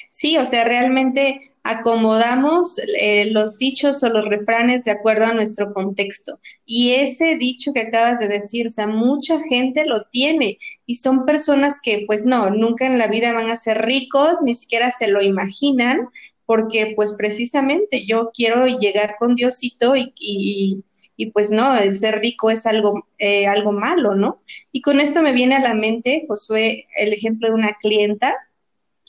Sí, 0.09 0.37
o 0.37 0.45
sea, 0.45 0.63
realmente 0.63 1.53
acomodamos 1.63 2.77
eh, 2.99 3.29
los 3.31 3.57
dichos 3.57 4.03
o 4.03 4.09
los 4.09 4.25
refranes 4.25 4.83
de 4.83 4.91
acuerdo 4.91 5.25
a 5.25 5.33
nuestro 5.33 5.73
contexto. 5.73 6.39
Y 6.65 6.91
ese 6.91 7.37
dicho 7.37 7.71
que 7.73 7.81
acabas 7.81 8.19
de 8.19 8.27
decir, 8.27 8.67
o 8.67 8.69
sea, 8.69 8.87
mucha 8.87 9.39
gente 9.41 9.85
lo 9.85 10.05
tiene 10.05 10.57
y 10.85 10.95
son 10.95 11.25
personas 11.25 11.79
que 11.81 12.03
pues 12.05 12.25
no, 12.25 12.49
nunca 12.49 12.85
en 12.85 12.97
la 12.97 13.07
vida 13.07 13.31
van 13.31 13.49
a 13.49 13.55
ser 13.55 13.85
ricos, 13.85 14.41
ni 14.43 14.55
siquiera 14.55 14.91
se 14.91 15.07
lo 15.07 15.21
imaginan, 15.21 16.09
porque 16.53 16.93
pues 16.95 17.13
precisamente 17.13 18.05
yo 18.05 18.29
quiero 18.31 18.67
llegar 18.67 19.15
con 19.17 19.33
Diosito 19.33 19.95
y, 19.95 20.13
y, 20.15 21.25
pues 21.31 21.49
no, 21.49 21.75
el 21.75 21.97
ser 21.97 22.19
rico 22.19 22.51
es 22.51 22.67
algo, 22.67 23.07
eh, 23.17 23.47
algo 23.47 23.71
malo, 23.71 24.13
¿no? 24.13 24.43
Y 24.71 24.83
con 24.83 24.99
esto 24.99 25.23
me 25.23 25.31
viene 25.31 25.55
a 25.55 25.61
la 25.61 25.73
mente, 25.73 26.25
Josué, 26.27 26.85
el 26.95 27.11
ejemplo 27.11 27.47
de 27.47 27.55
una 27.55 27.73
clienta 27.81 28.35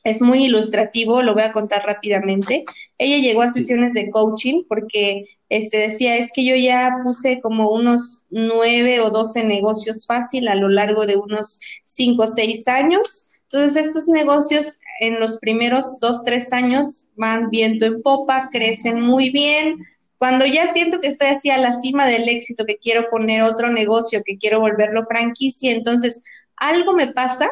es 0.05 0.23
muy 0.23 0.47
ilustrativo, 0.47 1.21
lo 1.21 1.35
voy 1.35 1.43
a 1.43 1.53
contar 1.53 1.85
rápidamente. 1.85 2.65
Ella 2.97 3.19
llegó 3.19 3.43
a 3.43 3.51
sesiones 3.51 3.93
de 3.93 4.09
coaching 4.09 4.63
porque 4.67 5.25
este, 5.51 5.77
decía, 5.77 6.17
es 6.17 6.33
que 6.35 6.47
yo 6.47 6.57
ya 6.57 6.93
puse 7.05 7.43
como 7.43 7.73
unos 7.73 8.25
nueve 8.31 9.01
o 9.01 9.11
doce 9.11 9.45
negocios 9.45 10.07
fácil 10.07 10.49
a 10.49 10.55
lo 10.55 10.71
largo 10.71 11.05
de 11.05 11.17
unos 11.17 11.61
cinco 11.85 12.23
o 12.23 12.29
seis 12.29 12.69
años. 12.69 13.29
Entonces, 13.55 13.87
estos 13.87 14.09
negocios 14.09 14.81
en 14.99 15.21
los 15.21 15.39
primeros 15.39 16.01
dos, 16.01 16.25
tres 16.25 16.53
años 16.53 17.13
van 17.15 17.51
viento 17.51 17.85
en 17.85 18.03
popa, 18.03 18.49
crecen 18.51 19.01
muy 19.01 19.31
bien. 19.31 19.79
Cuando 20.19 20.45
ya 20.45 20.67
siento 20.67 21.01
que 21.01 21.07
estoy 21.07 21.29
así 21.29 21.51
a 21.51 21.59
la 21.59 21.73
cima 21.73 22.09
del 22.09 22.29
éxito, 22.29 22.65
que 22.67 22.79
quiero 22.79 23.09
poner 23.11 23.45
otro 23.45 23.71
negocio, 23.71 24.23
que 24.27 24.39
quiero 24.39 24.59
volverlo 24.59 25.07
franquicia, 25.07 25.71
entonces 25.71 26.25
algo 26.57 26.95
me 26.95 27.07
pasa 27.07 27.49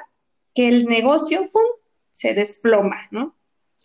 que 0.57 0.67
el 0.67 0.87
negocio, 0.87 1.47
¡fum!, 1.47 1.63
se 2.11 2.35
desploma, 2.35 3.07
¿no? 3.13 3.37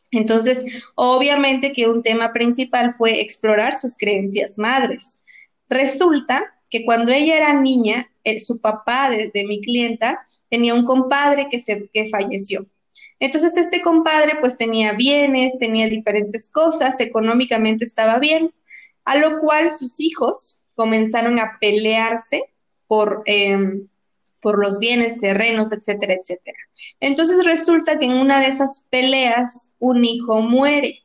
Entonces, 0.09 0.65
obviamente 0.95 1.71
que 1.71 1.87
un 1.87 2.01
tema 2.01 2.33
principal 2.33 2.95
fue 2.95 3.21
explorar 3.21 3.77
sus 3.77 3.95
creencias 3.95 4.57
madres. 4.57 5.23
Resulta 5.69 6.56
que 6.69 6.85
cuando 6.85 7.11
ella 7.11 7.37
era 7.37 7.59
niña, 7.59 8.11
su 8.39 8.59
papá 8.59 9.09
de, 9.09 9.31
mi 9.47 9.61
clienta 9.61 10.25
tenía 10.49 10.73
un 10.73 10.85
compadre 10.85 11.47
que, 11.49 11.59
se, 11.59 11.87
que 11.89 12.09
falleció. 12.09 12.65
Entonces, 13.19 13.57
este 13.57 13.81
compadre 13.81 14.37
pues 14.39 14.57
tenía 14.57 14.93
bienes, 14.93 15.57
tenía 15.59 15.87
diferentes 15.87 16.51
cosas, 16.51 16.99
económicamente 16.99 17.85
estaba 17.85 18.19
bien, 18.19 18.53
a 19.05 19.17
lo 19.17 19.39
cual 19.39 19.71
sus 19.71 19.99
hijos 19.99 20.63
comenzaron 20.75 21.39
a 21.39 21.57
pelearse 21.59 22.43
por... 22.87 23.23
Em, 23.25 23.87
por 24.41 24.59
los 24.59 24.79
bienes, 24.79 25.19
terrenos, 25.19 25.71
etcétera, 25.71 26.13
etcétera. 26.13 26.57
Entonces 26.99 27.45
resulta 27.45 27.99
que 27.99 28.05
en 28.05 28.13
una 28.13 28.39
de 28.39 28.47
esas 28.47 28.87
peleas 28.89 29.75
un 29.79 30.05
hijo 30.05 30.41
muere. 30.41 31.03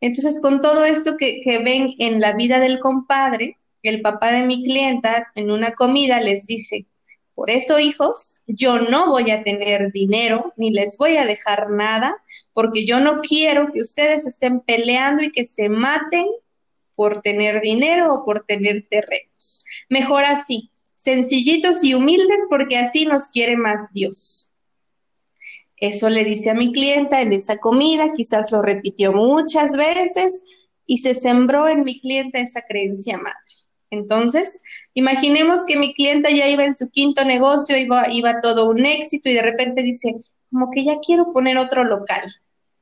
Entonces 0.00 0.40
con 0.40 0.60
todo 0.60 0.84
esto 0.84 1.16
que, 1.16 1.42
ven 1.64 1.94
en 1.98 2.20
la 2.20 2.32
vida 2.32 2.60
del 2.60 2.80
compadre, 2.80 3.58
el 3.82 4.00
papá 4.00 4.32
de 4.32 4.46
mi 4.46 4.62
clienta 4.62 5.30
en 5.34 5.50
una 5.50 5.72
comida 5.72 6.20
les 6.20 6.46
dice, 6.46 6.86
por 7.34 7.50
eso 7.50 7.78
hijos, 7.78 8.42
yo 8.46 8.78
no 8.78 9.10
voy 9.10 9.30
a 9.30 9.42
tener 9.42 9.90
dinero 9.90 10.52
ni 10.56 10.70
les 10.70 10.98
voy 10.98 11.16
a 11.16 11.24
dejar 11.24 11.70
nada, 11.70 12.22
porque 12.52 12.84
yo 12.84 13.00
no 13.00 13.20
quiero 13.20 13.72
que 13.72 13.80
ustedes 13.80 14.26
estén 14.26 14.60
peleando 14.60 15.22
y 15.22 15.32
que 15.32 15.44
se 15.44 15.68
maten 15.68 16.26
por 16.94 17.22
tener 17.22 17.60
dinero 17.62 18.12
o 18.14 18.24
por 18.24 18.44
tener 18.44 18.86
terrenos. 18.86 19.64
Mejor 19.88 20.24
así, 20.24 20.70
sencillitos 20.94 21.82
y 21.82 21.94
humildes 21.94 22.46
porque 22.48 22.76
así 22.76 23.06
nos 23.06 23.28
quiere 23.28 23.56
más 23.56 23.92
Dios. 23.92 24.54
Eso 25.76 26.10
le 26.10 26.24
dice 26.24 26.50
a 26.50 26.54
mi 26.54 26.70
clienta 26.70 27.22
en 27.22 27.32
esa 27.32 27.56
comida, 27.56 28.12
quizás 28.12 28.52
lo 28.52 28.62
repitió 28.62 29.12
muchas 29.12 29.76
veces 29.76 30.44
y 30.86 30.98
se 30.98 31.14
sembró 31.14 31.66
en 31.66 31.82
mi 31.82 32.00
clienta 32.00 32.38
esa 32.38 32.62
creencia 32.62 33.18
madre. 33.18 33.61
Entonces, 33.92 34.62
imaginemos 34.94 35.66
que 35.66 35.76
mi 35.76 35.92
clienta 35.92 36.30
ya 36.30 36.48
iba 36.48 36.64
en 36.64 36.74
su 36.74 36.90
quinto 36.90 37.24
negocio, 37.26 37.76
iba, 37.76 38.10
iba 38.10 38.40
todo 38.40 38.68
un 38.68 38.86
éxito 38.86 39.28
y 39.28 39.34
de 39.34 39.42
repente 39.42 39.82
dice, 39.82 40.16
como 40.50 40.70
que 40.70 40.82
ya 40.82 40.98
quiero 41.04 41.30
poner 41.32 41.58
otro 41.58 41.84
local. 41.84 42.22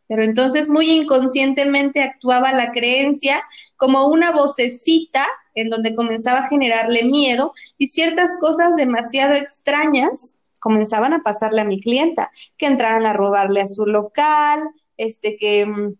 Pero 0.07 0.23
entonces 0.25 0.69
muy 0.69 0.89
inconscientemente 0.91 2.01
actuaba 2.01 2.53
la 2.53 2.71
creencia 2.71 3.43
como 3.77 4.07
una 4.07 4.31
vocecita 4.31 5.27
en 5.57 5.69
donde 5.69 5.97
comenzaba 5.97 6.41
a 6.41 6.49
generarle 6.49 7.05
miedo 7.05 7.55
y 7.77 7.89
ciertas 7.89 8.39
cosas 8.41 8.77
demasiado 8.77 9.35
extrañas 9.35 10.41
comenzaban 10.61 11.13
a 11.13 11.23
pasarle 11.25 11.63
a 11.63 11.65
mi 11.65 11.81
clienta, 11.81 12.31
que 12.57 12.67
entraran 12.67 13.07
a 13.07 13.15
robarle 13.15 13.63
a 13.63 13.67
su 13.67 13.85
local, 13.87 14.61
este 14.97 15.37
que 15.37 15.67
mm, 15.67 15.95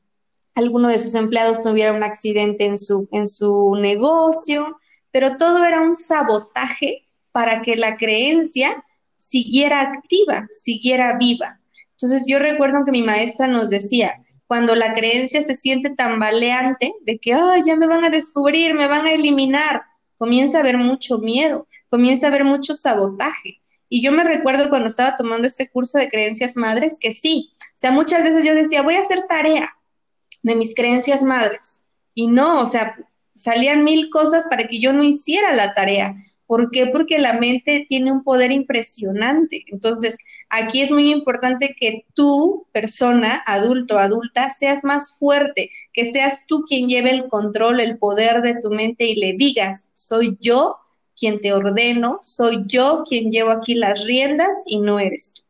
alguno 0.55 0.89
de 0.89 1.01
sus 1.01 1.15
empleados 1.15 1.63
tuviera 1.63 1.93
un 1.93 2.05
accidente 2.05 2.67
en 2.67 2.77
su, 2.77 3.09
en 3.11 3.27
su 3.27 3.75
negocio, 3.81 4.77
pero 5.11 5.37
todo 5.37 5.65
era 5.65 5.81
un 5.81 5.95
sabotaje 5.95 7.09
para 7.33 7.63
que 7.63 7.77
la 7.77 7.97
creencia 7.97 8.85
siguiera 9.17 9.83
activa, 9.83 10.49
siguiera 10.53 11.17
viva. 11.17 11.61
Entonces 11.93 12.25
yo 12.27 12.39
recuerdo 12.39 12.85
que 12.85 12.93
mi 12.93 13.03
maestra 13.03 13.47
nos 13.47 13.71
decía, 13.71 14.25
cuando 14.47 14.75
la 14.75 14.95
creencia 14.95 15.43
se 15.43 15.55
siente 15.55 15.91
tambaleante 15.91 16.93
de 17.03 17.19
que, 17.19 17.35
ay, 17.35 17.63
ya 17.65 17.77
me 17.77 17.87
van 17.87 18.05
a 18.05 18.11
descubrir, 18.11 18.75
me 18.75 18.87
van 18.87 19.07
a 19.07 19.13
eliminar, 19.13 19.83
comienza 20.17 20.59
a 20.59 20.61
haber 20.63 20.79
mucho 20.79 21.19
miedo, 21.19 21.69
comienza 21.89 22.27
a 22.27 22.31
haber 22.31 22.45
mucho 22.45 22.75
sabotaje. 22.75 23.61
Y 23.89 24.03
yo 24.03 24.13
me 24.13 24.25
recuerdo 24.25 24.69
cuando 24.69 24.89
estaba 24.89 25.17
tomando 25.17 25.47
este 25.47 25.69
curso 25.69 25.99
de 25.99 26.09
creencias 26.09 26.57
madres 26.57 26.99
que 27.01 27.13
sí, 27.13 27.53
o 27.61 27.77
sea, 27.81 27.91
muchas 27.91 28.23
veces 28.23 28.45
yo 28.45 28.55
decía, 28.55 28.83
voy 28.83 28.95
a 28.95 29.01
hacer 29.01 29.27
tarea 29.29 29.75
de 30.43 30.57
mis 30.57 30.75
creencias 30.75 31.23
madres. 31.23 31.87
Y 32.15 32.27
no, 32.27 32.61
o 32.61 32.67
sea, 32.67 32.97
salían 33.43 33.85
mil 33.85 34.11
cosas 34.11 34.45
para 34.49 34.69
que 34.69 34.79
yo 34.79 34.93
no 34.93 35.03
hiciera 35.03 35.55
la 35.55 35.75
tarea. 35.75 36.15
¿Por 36.47 36.73
qué? 36.73 36.87
Porque 36.87 37.19
la 37.19 37.35
mente 37.35 37.87
tiene 37.89 38.11
un 38.11 38.25
poder 38.25 38.51
impresionante. 38.51 39.65
Entonces, 39.69 40.19
aquí 40.49 40.83
es 40.83 40.91
muy 40.91 41.11
importante 41.13 41.77
que 41.79 42.07
tú, 42.13 42.67
persona, 42.73 43.41
adulto, 43.47 43.99
adulta, 44.01 44.51
seas 44.51 44.83
más 44.83 45.17
fuerte, 45.17 45.71
que 45.93 46.07
seas 46.07 46.47
tú 46.49 46.65
quien 46.67 46.89
lleve 46.89 47.11
el 47.11 47.29
control, 47.29 47.79
el 47.79 47.99
poder 47.99 48.43
de 48.43 48.57
tu 48.61 48.71
mente 48.71 49.07
y 49.07 49.15
le 49.15 49.35
digas, 49.35 49.91
soy 49.95 50.37
yo 50.41 50.79
quien 51.17 51.41
te 51.41 51.53
ordeno, 51.53 52.19
soy 52.21 52.65
yo 52.67 53.05
quien 53.09 53.31
llevo 53.31 53.51
aquí 53.51 53.75
las 53.75 54.05
riendas 54.05 54.65
y 54.67 54.81
no 54.81 54.99
eres 54.99 55.35
tú. 55.35 55.50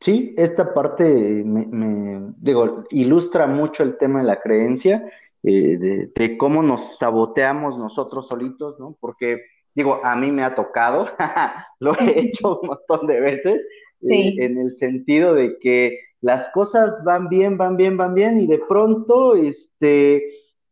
Sí, 0.00 0.34
esta 0.38 0.72
parte 0.72 1.04
me, 1.04 2.32
digo, 2.38 2.84
ilustra 2.88 3.46
mucho 3.46 3.82
el 3.82 3.98
tema 3.98 4.20
de 4.20 4.26
la 4.26 4.40
creencia 4.40 5.04
eh, 5.42 6.10
de, 6.14 6.38
cómo 6.38 6.62
nos 6.62 6.98
saboteamos 6.98 7.78
nosotros 7.78 8.26
solitos, 8.28 8.78
¿no? 8.78 8.96
Porque, 8.98 9.42
digo, 9.74 10.00
a 10.04 10.16
mí 10.16 10.32
me 10.32 10.42
ha 10.42 10.54
tocado, 10.54 11.08
lo 11.80 11.98
he 11.98 12.18
hecho 12.18 12.60
un 12.60 12.68
montón 12.68 13.06
de 13.06 13.20
veces, 13.20 13.62
eh, 14.08 14.34
en 14.38 14.58
el 14.58 14.74
sentido 14.76 15.34
de 15.34 15.58
que 15.58 15.98
las 16.22 16.48
cosas 16.50 17.04
van 17.04 17.28
bien, 17.28 17.58
van 17.58 17.76
bien, 17.76 17.98
van 17.98 18.14
bien, 18.14 18.40
y 18.40 18.46
de 18.46 18.58
pronto, 18.58 19.34
este, 19.34 20.22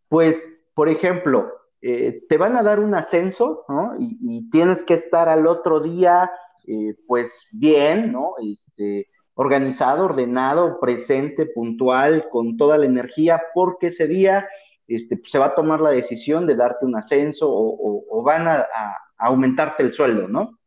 pues, 0.09 0.43
por 0.74 0.89
ejemplo, 0.89 1.53
eh, 1.83 2.22
te 2.31 2.39
van 2.39 2.57
a 2.57 2.62
dar 2.62 2.81
un 2.81 2.95
ascenso, 2.95 3.64
¿no? 3.68 3.93
Y, 3.99 4.18
y, 4.20 4.51
tienes 4.51 4.85
que 4.85 4.95
estar 4.95 5.29
al 5.29 5.47
otro 5.47 5.81
día, 5.81 6.31
pues, 7.07 7.49
bien, 7.51 8.12
¿no? 8.12 8.35
Este, 8.43 9.07
organizado, 9.41 10.07
ordenado, 10.07 10.80
presente, 10.80 11.47
puntual, 11.47 12.28
con 12.28 12.57
toda 12.57 12.76
la 12.76 12.86
energía, 12.86 13.41
porque 13.55 13.86
ese 13.86 14.09
día 14.09 14.49
este, 14.89 15.16
pues, 15.16 15.30
se 15.30 15.39
va 15.39 15.47
a 15.47 15.55
tomar 15.55 15.80
la 15.80 15.91
decisión 15.91 16.45
de 16.45 16.57
darte 16.57 16.84
un 16.84 16.97
ascenso 16.97 17.47
o, 17.49 18.22
van 18.24 18.49
a, 18.49 18.66
aumentarte 19.16 19.84
el 19.84 19.93
sueldo, 19.93 20.26
¿no? 20.26 20.59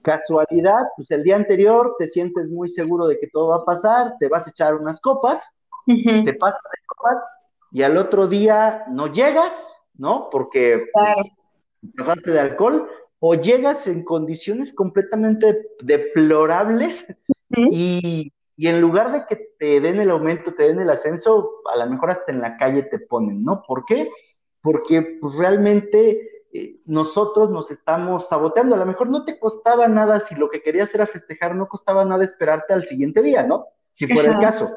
Casualidad, 0.00 0.84
pues 0.96 1.10
el 1.10 1.22
día 1.22 1.36
anterior 1.36 1.94
te 1.98 2.08
sientes 2.08 2.48
muy 2.48 2.70
seguro 2.70 3.06
de 3.08 3.18
que 3.18 3.26
todo 3.26 3.48
va 3.48 3.56
a 3.56 3.64
pasar, 3.66 4.14
te 4.18 4.26
vas 4.28 4.46
a 4.46 4.50
echar 4.50 4.74
unas 4.74 4.98
copas, 4.98 5.42
te 5.84 6.32
pasas 6.32 6.62
de 6.62 6.86
copas 6.86 7.22
y 7.72 7.82
al 7.82 7.98
otro 7.98 8.26
día 8.26 8.84
no 8.90 9.12
llegas, 9.12 9.52
¿no? 9.98 10.30
Porque 10.30 10.86
pasaste 11.94 12.30
de 12.30 12.40
alcohol 12.40 12.88
o 13.18 13.34
llegas 13.34 13.86
en 13.86 14.02
condiciones 14.02 14.72
completamente 14.72 15.68
deplorables 15.82 17.06
y, 17.56 18.32
en 18.58 18.80
lugar 18.80 19.12
de 19.12 19.26
que 19.26 19.48
te 19.58 19.80
den 19.80 20.00
el 20.00 20.10
aumento, 20.10 20.54
te 20.54 20.64
den 20.64 20.80
el 20.80 20.90
ascenso, 20.90 21.62
a 21.72 21.76
lo 21.76 21.90
mejor 21.90 22.10
hasta 22.10 22.32
en 22.32 22.40
la 22.40 22.56
calle 22.56 22.84
te 22.84 22.98
ponen, 22.98 23.44
¿no? 23.44 23.62
¿Por 23.66 23.84
qué? 23.84 24.10
Porque 24.60 25.18
pues, 25.20 25.34
realmente 25.34 26.44
eh, 26.52 26.80
nosotros 26.84 27.50
nos 27.50 27.70
estamos 27.70 28.28
saboteando. 28.28 28.74
A 28.74 28.78
lo 28.78 28.86
mejor 28.86 29.08
no 29.08 29.24
te 29.24 29.38
costaba 29.38 29.88
nada, 29.88 30.20
si 30.20 30.34
lo 30.34 30.50
que 30.50 30.62
querías 30.62 30.94
era 30.94 31.06
festejar, 31.06 31.54
no 31.54 31.68
costaba 31.68 32.04
nada 32.04 32.24
esperarte 32.24 32.72
al 32.72 32.86
siguiente 32.86 33.22
día, 33.22 33.42
¿no? 33.42 33.66
Si 33.92 34.06
fuera 34.06 34.34
el 34.34 34.40
caso. 34.40 34.70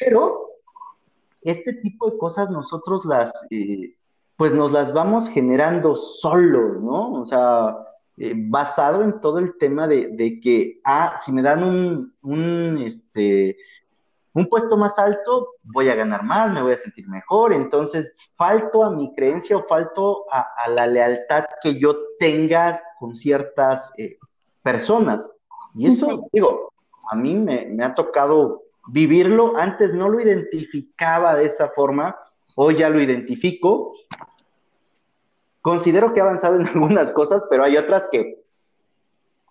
Pero 0.00 0.48
este 1.42 1.74
tipo 1.74 2.10
de 2.10 2.18
cosas 2.18 2.50
nosotros 2.50 3.04
las, 3.04 3.32
eh, 3.50 3.96
pues 4.36 4.52
nos 4.52 4.72
las 4.72 4.92
vamos 4.92 5.28
generando 5.28 5.96
solos, 5.96 6.80
¿no? 6.80 7.22
O 7.22 7.26
sea, 7.26 7.76
eh, 8.18 8.34
basado 8.36 9.02
en 9.02 9.20
todo 9.20 9.38
el 9.38 9.56
tema 9.58 9.86
de, 9.86 10.40
que, 10.42 10.80
ah, 10.84 11.20
si 11.24 11.32
me 11.32 11.42
dan 11.42 11.62
un, 11.62 12.14
un, 12.22 12.78
este, 12.78 13.56
un 14.34 14.48
puesto 14.48 14.76
más 14.76 14.98
alto, 14.98 15.54
voy 15.62 15.88
a 15.88 15.94
ganar 15.94 16.22
más, 16.22 16.52
me 16.52 16.62
voy 16.62 16.72
a 16.72 16.78
sentir 16.78 17.08
mejor, 17.08 17.52
entonces 17.52 18.12
falto 18.36 18.84
a 18.84 18.90
mi 18.90 19.14
creencia 19.14 19.56
o 19.56 19.66
falto 19.66 20.26
a, 20.30 20.68
la 20.68 20.86
lealtad 20.86 21.44
que 21.62 21.78
yo 21.78 21.96
tenga 22.18 22.82
con 22.98 23.16
ciertas 23.16 23.92
eh, 23.96 24.16
personas. 24.62 25.28
Y 25.74 25.88
eso, 25.88 26.28
digo, 26.32 26.72
a 27.10 27.16
mí 27.16 27.34
me, 27.34 27.82
ha 27.82 27.94
tocado 27.94 28.62
vivirlo. 28.88 29.56
Antes 29.56 29.94
no 29.94 30.08
lo 30.08 30.20
identificaba 30.20 31.34
de 31.36 31.46
esa 31.46 31.68
forma, 31.68 32.16
hoy 32.54 32.78
ya 32.78 32.88
lo 32.88 33.00
identifico. 33.00 33.94
Considero 35.68 36.14
que 36.14 36.20
he 36.20 36.22
avanzado 36.22 36.56
en 36.56 36.66
algunas 36.66 37.10
cosas, 37.10 37.44
pero 37.50 37.62
hay 37.62 37.76
otras 37.76 38.08
que, 38.10 38.42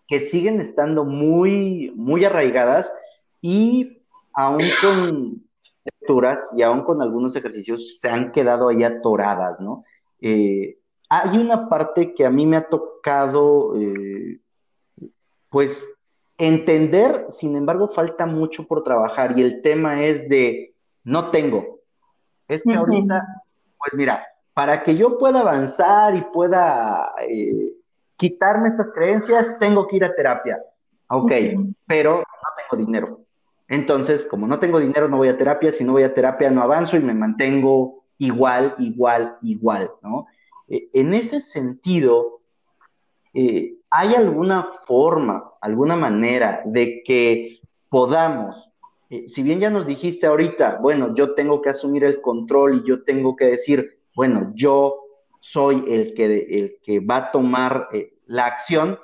que 0.08 0.20
siguen 0.20 0.60
estando 0.60 1.06
muy, 1.06 1.94
muy 1.96 2.26
arraigadas 2.26 2.92
y 3.40 4.02
aún 4.34 4.64
con 4.82 5.44
lecturas 5.86 6.40
y 6.56 6.64
aún 6.64 6.82
con 6.82 7.04
algunos 7.04 7.36
ejercicios 7.36 8.00
se 8.00 8.10
han 8.10 8.32
quedado 8.32 8.70
ahí 8.70 8.84
atoradas, 8.84 9.60
¿no? 9.60 9.84
Eh, 10.20 10.80
hay 11.08 11.38
una 11.38 11.70
parte 11.70 12.16
que 12.16 12.26
a 12.26 12.32
mí 12.32 12.48
me 12.48 12.58
ha 12.58 12.68
tocado, 12.68 13.80
eh, 13.80 14.40
pues, 15.52 15.80
entender, 16.40 17.28
sin 17.30 17.56
embargo, 17.56 17.90
falta 17.90 18.26
mucho 18.26 18.66
por 18.66 18.84
trabajar 18.84 19.38
y 19.38 19.44
el 19.44 19.62
tema 19.62 20.04
es 20.04 20.28
de 20.30 20.74
no 21.04 21.30
tengo. 21.30 21.78
Es 22.48 22.64
que 22.64 22.74
ahorita, 22.74 23.24
pues 23.78 23.94
mira, 23.94 24.26
para 24.58 24.82
que 24.82 24.98
yo 24.98 25.20
pueda 25.20 25.42
avanzar 25.42 26.16
y 26.16 26.22
pueda 26.34 27.14
eh, 27.30 27.74
quitarme 28.16 28.70
estas 28.70 28.92
creencias, 28.92 29.60
tengo 29.60 29.86
que 29.86 29.98
ir 29.98 30.04
a 30.04 30.16
terapia. 30.16 30.58
Ok, 31.10 31.32
pero 31.86 32.18
no 32.22 32.24
tengo 32.58 32.84
dinero. 32.84 33.20
Entonces, 33.68 34.26
como 34.26 34.48
no 34.48 34.58
tengo 34.58 34.80
dinero, 34.80 35.10
no 35.10 35.18
voy 35.18 35.28
a 35.28 35.38
terapia. 35.38 35.72
Si 35.74 35.84
no 35.84 35.92
voy 35.92 36.02
a 36.02 36.16
terapia, 36.16 36.50
no 36.50 36.64
avanzo 36.64 36.98
y 36.98 37.02
me 37.02 37.14
mantengo 37.14 38.06
igual, 38.18 38.74
igual, 38.80 39.38
igual, 39.44 39.92
¿no? 40.02 40.26
Eh, 40.68 40.90
en 40.92 41.14
ese 41.14 41.40
sentido, 41.40 42.40
eh, 43.36 43.76
¿hay 43.92 44.16
alguna 44.16 44.70
forma, 44.88 45.52
alguna 45.62 45.96
manera 45.96 46.64
de 46.66 47.04
que 47.06 47.60
podamos, 47.90 48.72
si 49.28 49.44
bien 49.44 49.60
ya 49.60 49.70
nos 49.70 49.86
dijiste 49.86 50.26
ahorita, 50.26 50.80
bueno, 50.82 51.14
yo 51.14 51.36
tengo 51.36 51.62
que 51.62 51.70
asumir 51.70 52.04
el 52.04 52.22
control 52.22 52.78
y 52.78 52.90
yo 52.90 53.04
tengo 53.04 53.36
que 53.36 53.46
decir, 53.46 53.97
bueno, 54.18 54.52
yo 54.56 54.96
soy 55.42 55.86
el 55.88 56.16
que, 56.16 56.26
el 56.26 56.80
que 56.82 57.00
va 57.02 57.18
a 57.18 57.32
tomar 57.32 57.88
la 58.26 58.48
acción, 58.48 58.98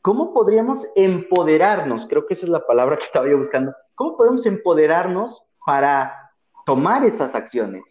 ¿cómo 0.00 0.32
podríamos 0.32 0.86
empoderarnos? 0.94 2.06
Creo 2.06 2.24
que 2.24 2.34
esa 2.34 2.46
es 2.46 2.50
la 2.50 2.64
palabra 2.64 2.96
que 2.96 3.02
estaba 3.02 3.28
yo 3.28 3.36
buscando. 3.36 3.74
¿Cómo 3.96 4.16
podemos 4.16 4.46
empoderarnos 4.46 5.42
para 5.66 6.14
tomar 6.64 7.04
esas 7.04 7.34
acciones? 7.34 7.82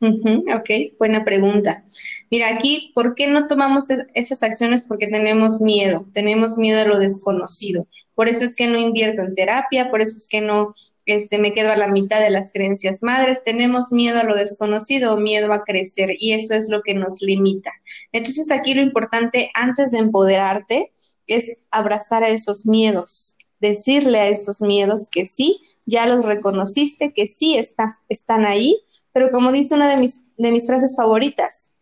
Ok, 0.00 0.96
buena 0.98 1.24
pregunta. 1.24 1.84
Mira, 2.30 2.48
aquí, 2.48 2.92
¿por 2.94 3.14
qué 3.14 3.26
no 3.26 3.46
tomamos 3.46 3.88
esas 4.14 4.42
acciones? 4.42 4.84
Porque 4.84 5.08
tenemos 5.08 5.60
miedo, 5.60 6.06
tenemos 6.12 6.56
miedo 6.56 6.80
a 6.80 6.84
lo 6.86 6.98
desconocido. 6.98 7.86
Por 8.14 8.28
eso 8.28 8.44
es 8.44 8.54
que 8.54 8.66
no 8.66 8.76
invierto 8.76 9.22
en 9.22 9.34
terapia, 9.34 9.90
por 9.90 10.02
eso 10.02 10.16
es 10.16 10.28
que 10.28 10.40
no 10.40 10.74
este, 11.06 11.38
me 11.38 11.54
quedo 11.54 11.72
a 11.72 11.76
la 11.76 11.88
mitad 11.88 12.20
de 12.20 12.30
las 12.30 12.52
creencias 12.52 13.02
madres. 13.02 13.42
Tenemos 13.42 13.92
miedo 13.92 14.18
a 14.18 14.24
lo 14.24 14.36
desconocido, 14.36 15.16
miedo 15.16 15.52
a 15.52 15.64
crecer, 15.64 16.16
y 16.18 16.32
eso 16.32 16.54
es 16.54 16.68
lo 16.68 16.82
que 16.82 16.94
nos 16.94 17.22
limita. 17.22 17.72
Entonces, 18.12 18.50
aquí 18.50 18.74
lo 18.74 18.82
importante, 18.82 19.50
antes 19.54 19.92
de 19.92 19.98
empoderarte, 19.98 20.92
es 21.26 21.66
abrazar 21.70 22.24
a 22.24 22.28
esos 22.28 22.66
miedos, 22.66 23.36
decirle 23.60 24.18
a 24.18 24.28
esos 24.28 24.60
miedos 24.60 25.08
que 25.10 25.24
sí, 25.24 25.60
ya 25.86 26.06
los 26.06 26.26
reconociste, 26.26 27.12
que 27.12 27.26
sí 27.26 27.56
estás, 27.56 28.02
están 28.08 28.46
ahí, 28.46 28.82
pero 29.12 29.30
como 29.30 29.52
dice 29.52 29.74
una 29.74 29.88
de 29.88 29.96
mis, 29.96 30.22
de 30.36 30.52
mis 30.52 30.66
frases 30.66 30.96
favoritas, 30.96 31.72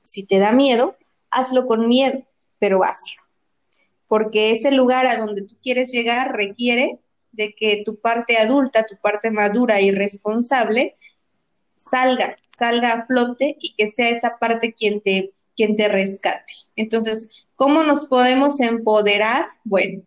si 0.00 0.26
te 0.26 0.38
da 0.38 0.52
miedo, 0.52 0.96
hazlo 1.30 1.66
con 1.66 1.88
miedo, 1.88 2.26
pero 2.58 2.82
hazlo. 2.84 3.22
Porque 4.08 4.50
ese 4.50 4.70
lugar 4.72 5.06
a 5.06 5.18
donde 5.18 5.42
tú 5.42 5.56
quieres 5.62 5.92
llegar 5.92 6.36
requiere 6.36 7.00
de 7.32 7.54
que 7.54 7.82
tu 7.84 8.00
parte 8.00 8.38
adulta, 8.38 8.86
tu 8.86 8.96
parte 8.96 9.30
madura 9.30 9.80
y 9.80 9.90
responsable 9.90 10.96
salga, 11.74 12.36
salga 12.48 12.92
a 12.92 13.06
flote 13.06 13.56
y 13.60 13.74
que 13.74 13.88
sea 13.88 14.08
esa 14.08 14.38
parte 14.38 14.72
quien 14.72 15.00
te, 15.00 15.34
quien 15.54 15.76
te 15.76 15.88
rescate. 15.88 16.52
Entonces, 16.74 17.46
¿cómo 17.54 17.82
nos 17.82 18.06
podemos 18.06 18.60
empoderar? 18.60 19.46
Bueno, 19.64 20.02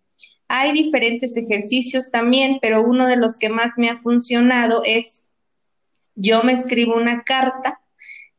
hay 0.48 0.72
diferentes 0.74 1.38
ejercicios 1.38 2.10
también, 2.10 2.58
pero 2.62 2.84
uno 2.84 3.08
de 3.08 3.18
los 3.18 3.38
que 3.38 3.50
más 3.50 3.78
me 3.78 3.90
ha 3.90 4.02
funcionado 4.02 4.82
es 4.84 5.29
yo 6.20 6.44
me 6.44 6.54
escribo 6.54 6.96
una 6.96 7.24
carta 7.24 7.80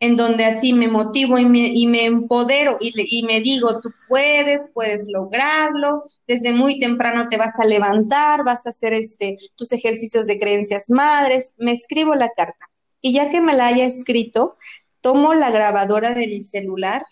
en 0.00 0.16
donde 0.16 0.44
así 0.46 0.72
me 0.72 0.88
motivo 0.88 1.38
y 1.38 1.44
me, 1.44 2.04
empodero 2.04 2.78
y, 2.80 3.22
me 3.22 3.40
digo, 3.40 3.80
tú 3.82 3.90
puedes, 4.08 4.70
puedes 4.72 5.08
lograrlo, 5.10 6.02
desde 6.26 6.52
muy 6.52 6.80
temprano 6.80 7.28
te 7.28 7.36
vas 7.36 7.60
a 7.60 7.66
levantar, 7.66 8.42
vas 8.42 8.66
a 8.66 8.70
hacer 8.70 8.94
este, 8.94 9.36
tus 9.56 9.72
ejercicios 9.72 10.26
de 10.26 10.38
creencias 10.38 10.88
madres, 10.88 11.52
me 11.58 11.72
escribo 11.72 12.14
la 12.14 12.30
carta. 12.30 12.66
Y 13.02 13.12
ya 13.12 13.28
que 13.28 13.42
me 13.42 13.54
la 13.54 13.66
haya 13.66 13.84
escrito, 13.84 14.56
tomo 15.02 15.34
la 15.34 15.50
grabadora 15.50 16.14
de 16.14 16.26
mi 16.26 16.42
celular 16.42 17.04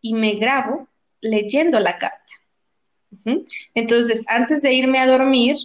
y 0.00 0.14
me 0.14 0.34
grabo 0.34 0.88
leyendo 1.20 1.78
la 1.78 1.96
carta. 1.98 2.18
Entonces, 3.74 4.24
antes 4.28 4.62
de 4.62 4.72
irme 4.72 4.98
a 4.98 5.06
dormir, 5.06 5.56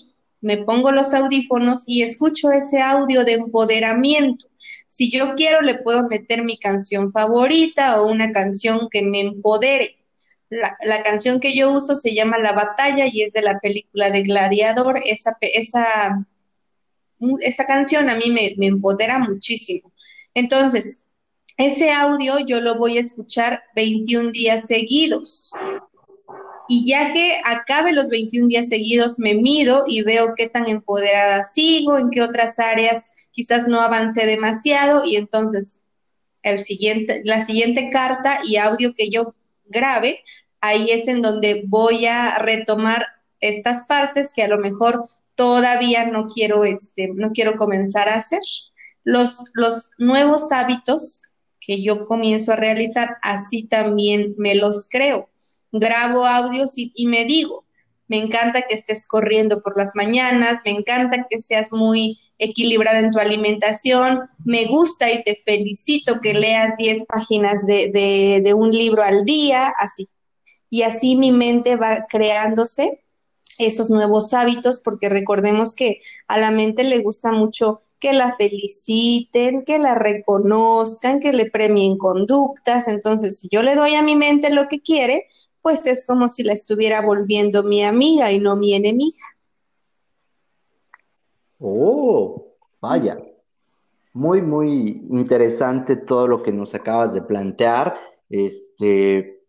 me 0.42 0.58
pongo 0.58 0.92
los 0.92 1.14
audífonos 1.14 1.84
y 1.88 2.04
escucho 2.04 2.52
ese 2.52 2.82
audio 2.82 3.24
de 3.24 3.34
empoderamiento. 3.34 4.48
Si 4.88 5.12
yo 5.12 5.36
quiero, 5.36 5.62
le 5.62 5.76
puedo 5.76 6.08
meter 6.08 6.44
mi 6.44 6.58
canción 6.58 7.12
favorita 7.12 8.02
o 8.02 8.08
una 8.08 8.32
canción 8.32 8.88
que 8.90 9.02
me 9.02 9.22
empodere. 9.22 9.98
La, 10.50 11.04
canción 11.04 11.40
que 11.40 11.56
yo 11.56 11.72
uso 11.72 11.96
se 11.96 12.14
llama 12.14 12.38
La 12.38 12.54
Batalla 12.54 13.08
y 13.12 13.24
es 13.24 13.34
de 13.34 13.42
la 13.42 13.60
película 13.60 14.12
de 14.12 14.22
Gladiador. 14.22 15.02
Esa, 15.04 15.36
esa, 15.42 16.26
esa 17.42 17.66
canción 17.66 18.10
a 18.10 18.16
mí 18.16 18.30
me, 18.32 18.54
me 18.58 18.68
empodera 18.68 19.20
muchísimo. 19.20 19.92
Entonces, 20.34 21.10
ese 21.58 21.92
audio 21.92 22.40
yo 22.40 22.62
lo 22.62 22.78
voy 22.78 22.98
a 22.98 23.02
escuchar 23.02 23.64
21 23.76 24.32
días 24.32 24.68
seguidos 24.68 25.54
y 26.68 26.88
ya 26.88 27.14
que 27.14 27.40
acabe 27.44 27.92
los 27.92 28.10
21 28.10 28.48
días 28.48 28.70
seguidos, 28.70 29.20
me 29.20 29.36
mido 29.36 29.86
y 29.88 30.02
veo 30.02 30.34
qué 30.36 30.50
tan 30.50 30.68
empoderada 30.68 31.44
sigo, 31.44 31.98
en 31.98 32.10
qué 32.10 32.22
otras 32.22 32.60
áreas 32.60 33.14
quizás 33.32 33.68
no 33.68 33.82
avancé 33.82 34.26
demasiado 34.26 35.06
y 35.06 35.16
entonces 35.16 35.84
el 36.42 36.60
siguiente, 36.60 37.22
la 37.24 37.42
siguiente 37.42 37.90
carta 37.90 38.40
y 38.44 38.58
audio 38.58 38.94
que 38.94 39.10
yo 39.10 39.34
grabe, 39.66 40.24
ahí 40.62 40.92
es 40.92 41.08
en 41.08 41.22
donde 41.22 41.64
voy 41.66 42.06
a 42.06 42.36
retomar 42.36 43.08
estas 43.40 43.86
partes 43.86 44.34
que 44.34 44.44
a 44.44 44.48
lo 44.48 44.58
mejor 44.58 45.06
todavía 45.36 46.06
no 46.06 46.28
quiero, 46.28 46.64
este, 46.64 47.08
no 47.08 47.32
quiero 47.32 47.58
comenzar 47.58 48.10
a 48.10 48.16
hacer. 48.16 48.42
Los, 49.04 49.52
los 49.54 49.92
nuevos 49.98 50.52
hábitos 50.52 51.24
que 51.60 51.82
yo 51.82 52.06
comienzo 52.06 52.54
a 52.54 52.58
realizar, 52.58 53.18
así 53.22 53.68
también 53.68 54.36
me 54.38 54.56
los 54.56 54.88
creo 54.90 55.30
grabo 55.72 56.26
audios 56.26 56.74
y, 56.76 57.06
me 57.08 57.26
digo, 57.26 57.66
me 58.08 58.18
encanta 58.18 58.64
que 58.64 58.76
estés 58.76 59.08
corriendo 59.08 59.62
por 59.62 59.78
las 59.78 59.96
mañanas, 59.96 60.60
me 60.64 60.72
encanta 60.72 61.26
que 61.30 61.40
seas 61.40 61.72
muy 61.72 62.20
equilibrada 62.38 63.00
en 63.00 63.12
tu 63.12 63.20
alimentación, 63.20 64.22
me 64.44 64.66
gusta 64.66 65.12
y 65.12 65.24
te 65.24 65.36
felicito 65.36 66.22
que 66.22 66.34
leas 66.34 66.78
10 66.78 67.06
páginas 67.06 67.66
de, 67.66 68.42
de, 68.44 68.54
un 68.54 68.72
libro 68.72 69.02
al 69.02 69.26
día, 69.26 69.74
así. 69.82 70.08
Y 70.70 70.84
así 70.84 71.16
mi 71.16 71.32
mente 71.32 71.76
va 71.76 72.06
creándose 72.08 73.04
esos 73.58 73.90
nuevos 73.90 74.34
hábitos, 74.34 74.82
porque 74.82 75.10
recordemos 75.10 75.74
que 75.74 76.00
a 76.28 76.38
la 76.38 76.52
mente 76.52 76.84
le 76.84 77.00
gusta 77.00 77.32
mucho 77.32 77.82
que 78.00 78.14
la 78.14 78.34
feliciten, 78.34 79.64
que 79.64 79.80
la 79.80 79.96
reconozcan, 79.96 81.20
que 81.20 81.34
le 81.34 81.50
premien 81.50 81.98
conductas. 81.98 82.88
Entonces, 82.88 83.40
si 83.40 83.48
yo 83.50 83.64
le 83.64 83.76
doy 83.76 83.96
a 83.96 84.04
mi 84.04 84.16
mente 84.16 84.50
lo 84.50 84.68
que 84.68 84.82
quiere, 84.82 85.28
pues 85.66 85.88
es 85.88 86.06
como 86.06 86.28
si 86.28 86.44
la 86.44 86.54
estuviera 86.54 87.02
volviendo 87.02 87.64
mi 87.64 87.84
amiga 87.84 88.32
y 88.32 88.38
no 88.38 88.56
mi 88.56 88.76
enemiga. 88.76 89.26
Oh, 91.58 92.54
vaya. 92.80 93.18
Muy, 94.14 94.44
muy 94.44 95.04
interesante 95.10 95.96
todo 95.96 96.28
lo 96.28 96.44
que 96.44 96.52
nos 96.52 96.76
acabas 96.76 97.16
de 97.16 97.24
plantear. 97.24 98.00
Este, 98.30 99.42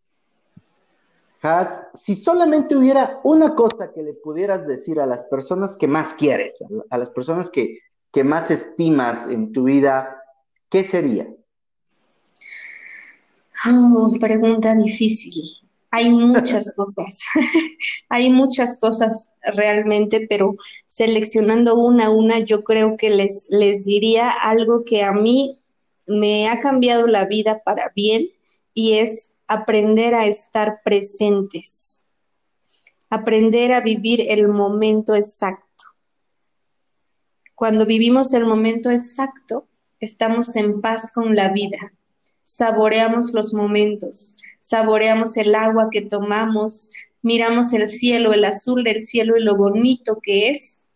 Has, 1.42 1.84
si 1.92 2.14
solamente 2.14 2.74
hubiera 2.74 3.20
una 3.22 3.54
cosa 3.54 3.92
que 3.92 4.02
le 4.02 4.14
pudieras 4.14 4.66
decir 4.66 4.98
a 4.98 5.04
las 5.04 5.20
personas 5.24 5.76
que 5.76 5.86
más 5.86 6.14
quieres, 6.14 6.54
a 6.88 6.96
las 6.96 7.10
personas 7.10 7.50
que, 7.50 7.80
que 8.10 8.24
más 8.24 8.50
estimas 8.50 9.28
en 9.28 9.52
tu 9.52 9.64
vida, 9.64 10.16
¿qué 10.70 10.84
sería? 10.84 11.28
Oh, 13.66 14.10
pregunta 14.18 14.74
difícil. 14.74 15.65
Hay 15.96 16.10
muchas 16.10 16.74
cosas, 16.74 17.24
hay 18.10 18.28
muchas 18.28 18.78
cosas 18.78 19.32
realmente, 19.54 20.26
pero 20.28 20.54
seleccionando 20.86 21.74
una 21.74 22.06
a 22.06 22.10
una, 22.10 22.40
yo 22.40 22.64
creo 22.64 22.98
que 22.98 23.08
les, 23.08 23.48
les 23.50 23.86
diría 23.86 24.30
algo 24.30 24.84
que 24.84 25.02
a 25.02 25.12
mí 25.12 25.58
me 26.06 26.48
ha 26.48 26.58
cambiado 26.58 27.06
la 27.06 27.24
vida 27.24 27.62
para 27.64 27.92
bien 27.96 28.28
y 28.74 28.98
es 28.98 29.36
aprender 29.46 30.14
a 30.14 30.26
estar 30.26 30.82
presentes, 30.84 32.06
aprender 33.08 33.72
a 33.72 33.80
vivir 33.80 34.20
el 34.28 34.48
momento 34.48 35.14
exacto. 35.14 35.64
Cuando 37.54 37.86
vivimos 37.86 38.34
el 38.34 38.44
momento 38.44 38.90
exacto, 38.90 39.66
estamos 39.98 40.56
en 40.56 40.82
paz 40.82 41.10
con 41.14 41.34
la 41.34 41.54
vida. 41.54 41.78
Saboreamos 42.42 43.32
los 43.32 43.54
momentos, 43.54 44.36
saboreamos 44.66 45.36
el 45.36 45.54
agua 45.54 45.90
que 45.92 46.02
tomamos, 46.02 46.92
miramos 47.22 47.72
el 47.72 47.88
cielo, 47.88 48.32
el 48.32 48.44
azul 48.44 48.82
del 48.82 49.04
cielo 49.04 49.36
y 49.36 49.44
lo 49.44 49.56
bonito 49.56 50.18
que 50.20 50.50
es 50.50 50.88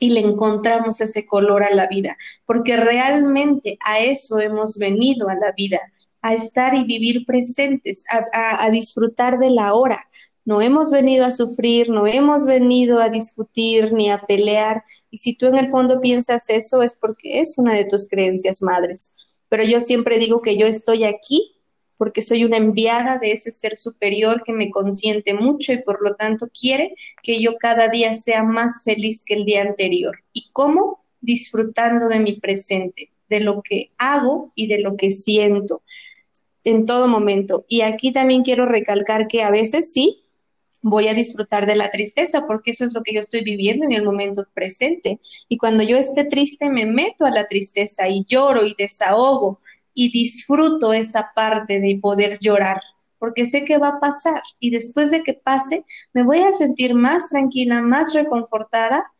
y 0.00 0.10
le 0.10 0.18
encontramos 0.18 1.00
ese 1.00 1.24
color 1.24 1.62
a 1.62 1.72
la 1.72 1.86
vida, 1.86 2.16
porque 2.46 2.76
realmente 2.76 3.78
a 3.86 4.00
eso 4.00 4.40
hemos 4.40 4.76
venido 4.76 5.28
a 5.28 5.36
la 5.36 5.52
vida, 5.56 5.78
a 6.20 6.34
estar 6.34 6.74
y 6.74 6.82
vivir 6.82 7.24
presentes, 7.24 8.04
a, 8.32 8.68
disfrutar 8.70 9.38
de 9.38 9.50
la 9.50 9.74
hora. 9.74 10.04
No 10.44 10.60
hemos 10.60 10.90
venido 10.90 11.24
a 11.24 11.30
sufrir, 11.30 11.90
no 11.90 12.08
hemos 12.08 12.46
venido 12.46 12.98
a 12.98 13.08
discutir 13.08 13.92
ni 13.92 14.10
a 14.10 14.18
pelear. 14.18 14.82
Y 15.12 15.18
si 15.18 15.36
tú 15.36 15.46
en 15.46 15.56
el 15.56 15.68
fondo 15.68 16.00
piensas 16.00 16.50
eso 16.50 16.82
es 16.82 16.96
porque 16.96 17.40
es 17.40 17.56
una 17.56 17.74
de 17.74 17.84
tus 17.84 18.08
creencias 18.08 18.62
madres. 18.62 19.12
Pero 19.48 19.62
yo 19.62 19.80
siempre 19.80 20.18
digo 20.18 20.42
que 20.42 20.56
yo 20.56 20.66
estoy 20.66 21.04
aquí 21.04 21.61
porque 22.02 22.20
soy 22.20 22.42
una 22.42 22.56
enviada 22.56 23.18
de 23.18 23.30
ese 23.30 23.52
ser 23.52 23.76
superior 23.76 24.42
que 24.44 24.52
me 24.52 24.70
consiente 24.70 25.34
mucho 25.34 25.72
y 25.72 25.82
por 25.82 26.02
lo 26.02 26.16
tanto 26.16 26.48
quiere 26.48 26.96
que 27.22 27.40
yo 27.40 27.56
cada 27.58 27.86
día 27.86 28.12
sea 28.14 28.42
más 28.42 28.82
feliz 28.82 29.24
que 29.24 29.34
el 29.34 29.44
día 29.44 29.62
anterior. 29.62 30.16
¿Y 30.32 30.50
cómo? 30.52 31.04
Disfrutando 31.20 32.08
de 32.08 32.18
mi 32.18 32.40
presente, 32.40 33.12
de 33.28 33.38
lo 33.38 33.62
que 33.62 33.92
hago 33.98 34.50
y 34.56 34.66
de 34.66 34.80
lo 34.80 34.96
que 34.96 35.12
siento 35.12 35.84
en 36.64 36.86
todo 36.86 37.06
momento. 37.06 37.66
Y 37.68 37.82
aquí 37.82 38.10
también 38.10 38.42
quiero 38.42 38.66
recalcar 38.66 39.28
que 39.28 39.44
a 39.44 39.52
veces 39.52 39.92
sí, 39.92 40.24
voy 40.80 41.06
a 41.06 41.14
disfrutar 41.14 41.66
de 41.66 41.76
la 41.76 41.92
tristeza, 41.92 42.48
porque 42.48 42.72
eso 42.72 42.84
es 42.84 42.94
lo 42.94 43.04
que 43.04 43.14
yo 43.14 43.20
estoy 43.20 43.44
viviendo 43.44 43.84
en 43.84 43.92
el 43.92 44.02
momento 44.02 44.44
presente. 44.52 45.20
Y 45.48 45.56
cuando 45.56 45.84
yo 45.84 45.96
esté 45.96 46.24
triste, 46.24 46.68
me 46.68 46.84
meto 46.84 47.26
a 47.26 47.30
la 47.30 47.46
tristeza 47.46 48.08
y 48.08 48.24
lloro 48.24 48.66
y 48.66 48.74
desahogo 48.76 49.60
y 49.94 50.10
disfruto 50.10 50.92
esa 50.92 51.32
parte 51.34 51.80
de 51.80 51.98
poder 52.00 52.38
llorar, 52.40 52.80
porque 53.18 53.46
sé 53.46 53.64
que 53.64 53.78
va 53.78 53.88
a 53.88 54.00
pasar 54.00 54.42
y 54.58 54.70
después 54.70 55.10
de 55.10 55.22
que 55.22 55.34
pase, 55.34 55.84
me 56.12 56.22
voy 56.22 56.38
a 56.40 56.52
sentir 56.52 56.94
más 56.94 57.28
tranquila, 57.28 57.80
más 57.80 58.14
reconfortada 58.14 59.12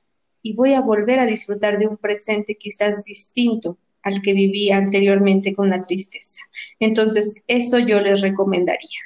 y 0.43 0.55
voy 0.55 0.75
a 0.75 0.81
volver 0.81 1.21
a 1.21 1.27
disfrutar 1.27 1.79
de 1.79 1.87
un 1.87 1.97
presente 1.97 2.57
quizás 2.57 3.05
distinto 3.05 3.79
al 4.03 4.21
que 4.21 4.33
vivía 4.33 4.77
anteriormente 4.77 5.55
con 5.55 5.71
la 5.71 5.83
tristeza. 5.83 6.41
Entonces, 6.81 7.45
eso 7.47 7.79
yo 7.79 8.01
les 8.01 8.21
recomendaría. 8.21 8.99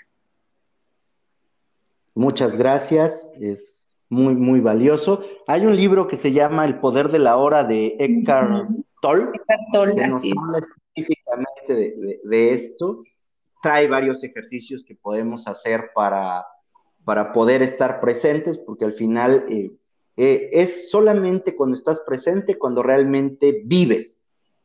Muchas 2.15 2.57
gracias, 2.57 3.13
es 3.39 3.89
muy, 4.09 4.35
muy 4.35 4.61
valioso. 4.61 5.21
Hay 5.47 5.67
un 5.67 5.77
libro 5.77 6.09
que 6.09 6.17
se 6.17 6.33
llama 6.33 6.65
El 6.65 6.79
poder 6.79 7.11
de 7.11 7.19
la 7.19 7.37
hora 7.37 7.63
de 7.65 7.97
Eckhart 7.99 8.71
Tolle, 9.03 9.25
Eckhart 9.35 9.61
Tolle 9.73 10.05
así 10.05 10.31
es. 10.31 10.63
Específicamente 10.97 12.21
de, 12.25 12.55
esto. 12.55 13.03
Trae 13.63 13.89
varios 13.89 14.23
ejercicios 14.25 14.85
que 14.85 14.95
podemos 14.95 15.47
hacer 15.47 15.91
para, 15.95 16.47
para 17.05 17.33
poder 17.33 17.63
estar 17.63 18.01
presentes, 18.01 18.59
porque 18.59 18.85
al 18.85 18.95
final 18.95 19.45
eh, 19.49 19.73
eh, 20.17 20.51
es 20.53 20.91
solamente 20.91 21.55
cuando 21.55 21.77
estás 21.77 22.01
presente 22.01 22.59
cuando 22.59 22.83
realmente 22.83 23.63
vives. 23.65 24.19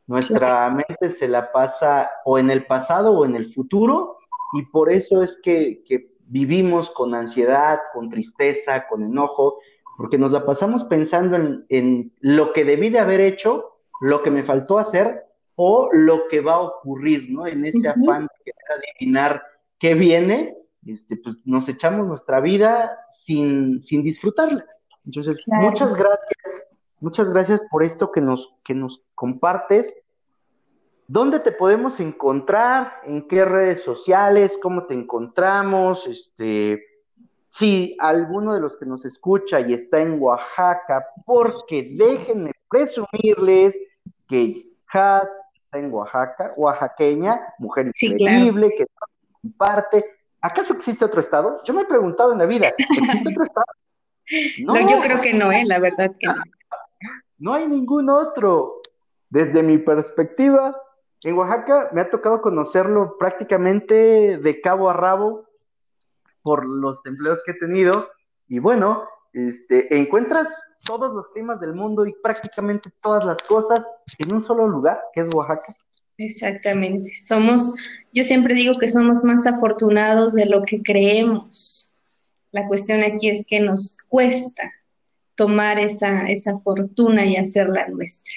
Nuestra 0.06 0.68
mente 0.70 1.10
se 1.10 1.28
la 1.28 1.52
pasa 1.52 2.10
o 2.24 2.38
en 2.38 2.50
el 2.50 2.66
pasado 2.66 3.12
o 3.12 3.24
en 3.24 3.36
el 3.36 3.52
futuro, 3.52 4.18
y 4.54 4.62
por 4.66 4.92
eso 4.92 5.22
es 5.22 5.38
que, 5.42 5.82
que 5.86 6.12
vivimos 6.26 6.90
con 6.90 7.14
ansiedad, 7.14 7.78
con 7.92 8.10
tristeza, 8.10 8.86
con 8.88 9.04
enojo, 9.04 9.58
porque 9.96 10.18
nos 10.18 10.32
la 10.32 10.44
pasamos 10.44 10.84
pensando 10.84 11.36
en, 11.68 12.12
lo 12.20 12.52
que 12.52 12.64
debí 12.64 12.90
de 12.90 12.98
haber 12.98 13.20
hecho, 13.20 13.78
lo 14.00 14.22
que 14.22 14.30
me 14.30 14.42
faltó 14.42 14.78
hacer 14.78 15.26
o 15.64 15.88
lo 15.92 16.26
que 16.26 16.40
va 16.40 16.54
a 16.54 16.60
ocurrir, 16.60 17.30
¿no? 17.30 17.46
En 17.46 17.64
ese 17.64 17.86
afán 17.86 18.26
de 18.44 18.52
adivinar 18.74 19.40
qué 19.78 19.94
viene, 19.94 20.56
este, 20.84 21.16
pues 21.16 21.36
nos 21.44 21.68
echamos 21.68 22.04
nuestra 22.04 22.40
vida 22.40 22.98
sin, 23.10 23.80
sin 23.80 24.02
disfrutarla. 24.02 24.66
Entonces, 25.06 25.40
muchas 25.46 25.94
gracias, 25.94 26.66
muchas 26.98 27.30
gracias 27.30 27.60
por 27.70 27.84
esto 27.84 28.10
que 28.10 28.20
nos, 28.20 28.52
que 28.64 28.74
nos 28.74 29.04
compartes. 29.14 29.94
¿Dónde 31.06 31.38
te 31.38 31.52
podemos 31.52 32.00
encontrar? 32.00 32.94
¿En 33.04 33.28
qué 33.28 33.44
redes 33.44 33.84
sociales? 33.84 34.58
¿Cómo 34.60 34.86
te 34.86 34.94
encontramos? 34.94 36.08
Este, 36.08 36.82
si 37.50 37.96
alguno 38.00 38.52
de 38.52 38.60
los 38.60 38.76
que 38.78 38.86
nos 38.86 39.04
escucha 39.04 39.60
y 39.60 39.74
está 39.74 40.02
en 40.02 40.20
Oaxaca, 40.20 41.06
porque 41.24 41.94
déjenme 41.96 42.50
presumirles 42.68 43.78
que 44.26 44.72
Has 44.92 45.28
en 45.72 45.92
Oaxaca, 45.92 46.52
oaxaqueña, 46.56 47.54
mujer 47.58 47.92
increíble, 48.00 48.74
que 48.76 48.86
comparte. 49.40 50.04
¿Acaso 50.40 50.74
existe 50.74 51.04
otro 51.04 51.20
estado? 51.20 51.62
Yo 51.64 51.72
me 51.72 51.82
he 51.82 51.86
preguntado 51.86 52.32
en 52.32 52.38
la 52.38 52.46
vida, 52.46 52.72
¿existe 52.76 53.28
otro 53.30 53.44
estado? 53.44 53.66
No, 54.64 54.76
yo 54.76 55.00
creo 55.00 55.20
que 55.20 55.34
no, 55.34 55.50
¿eh? 55.50 55.64
la 55.66 55.80
verdad 55.80 56.10
que 56.18 56.28
no. 56.28 56.34
No 57.38 57.54
hay 57.54 57.66
ningún 57.66 58.08
otro. 58.08 58.80
Desde 59.28 59.64
mi 59.64 59.78
perspectiva, 59.78 60.80
en 61.22 61.34
Oaxaca 61.36 61.90
me 61.92 62.00
ha 62.00 62.08
tocado 62.08 62.40
conocerlo 62.40 63.16
prácticamente 63.18 64.38
de 64.38 64.60
cabo 64.60 64.88
a 64.88 64.92
rabo 64.92 65.48
por 66.42 66.66
los 66.66 67.04
empleos 67.04 67.42
que 67.44 67.50
he 67.52 67.58
tenido 67.58 68.10
y 68.46 68.58
bueno, 68.58 69.08
este, 69.32 69.96
encuentras 69.96 70.48
todos 70.84 71.14
los 71.14 71.28
climas 71.28 71.60
del 71.60 71.74
mundo 71.74 72.06
y 72.06 72.14
prácticamente 72.22 72.90
todas 73.02 73.24
las 73.24 73.42
cosas 73.42 73.86
en 74.18 74.34
un 74.34 74.44
solo 74.44 74.66
lugar, 74.66 75.00
que 75.14 75.22
es 75.22 75.34
Oaxaca. 75.34 75.76
Exactamente. 76.18 77.10
Somos, 77.22 77.74
yo 78.12 78.24
siempre 78.24 78.54
digo 78.54 78.78
que 78.78 78.88
somos 78.88 79.24
más 79.24 79.46
afortunados 79.46 80.34
de 80.34 80.46
lo 80.46 80.62
que 80.62 80.82
creemos. 80.82 82.02
La 82.50 82.66
cuestión 82.68 83.02
aquí 83.02 83.30
es 83.30 83.46
que 83.46 83.60
nos 83.60 83.96
cuesta 84.08 84.62
tomar 85.34 85.78
esa, 85.78 86.28
esa 86.28 86.56
fortuna 86.58 87.24
y 87.24 87.36
hacerla 87.36 87.88
nuestra. 87.88 88.34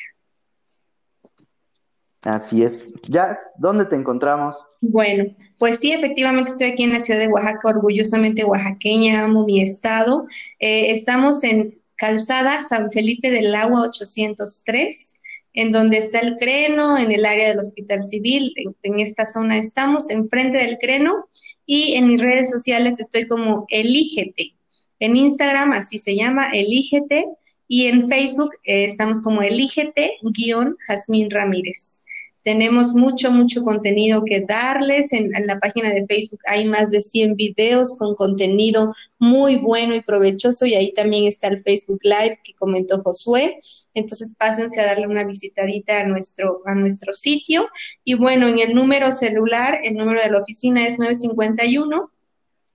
Así 2.22 2.64
es. 2.64 2.82
Ya, 3.08 3.38
¿dónde 3.58 3.86
te 3.86 3.96
encontramos? 3.96 4.58
Bueno, 4.82 5.26
pues 5.60 5.80
sí, 5.80 5.92
efectivamente 5.92 6.50
estoy 6.50 6.72
aquí 6.72 6.84
en 6.84 6.94
la 6.94 7.00
ciudad 7.00 7.20
de 7.20 7.28
Oaxaca, 7.28 7.70
orgullosamente 7.70 8.44
oaxaqueña, 8.44 9.24
amo 9.24 9.46
mi 9.46 9.62
estado. 9.62 10.26
Eh, 10.60 10.92
estamos 10.92 11.44
en 11.44 11.80
Calzada 11.96 12.60
San 12.62 12.92
Felipe 12.92 13.30
del 13.32 13.56
Agua 13.56 13.84
803, 13.88 15.22
en 15.54 15.72
donde 15.72 15.98
está 15.98 16.20
el 16.20 16.36
Creno, 16.36 16.98
en 16.98 17.12
el 17.12 17.26
área 17.26 17.50
del 17.50 17.60
Hospital 17.60 18.04
Civil, 18.04 18.54
en, 18.84 19.00
esta 19.00 19.26
zona 19.26 19.58
estamos, 19.58 20.10
enfrente 20.10 20.60
del 20.60 20.78
Creno, 20.78 21.30
y 21.66 21.96
en 21.96 22.08
mis 22.08 22.22
redes 22.22 22.50
sociales 22.50 23.00
estoy 23.00 23.28
como 23.28 23.66
Elígete. 23.70 24.56
En 25.00 25.16
Instagram 25.16 25.72
así 25.72 25.98
se 25.98 26.16
llama, 26.16 26.52
Elígete, 26.52 27.26
y 27.68 27.88
en 27.88 28.08
Facebook 28.08 28.52
eh, 28.64 28.86
estamos 28.86 29.24
como 29.24 29.42
Elígete-Jazmín 29.42 31.32
Ramírez. 31.32 32.05
Tenemos 32.46 32.94
mucho, 32.94 33.32
mucho 33.32 33.64
contenido 33.64 34.24
que 34.24 34.42
darles. 34.42 35.12
En, 35.14 35.32
la 35.48 35.60
página 35.60 35.90
de 35.90 36.06
Facebook 36.06 36.42
hay 36.46 36.66
más 36.66 36.92
de 36.92 37.02
100 37.02 37.36
videos 37.36 37.98
con 37.98 38.14
contenido 38.14 38.94
muy 39.18 39.56
bueno 39.56 39.96
y 39.96 40.02
provechoso 40.02 40.68
y 40.68 40.76
ahí 40.76 40.94
también 40.94 41.26
está 41.26 41.48
el 41.48 41.58
Facebook 41.58 42.02
Live 42.04 42.40
que 42.44 42.54
comentó 42.54 43.02
Josué. 43.02 43.58
Entonces 43.96 44.36
pásense 44.38 44.80
a 44.80 44.86
darle 44.86 45.08
una 45.08 45.24
visitadita 45.24 46.02
a 46.02 46.04
nuestro, 46.06 46.62
a 46.68 46.76
nuestro 46.76 47.14
sitio. 47.14 47.68
Y 48.04 48.14
bueno, 48.14 48.48
en 48.48 48.60
el 48.60 48.76
número 48.76 49.12
celular, 49.12 49.80
el 49.84 49.96
número 49.96 50.22
de 50.22 50.30
la 50.30 50.38
oficina 50.38 50.86
es 50.86 51.00
951 51.00 52.12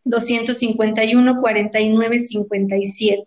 251 0.03 1.41
4957. 1.41 3.25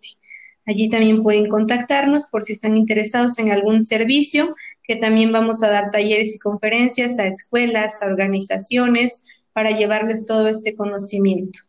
Allí 0.66 0.90
también 0.90 1.22
pueden 1.22 1.48
contactarnos 1.48 2.26
por 2.30 2.44
si 2.44 2.52
están 2.52 2.76
interesados 2.76 3.38
en 3.38 3.50
algún 3.50 3.82
servicio 3.82 4.54
que 4.84 4.96
también 4.96 5.32
vamos 5.32 5.62
a 5.62 5.70
dar 5.70 5.90
talleres 5.90 6.36
y 6.36 6.38
conferencias 6.38 7.18
a 7.18 7.26
escuelas, 7.26 8.02
a 8.02 8.06
organizaciones, 8.06 9.26
para 9.52 9.70
llevarles 9.70 10.26
todo 10.26 10.48
este 10.48 10.76
conocimiento. 10.76 11.60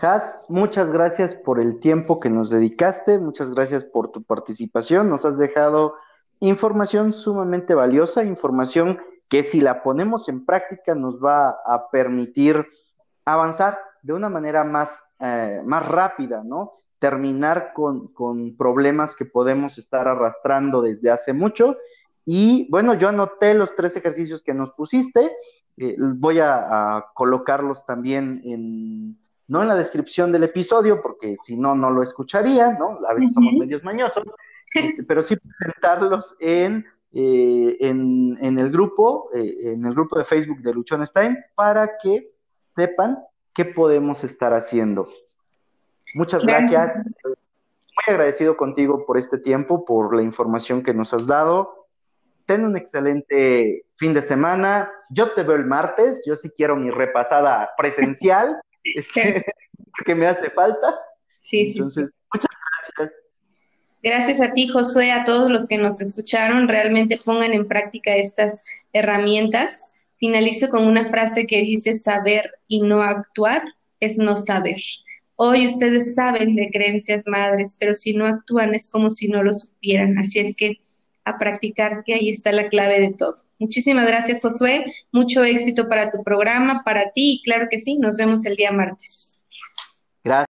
Has, 0.00 0.22
muchas 0.48 0.90
gracias 0.90 1.34
por 1.34 1.60
el 1.60 1.80
tiempo 1.80 2.20
que 2.20 2.30
nos 2.30 2.50
dedicaste, 2.50 3.18
muchas 3.18 3.50
gracias 3.50 3.84
por 3.84 4.10
tu 4.10 4.22
participación, 4.22 5.10
nos 5.10 5.24
has 5.24 5.36
dejado 5.36 5.94
información 6.38 7.12
sumamente 7.12 7.74
valiosa, 7.74 8.24
información 8.24 8.98
que 9.28 9.44
si 9.44 9.60
la 9.60 9.82
ponemos 9.82 10.28
en 10.28 10.44
práctica 10.46 10.94
nos 10.94 11.22
va 11.22 11.50
a 11.50 11.90
permitir 11.90 12.66
avanzar 13.24 13.78
de 14.02 14.14
una 14.14 14.28
manera 14.28 14.64
más, 14.64 14.88
eh, 15.18 15.60
más 15.64 15.86
rápida, 15.86 16.42
¿no? 16.44 16.79
Terminar 17.00 17.72
con, 17.74 18.12
problemas 18.56 19.16
que 19.16 19.24
podemos 19.24 19.78
estar 19.78 20.06
arrastrando 20.06 20.82
desde 20.82 21.10
hace 21.10 21.32
mucho. 21.32 21.76
Y 22.24 22.68
bueno, 22.70 22.94
yo 22.94 23.08
anoté 23.08 23.54
los 23.54 23.74
tres 23.74 23.96
ejercicios 23.96 24.44
que 24.44 24.54
nos 24.54 24.70
pusiste. 24.72 25.32
Eh, 25.78 25.96
voy 25.98 26.38
a, 26.40 27.06
colocarlos 27.14 27.84
también 27.86 28.42
en, 28.44 29.18
no 29.48 29.62
en 29.62 29.68
la 29.68 29.74
descripción 29.74 30.30
del 30.30 30.44
episodio, 30.44 31.00
porque 31.02 31.38
si 31.44 31.56
no, 31.56 31.74
no 31.74 31.90
lo 31.90 32.02
escucharía, 32.02 32.72
¿no? 32.72 32.98
A 33.08 33.14
veces 33.14 33.32
somos 33.34 33.54
medios 33.54 33.82
mañosos. 33.82 34.24
este, 34.74 35.02
pero 35.02 35.22
sí 35.22 35.36
presentarlos 35.36 36.36
en, 36.38 36.84
eh, 37.12 37.78
en, 37.80 38.58
el 38.58 38.70
grupo, 38.70 39.30
eh, 39.34 39.72
en 39.72 39.86
el 39.86 39.94
grupo 39.94 40.18
de 40.18 40.26
Facebook 40.26 40.60
de 40.60 40.74
Luchones 40.74 41.12
Time, 41.12 41.38
para 41.54 41.98
que 42.02 42.30
sepan 42.76 43.18
qué 43.54 43.64
podemos 43.64 44.22
estar 44.22 44.52
haciendo. 44.52 45.08
Muchas 46.14 46.44
gracias. 46.44 46.96
Muy 47.24 48.14
agradecido 48.14 48.56
contigo 48.56 49.04
por 49.06 49.18
este 49.18 49.38
tiempo, 49.38 49.84
por 49.84 50.14
la 50.14 50.22
información 50.22 50.82
que 50.82 50.94
nos 50.94 51.12
has 51.12 51.26
dado. 51.26 51.86
Ten 52.46 52.64
un 52.64 52.76
excelente 52.76 53.84
fin 53.96 54.14
de 54.14 54.22
semana. 54.22 54.90
Yo 55.10 55.32
te 55.32 55.42
veo 55.42 55.56
el 55.56 55.66
martes. 55.66 56.22
Yo 56.26 56.36
sí 56.36 56.50
quiero 56.56 56.76
mi 56.76 56.90
repasada 56.90 57.70
presencial, 57.76 58.60
este, 58.96 59.44
porque 59.96 60.14
me 60.14 60.26
hace 60.26 60.50
falta. 60.50 60.98
Sí, 61.38 61.64
sí. 61.64 61.78
Entonces, 61.78 62.10
muchas 62.32 62.50
gracias. 62.96 63.20
Gracias 64.02 64.40
a 64.40 64.54
ti, 64.54 64.66
Josué, 64.68 65.12
a 65.12 65.24
todos 65.24 65.50
los 65.50 65.68
que 65.68 65.76
nos 65.76 66.00
escucharon. 66.00 66.68
Realmente 66.68 67.18
pongan 67.24 67.52
en 67.52 67.68
práctica 67.68 68.16
estas 68.16 68.64
herramientas. 68.94 70.00
Finalizo 70.16 70.68
con 70.70 70.86
una 70.86 71.10
frase 71.10 71.46
que 71.46 71.60
dice, 71.60 71.94
saber 71.94 72.50
y 72.66 72.80
no 72.80 73.02
actuar 73.02 73.62
es 74.00 74.16
no 74.16 74.36
saber. 74.36 74.76
Hoy 75.42 75.64
ustedes 75.64 76.14
saben 76.16 76.54
de 76.54 76.68
creencias 76.70 77.26
madres, 77.26 77.74
pero 77.80 77.94
si 77.94 78.14
no 78.14 78.26
actúan 78.26 78.74
es 78.74 78.92
como 78.92 79.10
si 79.10 79.28
no 79.28 79.42
lo 79.42 79.54
supieran. 79.54 80.18
Así 80.18 80.38
es 80.38 80.54
que 80.54 80.82
a 81.24 81.38
practicar, 81.38 82.04
que 82.04 82.12
ahí 82.12 82.28
está 82.28 82.52
la 82.52 82.68
clave 82.68 83.00
de 83.00 83.14
todo. 83.14 83.32
Muchísimas 83.58 84.06
gracias, 84.06 84.42
Josué. 84.42 84.84
Mucho 85.12 85.42
éxito 85.42 85.88
para 85.88 86.10
tu 86.10 86.22
programa, 86.22 86.82
para 86.84 87.12
ti 87.12 87.36
y 87.36 87.42
claro 87.42 87.68
que 87.70 87.78
sí, 87.78 87.98
nos 87.98 88.18
vemos 88.18 88.44
el 88.44 88.54
día 88.54 88.70
martes. 88.70 89.42
Gracias. 90.22 90.54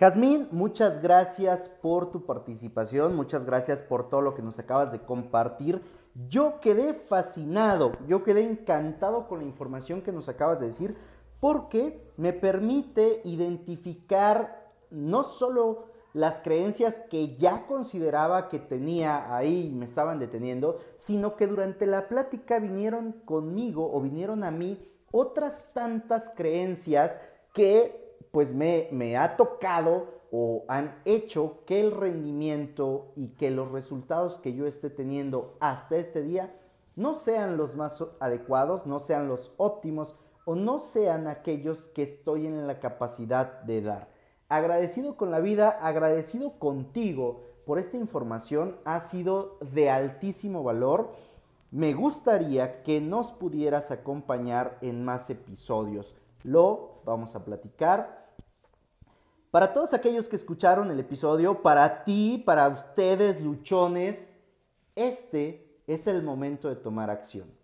Jazmín, 0.00 0.48
muchas 0.50 1.02
gracias 1.02 1.68
por 1.82 2.12
tu 2.12 2.24
participación, 2.24 3.14
muchas 3.14 3.44
gracias 3.44 3.78
por 3.80 4.08
todo 4.08 4.22
lo 4.22 4.34
que 4.34 4.40
nos 4.40 4.58
acabas 4.58 4.90
de 4.90 5.00
compartir. 5.00 5.82
Yo 6.30 6.60
quedé 6.62 6.94
fascinado, 6.94 7.92
yo 8.08 8.24
quedé 8.24 8.42
encantado 8.42 9.28
con 9.28 9.40
la 9.40 9.44
información 9.44 10.00
que 10.00 10.12
nos 10.12 10.30
acabas 10.30 10.60
de 10.60 10.68
decir, 10.68 10.96
porque 11.40 12.12
me 12.16 12.32
permite 12.32 13.20
identificar 13.24 14.70
no 14.90 15.24
solo 15.24 15.86
las 16.14 16.40
creencias 16.40 16.94
que 17.10 17.36
ya 17.36 17.66
consideraba 17.66 18.48
que 18.48 18.60
tenía 18.60 19.34
ahí 19.34 19.66
y 19.66 19.70
me 19.70 19.84
estaban 19.84 20.20
deteniendo, 20.20 20.78
sino 21.06 21.36
que 21.36 21.46
durante 21.46 21.86
la 21.86 22.08
plática 22.08 22.60
vinieron 22.60 23.12
conmigo 23.24 23.92
o 23.92 24.00
vinieron 24.00 24.44
a 24.44 24.50
mí 24.50 24.78
otras 25.10 25.52
tantas 25.72 26.22
creencias 26.36 27.12
que 27.52 28.16
pues 28.30 28.54
me, 28.54 28.88
me 28.90 29.16
ha 29.16 29.36
tocado 29.36 30.14
o 30.30 30.64
han 30.66 31.00
hecho 31.04 31.60
que 31.66 31.80
el 31.80 31.92
rendimiento 31.92 33.12
y 33.14 33.28
que 33.34 33.50
los 33.50 33.70
resultados 33.70 34.38
que 34.38 34.54
yo 34.54 34.66
esté 34.66 34.90
teniendo 34.90 35.56
hasta 35.60 35.96
este 35.96 36.22
día 36.22 36.52
no 36.96 37.14
sean 37.14 37.56
los 37.56 37.74
más 37.76 38.04
adecuados, 38.20 38.86
no 38.86 39.00
sean 39.00 39.28
los 39.28 39.52
óptimos, 39.56 40.16
o 40.44 40.54
no 40.54 40.80
sean 40.80 41.26
aquellos 41.26 41.78
que 41.94 42.02
estoy 42.02 42.46
en 42.46 42.66
la 42.66 42.80
capacidad 42.80 43.62
de 43.62 43.82
dar. 43.82 44.08
Agradecido 44.48 45.16
con 45.16 45.30
la 45.30 45.40
vida, 45.40 45.70
agradecido 45.70 46.58
contigo 46.58 47.42
por 47.66 47.78
esta 47.78 47.96
información, 47.96 48.76
ha 48.84 49.08
sido 49.08 49.58
de 49.72 49.90
altísimo 49.90 50.62
valor. 50.62 51.10
Me 51.70 51.94
gustaría 51.94 52.82
que 52.82 53.00
nos 53.00 53.32
pudieras 53.32 53.90
acompañar 53.90 54.78
en 54.80 55.04
más 55.04 55.28
episodios. 55.30 56.14
Lo 56.42 57.00
vamos 57.04 57.34
a 57.34 57.44
platicar. 57.44 58.24
Para 59.50 59.72
todos 59.72 59.94
aquellos 59.94 60.28
que 60.28 60.36
escucharon 60.36 60.90
el 60.90 61.00
episodio, 61.00 61.62
para 61.62 62.04
ti, 62.04 62.42
para 62.44 62.68
ustedes, 62.68 63.40
luchones, 63.40 64.22
este 64.94 65.80
es 65.86 66.06
el 66.06 66.22
momento 66.22 66.68
de 66.68 66.76
tomar 66.76 67.08
acción. 67.08 67.63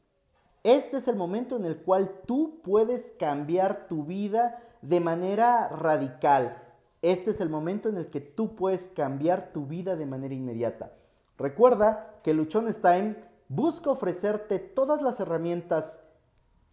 Este 0.62 0.98
es 0.98 1.08
el 1.08 1.16
momento 1.16 1.56
en 1.56 1.64
el 1.64 1.78
cual 1.78 2.20
tú 2.26 2.61
puedes 2.62 3.02
cambiar 3.18 3.86
tu 3.88 4.04
vida 4.04 4.62
de 4.82 5.00
manera 5.00 5.68
radical. 5.68 6.62
Este 7.02 7.30
es 7.30 7.40
el 7.40 7.48
momento 7.48 7.88
en 7.88 7.96
el 7.96 8.11
que 8.11 8.20
tú 8.20 8.56
puedes 8.56 8.82
cambiar 8.94 9.52
tu 9.52 9.66
vida 9.66 9.96
de 9.96 10.04
manera 10.04 10.34
inmediata. 10.34 10.92
Recuerda 11.38 12.20
que 12.22 12.34
Luchones 12.34 12.80
Time 12.82 13.16
busca 13.48 13.90
ofrecerte 13.90 14.58
todas 14.58 15.00
las 15.00 15.18
herramientas 15.18 15.86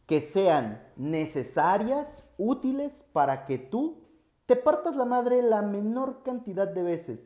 que 0.06 0.22
sean 0.22 0.84
necesarias, 0.98 2.08
útiles 2.38 2.92
para 3.14 3.46
que 3.46 3.58
tú 3.58 4.04
te 4.46 4.56
partas 4.56 4.96
la 4.96 5.06
madre 5.06 5.42
la 5.42 5.62
menor 5.62 6.24
cantidad 6.24 6.68
de 6.68 6.84
veces 6.84 7.20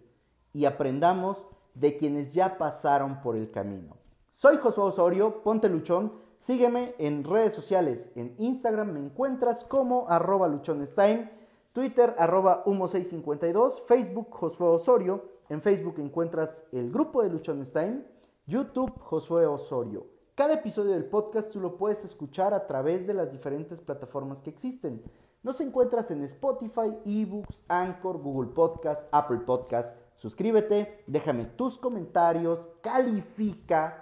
y 0.54 0.66
aprendamos 0.66 1.48
de 1.74 1.98
quienes 1.98 2.34
ya 2.34 2.58
pasaron 2.58 3.22
por 3.22 3.36
el 3.36 3.50
camino. 3.52 3.98
Soy 4.32 4.58
Josué 4.58 4.86
Osorio, 4.86 5.44
ponte 5.44 5.70
luchón 5.70 6.14
Sígueme 6.42 6.96
en 6.98 7.24
redes 7.24 7.54
sociales. 7.54 8.00
En 8.16 8.34
Instagram 8.40 8.94
me 8.94 9.00
encuentras 9.00 9.64
como 9.64 10.10
arroba 10.10 10.48
luchonestime, 10.48 11.30
Twitter 11.72 12.16
arroba 12.18 12.64
humo652, 12.66 13.86
Facebook 13.86 14.28
Josué 14.32 14.68
Osorio. 14.68 15.24
En 15.50 15.62
Facebook 15.62 15.96
encuentras 16.00 16.50
el 16.72 16.92
grupo 16.92 17.22
de 17.22 17.30
Luchonestime, 17.30 18.04
YouTube 18.48 18.92
Josué 19.02 19.46
Osorio. 19.46 20.08
Cada 20.34 20.56
episodio 20.56 20.94
del 20.94 21.06
podcast 21.06 21.52
tú 21.52 21.60
lo 21.60 21.78
puedes 21.78 22.04
escuchar 22.04 22.54
a 22.54 22.66
través 22.66 23.06
de 23.06 23.14
las 23.14 23.32
diferentes 23.32 23.80
plataformas 23.82 24.42
que 24.42 24.50
existen. 24.50 25.04
Nos 25.44 25.62
encuentras 25.62 26.10
en 26.10 26.24
Spotify, 26.24 26.98
eBooks, 27.06 27.64
Anchor, 27.68 28.18
Google 28.18 28.52
Podcast, 28.52 29.02
Apple 29.12 29.42
Podcast. 29.46 29.96
Suscríbete, 30.16 31.04
déjame 31.06 31.46
tus 31.46 31.78
comentarios, 31.78 32.66
califica 32.82 34.01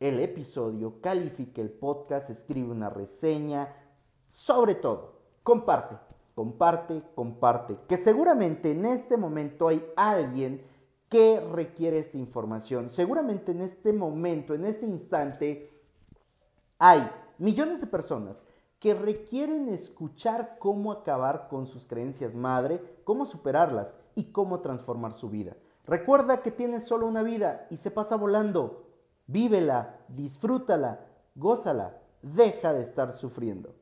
el 0.00 0.20
episodio, 0.20 1.00
califique 1.00 1.60
el 1.60 1.70
podcast, 1.70 2.30
escribe 2.30 2.70
una 2.70 2.88
reseña, 2.88 3.74
sobre 4.30 4.74
todo, 4.74 5.14
comparte, 5.42 5.96
comparte, 6.34 7.02
comparte, 7.14 7.76
que 7.88 7.96
seguramente 7.96 8.70
en 8.70 8.86
este 8.86 9.16
momento 9.16 9.68
hay 9.68 9.84
alguien 9.96 10.62
que 11.08 11.40
requiere 11.40 12.00
esta 12.00 12.18
información. 12.18 12.90
Seguramente 12.90 13.52
en 13.52 13.62
este 13.62 13.92
momento, 13.92 14.54
en 14.54 14.66
este 14.66 14.86
instante, 14.86 15.70
hay 16.78 17.10
millones 17.38 17.80
de 17.80 17.86
personas 17.86 18.36
que 18.78 18.94
requieren 18.94 19.68
escuchar 19.70 20.56
cómo 20.58 20.92
acabar 20.92 21.48
con 21.48 21.66
sus 21.66 21.86
creencias 21.86 22.34
madre, 22.34 22.80
cómo 23.04 23.26
superarlas 23.26 23.88
y 24.14 24.30
cómo 24.30 24.60
transformar 24.60 25.14
su 25.14 25.28
vida. 25.28 25.56
Recuerda 25.86 26.42
que 26.42 26.50
tienes 26.50 26.84
solo 26.84 27.06
una 27.06 27.22
vida 27.22 27.66
y 27.70 27.78
se 27.78 27.90
pasa 27.90 28.14
volando. 28.14 28.87
Vívela, 29.28 29.94
disfrútala, 30.08 30.98
gózala, 31.36 32.00
deja 32.22 32.72
de 32.72 32.82
estar 32.82 33.12
sufriendo. 33.12 33.74